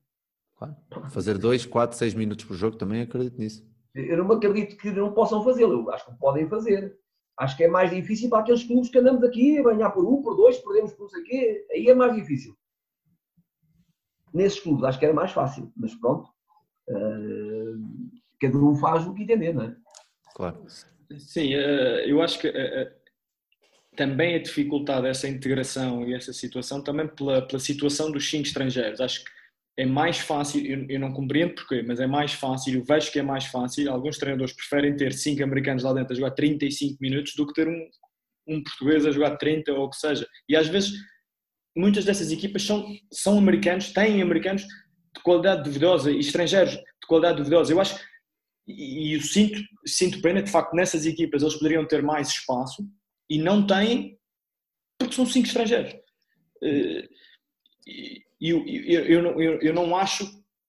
[0.56, 0.76] claro.
[1.10, 3.68] Fazer 2, 4, 6 minutos por jogo também acredito nisso.
[3.94, 5.74] Eu não me acredito que não possam fazê-lo.
[5.74, 6.98] Eu acho que podem fazer.
[7.38, 10.22] Acho que é mais difícil para aqueles clubes que andamos aqui a ganhar por um,
[10.22, 11.68] por dois, perdemos por não sei o quê.
[11.72, 12.56] Aí é mais difícil.
[14.34, 16.30] Nesses clubes acho que era mais fácil, mas pronto.
[16.90, 17.74] eh,
[18.40, 19.76] cada um faz o que entender, não é?
[20.34, 20.66] Claro.
[21.18, 22.92] Sim, eh, eu acho que eh, eh,
[23.96, 29.00] também é dificultada essa integração e essa situação também pela, pela situação dos cinco estrangeiros.
[29.00, 29.32] Acho que
[29.78, 33.24] é mais fácil, eu, não compreendo porquê, mas é mais fácil, eu vejo que é
[33.24, 33.92] mais fácil.
[33.92, 37.68] Alguns treinadores preferem ter cinco americanos lá dentro a jogar 35 minutos do que ter
[37.68, 37.90] um,
[38.48, 40.28] um português a jogar 30 ou o que seja.
[40.48, 40.92] E às vezes,
[41.76, 47.38] muitas dessas equipas são, são americanos, têm americanos de qualidade duvidosa e estrangeiros de qualidade
[47.38, 47.74] duvidosa.
[47.74, 48.13] Eu acho e
[48.68, 52.88] e eu sinto, sinto pena, de facto, nessas equipas eles poderiam ter mais espaço
[53.30, 54.18] e não têm
[54.98, 55.94] porque são cinco estrangeiros.
[56.64, 57.08] Eh,
[58.42, 60.24] E eu, eu, eu, não, eu, não acho,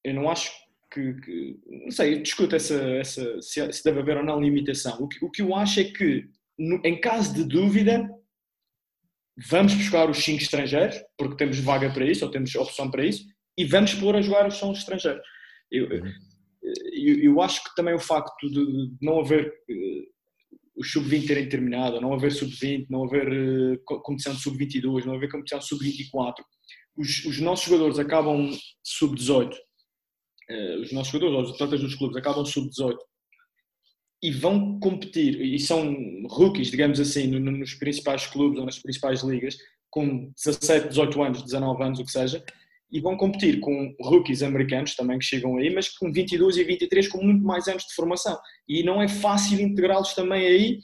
[0.04, 0.50] eu não acho
[0.92, 4.96] que, que- não sei, eu discuto essa, essa, se, se deve haver ou não limitação.
[5.02, 8.08] O que, o que eu acho é que, no- em caso de dúvida,
[9.50, 13.24] vamos buscar os cinco estrangeiros, porque temos vaga para isso, ou temos opção para isso,
[13.58, 15.22] e vamos pôr a jogar os os estrangeiros.
[15.70, 16.04] Eu, eu,
[17.08, 20.04] eu acho que também o facto de não haver eh,
[20.76, 25.14] os sub-20 terem terminado, não haver sub-20, não haver eh, co- competição de sub-22, não
[25.14, 26.34] haver competição de sub-24,
[26.96, 28.50] os, os nossos jogadores acabam
[28.82, 29.54] sub-18,
[30.50, 32.96] eh, os nossos jogadores, os atletas dos clubes acabam sub-18
[34.22, 35.94] e vão competir, e são
[36.28, 39.56] rookies, digamos assim, no- no- nos principais clubes ou nas principais ligas,
[39.90, 42.44] com 17, 18 anos, 19 anos, o que seja,
[42.94, 47.08] e vão competir com rookies americanos também que chegam aí, mas com 22 e 23
[47.08, 48.38] com muito mais anos de formação.
[48.68, 50.78] E não é fácil integrá-los também aí,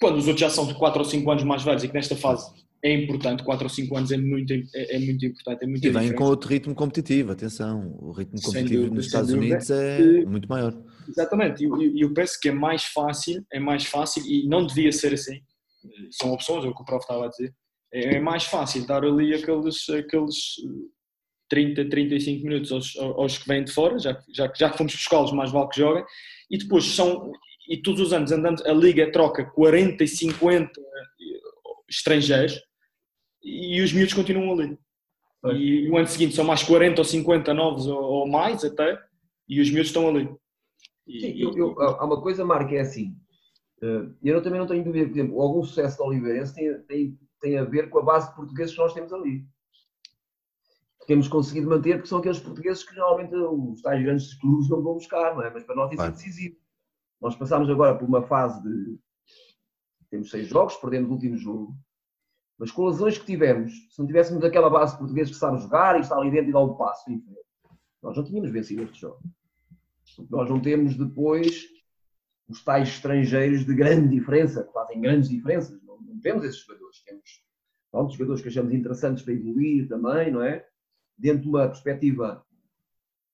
[0.00, 2.16] quando os outros já são de 4 ou 5 anos mais velhos e que nesta
[2.16, 2.50] fase
[2.82, 5.90] é importante, 4 ou 5 anos é muito, é, é muito importante, é muito E
[5.90, 7.94] vem com outro ritmo competitivo, atenção.
[8.00, 9.30] O ritmo competitivo dúvida, nos Estados.
[9.30, 10.72] Unidos é E- muito maior.
[11.06, 14.64] Exatamente, e eu, eu- eu penso que é mais fácil, é mais fácil e não
[14.66, 15.40] devia ser assim.
[16.12, 17.52] São opções, é o que o prof estava a dizer.
[17.92, 20.88] É é mais fácil dar ali aqueles, aqueles eh,
[21.48, 24.94] 30, 35 minutos aos, aos que vêm de fora, já, que- já, já que fomos
[24.94, 26.04] buscá-los, mais vale que joguem.
[26.50, 27.32] E depois são,
[27.68, 30.70] e todos os anos andando, a Liga troca 40 e 50
[31.88, 32.60] estrangeiros
[33.42, 34.78] e os miúdos continuam ali.
[35.56, 39.00] E o ano seguinte são mais 40 ou 50 novos ou, ou mais até,
[39.48, 40.28] e os miúdos estão ali.
[41.06, 43.14] E- Sim, eu- eu- há uma coisa, Marco, é assim.
[43.82, 47.58] eh, Eu também não tenho dúvida, por exemplo, algum sucesso da Oliveirense tem, tem, tem
[47.58, 49.46] a ver com a base de portugueses que nós temos ali.
[51.00, 54.82] Que temos conseguido manter, porque são aqueles portugueses que normalmente os tais grandes clubes não
[54.82, 55.50] vão buscar, não é?
[55.50, 56.56] Mas para nós isso é decisivo.
[57.20, 58.98] Nós passámos agora por uma fase de.
[60.10, 61.76] Temos seis jogos, perdemos o último jogo.
[62.58, 65.60] Mas com as lesões que tivemos, se não tivéssemos aquela base de portugueses que sabe
[65.60, 67.24] jogar e está ali dentro e dá um passo frente,
[68.02, 69.20] nós não tínhamos vencido este jogo.
[70.30, 71.68] Nós não temos depois
[72.48, 75.80] os tais estrangeiros de grande diferença, que fazem grandes diferenças.
[75.84, 77.02] Não, não temos esses jogadores.
[77.04, 77.27] Temos
[77.90, 80.66] pronto, jogadores que achamos interessantes para evoluir também, não é?
[81.16, 82.44] Dentro de uma perspectiva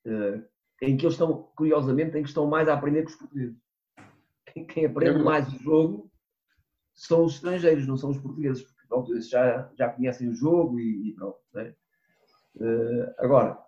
[0.05, 0.43] eh,
[0.82, 3.56] em que eles estão, curiosamente, em que estão mais a aprender que os portugueses.
[4.52, 6.10] Quem, quem aprende mais o jogo
[6.94, 10.78] são os estrangeiros, não são os portugueses, porque pronto, eles já, já conhecem o jogo
[10.78, 11.39] e, e pronto.
[11.52, 11.74] não é?
[12.60, 13.59] Eh, agora,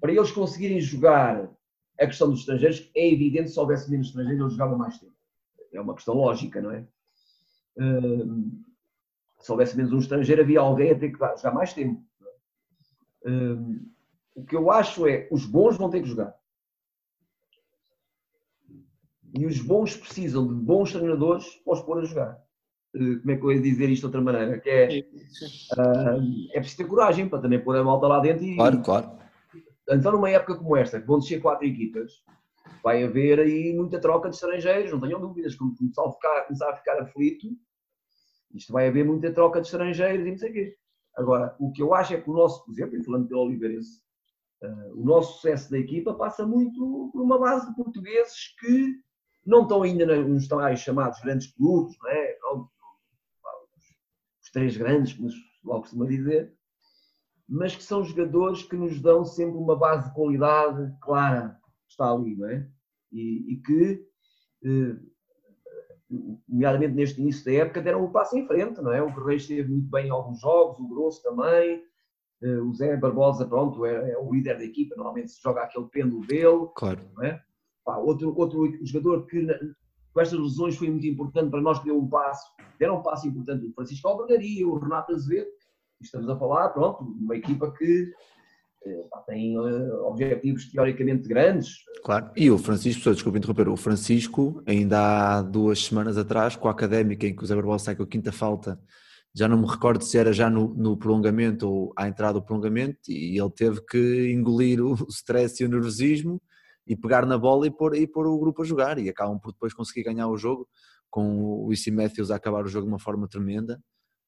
[0.00, 1.50] para eles conseguirem jogar
[1.98, 5.14] a questão dos estrangeiros, é evidente que se houvesse menos estrangeiros, eles jogavam mais tempo.
[5.72, 6.86] é uma questão lógica, não é?
[7.78, 8.64] Uh,
[9.38, 12.02] se houvesse menos um estrangeiro, havia alguém a ter que jogar mais tempo.
[13.24, 13.80] Uh,
[14.34, 16.34] o que eu acho é os bons vão ter que jogar.
[19.34, 22.42] E os bons precisam de bons treinadores para os pôr a jogar.
[22.94, 24.58] Uh, como é que eu ia dizer isto de outra maneira?
[24.58, 28.56] Que é, uh, é preciso ter coragem para também pôr a malta lá dentro e.
[28.56, 29.18] Claro, claro.
[29.88, 32.24] Então, numa época como esta, que vão descer quatro equipas,
[32.82, 35.54] vai haver aí muita troca de estrangeiros, não tenham dúvidas.
[35.54, 37.48] Como começar a ficar, começar a ficar aflito,
[38.54, 40.76] isto vai haver muita troca de estrangeiros e não sei o quê.
[41.16, 44.02] Agora, o que eu acho é que o nosso, por exemplo, falando pelo Oliveirense,
[44.62, 49.00] uh, o nosso sucesso da equipa passa muito por uma base de portugueses que
[49.44, 52.36] não estão ainda nos tais chamados grandes clubes, não é?
[54.42, 56.52] os três grandes, como se logo costuma dizer,
[57.48, 61.58] mas que são jogadores que nos dão sempre uma base de qualidade clara,
[61.88, 62.68] está ali, não é?
[63.12, 64.04] E, e que,
[64.64, 64.96] eh,
[66.48, 69.02] nomeadamente neste início da época, deram um passo em frente, não é?
[69.02, 71.82] O Guerreiro esteve muito bem em alguns jogos, o Grosso também,
[72.42, 75.86] eh, o Zé Barbosa, pronto, é, é, o líder da equipa, normalmente se joga aquele
[75.86, 77.00] pêndulo dele, claro.
[77.22, 77.40] é?
[77.84, 79.46] Pá, outro, outro jogador que
[80.12, 83.28] com estas lesões foi muito importante para nós que deu um passo, deram um passo
[83.28, 85.48] importante o Francisco Albergaria, o Renato Azevedo,
[86.00, 88.12] estamos a falar, pronto, uma equipa que
[89.26, 91.76] tem uh, objetivos teoricamente grandes.
[92.04, 96.68] Claro, e o Francisco, pessoa, desculpa interromper, o Francisco, ainda há duas semanas atrás, com
[96.68, 98.80] a académica, em que o Zé Barbosa sai com a quinta falta,
[99.34, 102.98] já não me recordo se era já no, no prolongamento ou à entrada do prolongamento,
[103.08, 106.40] e ele teve que engolir o stress e o nervosismo
[106.86, 109.52] e pegar na bola e pôr, e pôr o grupo a jogar, e acabam por
[109.52, 110.68] depois conseguir ganhar o jogo,
[111.10, 113.80] com o Issy Matthews a acabar o jogo de uma forma tremenda.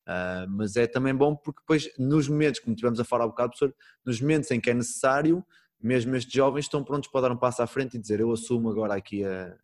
[0.09, 3.30] Uh, mas é também bom porque depois, nos momentos, como tivemos a falar há um
[3.30, 5.44] bocado, professor, nos momentos em que é necessário,
[5.78, 8.70] mesmo estes jovens estão prontos para dar um passo à frente e dizer eu assumo
[8.70, 9.55] agora aqui a,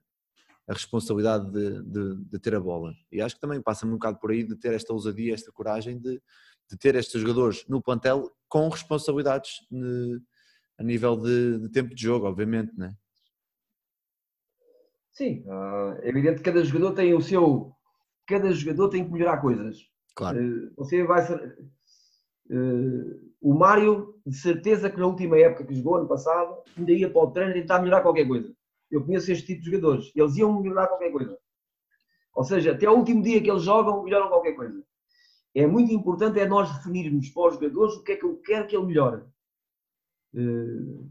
[0.69, 2.95] a responsabilidade de, de, de, ter a bola.
[3.11, 5.99] E acho que também passa-me um bocado por aí de ter esta ousadia, esta coragem
[5.99, 6.21] de,
[6.71, 10.21] de ter estes jogadores no plantel com responsabilidades de,
[10.79, 12.97] a nível de, tempo de jogo, obviamente, não é?
[15.11, 17.73] Sim, uh, é evidente que cada jogador tem o seu.
[18.27, 19.94] Cada jogador tem que melhorar coisas.
[20.15, 20.39] Claro.
[20.39, 21.59] Uh, você vai ser.
[22.51, 27.11] Uh, o Mário, de certeza que na última época que jogou, ano passado, ainda ia
[27.11, 28.55] para o treino tentar melhorar qualquer coisa.
[28.91, 30.13] Eu conheço este tipo de jogadores.
[30.15, 31.39] Eles iam melhorar qualquer coisa.
[32.35, 34.83] Ou seja, até o último dia que eles jogam, melhoram qualquer coisa.
[35.55, 38.67] É muito importante é nós definirmos para os jogadores o que é que eu quero
[38.67, 39.23] que ele melhore.
[40.35, 41.11] Uh,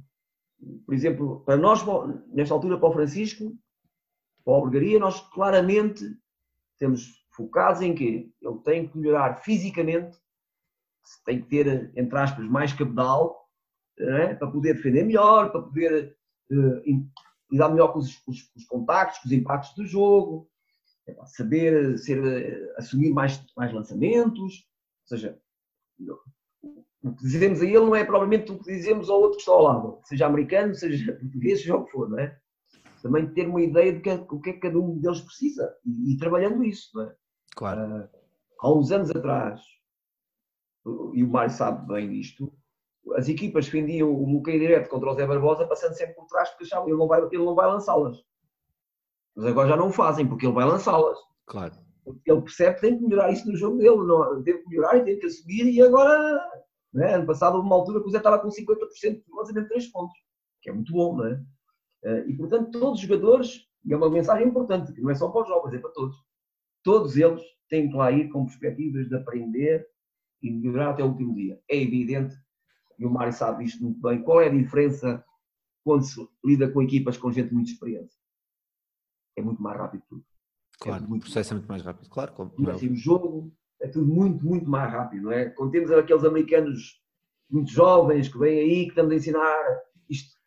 [0.85, 1.81] por exemplo, para nós,
[2.27, 3.55] nesta altura, para o Francisco,
[4.43, 6.03] para a Albergaria, nós claramente
[6.77, 10.17] temos focados em que ele tem que melhorar fisicamente,
[11.25, 13.43] tem que ter, entre aspas, mais cabedal,
[13.97, 14.35] é?
[14.35, 16.15] para poder defender melhor, para poder
[16.51, 17.09] uh,
[17.51, 20.49] lidar melhor com os, os, os, contactos, com os impactos do jogo,
[21.07, 25.39] é, saber ser, uh, assumir mais, mais lançamentos, ou seja,
[27.03, 29.51] o que dizemos a ele não é provavelmente o que dizemos ao outro que está
[29.51, 32.37] ao lado, seja americano, seja português, seja o que for, não é?
[33.01, 36.13] Também ter uma ideia do que, é, que é que cada um deles precisa e,
[36.13, 37.15] e trabalhando isso, não é?
[37.55, 38.03] Claro.
[38.03, 38.09] Uh,
[38.59, 39.61] há uns anos atrás,
[41.13, 42.51] e o Mário sabe bem disto,
[43.15, 46.63] as equipas defendiam o bloqueio direto contra o Zé Barbosa passando sempre por trás porque
[46.63, 48.17] achavam que ele não vai, ele não vai lançá-las.
[49.35, 51.17] Mas agora já não o fazem porque ele vai lançá-las.
[51.45, 51.73] Claro.
[52.25, 55.03] Ele percebe que tem que melhorar isso no jogo dele, não, teve que melhorar e
[55.03, 56.41] tem que subir e agora,
[56.93, 58.55] né, ano passado, uma altura que o Zé estava com 50%
[59.01, 60.13] de lançamento de 3 pontos,
[60.61, 61.41] que é muito bom, não é?
[62.05, 65.29] Ah, e portanto, todos os jogadores, e é uma mensagem importante, que não é só
[65.29, 66.17] para os jovens, é para todos
[66.83, 69.87] todos eles têm que lá ir com perspectivas de aprender
[70.41, 71.59] e melhorar até o último dia.
[71.69, 72.35] É evidente,
[72.99, 75.23] e o Mário sabe isto muito bem, qual é a diferença
[75.83, 78.13] quando se lida com equipas com gente muito experiente.
[79.35, 80.25] É muito mais rápido tudo.
[80.79, 82.33] Claro, é muito o processo é muito mais rápido, claro.
[82.33, 85.49] Como, e, assim, o jogo é tudo muito, muito mais rápido, não é?
[85.49, 87.01] Quando temos aqueles americanos
[87.49, 90.37] muito jovens que vêm aí, que estamos a ensinar, isto,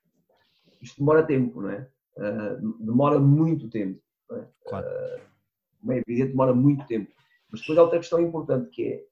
[0.80, 1.90] isto demora tempo, não é?
[2.16, 4.00] Uh, demora muito tempo.
[4.32, 4.46] É?
[4.66, 4.86] Claro.
[4.86, 5.20] Uh,
[5.86, 7.10] como é evidente, demora muito tempo.
[7.50, 9.04] Mas depois há outra questão importante que é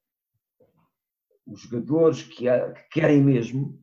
[1.47, 3.79] os jogadores que, há, que querem mesmo,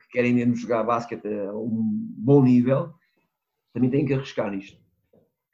[0.00, 1.80] que querem mesmo jogar basquete a um
[2.18, 2.92] bom nível,
[3.72, 4.80] também têm que arriscar nisto.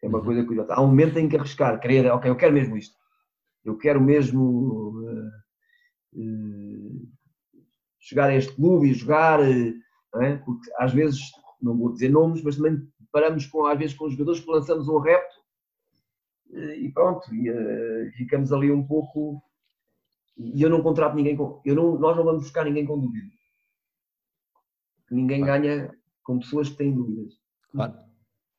[0.02, 0.24] É uma uhum.
[0.24, 0.74] coisa curiosa.
[0.74, 2.96] Há um momento em que arriscar, querer, ok, eu quero mesmo isto.
[3.64, 5.28] Eu quero mesmo uh,
[6.14, 7.08] uh,
[7.98, 10.36] chegar a este clube e jogar, uh, é?
[10.36, 11.20] porque às vezes,
[11.60, 12.80] não vou dizer nomes, mas também
[13.12, 15.37] paramos com, às vezes com os jogadores que lançamos um repto
[16.58, 19.42] e pronto, e, uh, ficamos ali um pouco.
[20.36, 21.60] E eu não contrato ninguém com.
[21.64, 23.38] Eu não, nós não vamos buscar ninguém com dúvidas.
[25.10, 27.34] Ninguém ganha com pessoas que têm dúvidas.
[27.70, 27.94] Claro.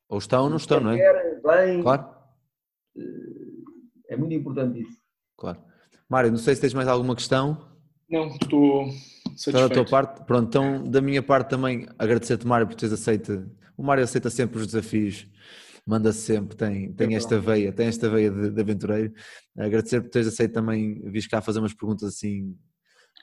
[0.10, 0.98] Ou estão ou não estão, não é?
[0.98, 2.10] Quer, bem, claro.
[4.08, 4.98] é muito importante isso.
[5.38, 5.60] Claro.
[6.10, 7.70] Mário, não sei se tens mais alguma questão.
[8.10, 8.88] Não, estou
[9.36, 9.90] Está da tua satisfeito.
[9.92, 10.26] parte?
[10.26, 13.50] Pronto, então da minha parte também agradecer-te, Mário, por teres aceito.
[13.78, 15.28] O Mário aceita sempre os desafios,
[15.90, 19.12] manda -se sempre, tem, tem esta veia, tem esta veia de, de aventureiro.
[19.58, 22.56] Agradecer por teres aceito também vir cá fazer umas perguntas assim,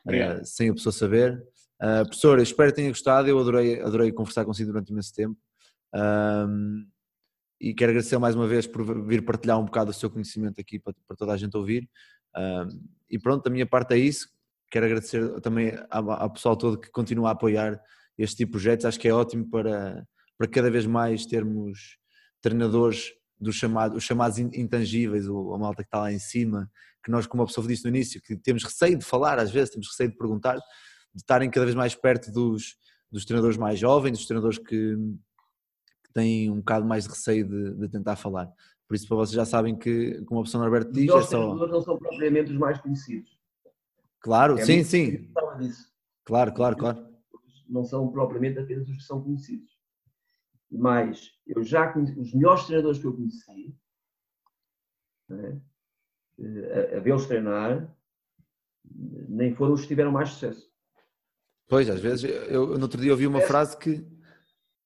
[0.09, 1.41] eh, sem a pessoa saber.
[1.81, 5.37] Uh, professor, espero que tenha gostado, eu adorei, adorei conversar consigo durante imenso tempo.
[5.95, 6.87] Ahm,
[7.61, 10.81] e quero agradecer mais uma vez por vir partilhar um bocado o seu conhecimento aqui
[10.81, 11.89] para, para toda a gente ouvir.
[12.35, 12.69] Ahm,
[13.09, 14.29] e pronto, da minha parte é isso.
[14.71, 17.81] Quero agradecer também ao, ao pessoal todo que continua a apoiar
[18.19, 18.87] este tipo de projetos.
[18.87, 20.05] Acho que é ótimo para,
[20.37, 21.99] para cada vez mais termos
[22.51, 26.71] treinadores dos chamados, os chamados in- intangíveis, a malta que está lá em cima,
[27.05, 29.71] que nós, como a pessoa disse no início, que temos receio de falar, às vezes
[29.71, 32.77] temos receio de perguntar, de estarem cada vez mais perto dos,
[33.11, 34.97] dos treinadores mais jovens, dos treinadores que,
[36.05, 38.49] que têm um bocado mais de receio de, de tentar falar.
[38.89, 41.31] Por isso, para vocês já sabem que, como a professora Norberto Os diz, é nossos
[41.31, 41.39] só.
[41.39, 43.37] treinadores não são propriamente os mais conhecidos.
[44.21, 45.29] Claro, É sim, sim,
[46.25, 47.07] claro, claro, claro.
[47.69, 49.76] Não são propriamente apenas os que são conhecidos.
[50.71, 53.77] Mas eu já conheci, os melhores treinadores que eu conheci,
[55.29, 55.61] né,
[56.93, 57.97] a, a vê-los treinar,
[59.29, 60.71] nem foram os que tiveram mais sucesso.
[61.69, 64.07] Pois, às vezes, eu, eu no outro dia ouvi uma frase que.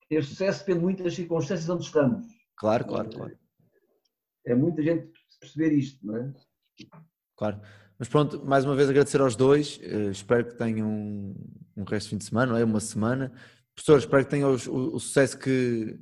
[0.08, 2.26] Ter sucesso depende muito das circunstâncias onde estamos.
[2.56, 3.38] Claro, claro, claro.
[4.46, 6.32] É muita gente perceber isto, não é?
[7.36, 7.60] Claro.
[7.98, 9.78] Mas pronto, mais uma vez agradecer aos dois.
[9.82, 11.34] eh, espero que tenham um,
[11.76, 12.64] um resto de fim de semana, não é?
[12.64, 13.32] Uma semana.
[13.80, 15.98] Professor, espero que tenham os- o, o sucesso que,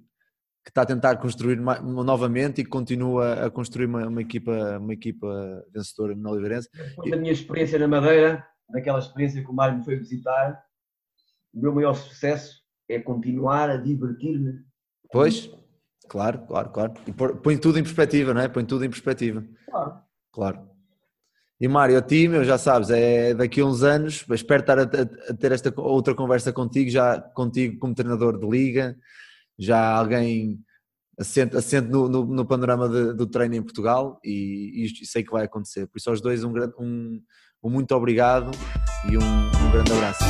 [0.64, 4.92] que está a tentar construir novamente e que continua a construir uma, uma equipa, uma
[4.92, 6.68] equipa vencedora no Oliveirense.
[6.74, 10.60] Depois da minha experiência na Madeira, daquela experiência que o Mário me foi visitar,
[11.54, 14.64] o meu maior sucesso é continuar a divertir-me.
[15.12, 15.48] Pois,
[16.08, 16.94] claro, claro, claro.
[17.06, 18.48] E põe tudo em perspectiva, não é?
[18.48, 19.44] Põe tudo em perspectiva.
[19.70, 20.02] Claro.
[20.32, 20.70] Claro.
[21.60, 24.82] E Mário, a ti, meu, já sabes, é daqui a uns anos, espero estar a,
[24.82, 28.96] a- ter esta outra conversa contigo, já contigo como treinador de liga,
[29.58, 30.60] já alguém
[31.18, 35.32] assente, assente no, no- no panorama de- do treino em Portugal e, e sei que
[35.32, 35.88] vai acontecer.
[35.88, 37.20] Por isso, aos dois, um, um,
[37.64, 38.52] um muito obrigado
[39.10, 40.24] e um, um grande abraço.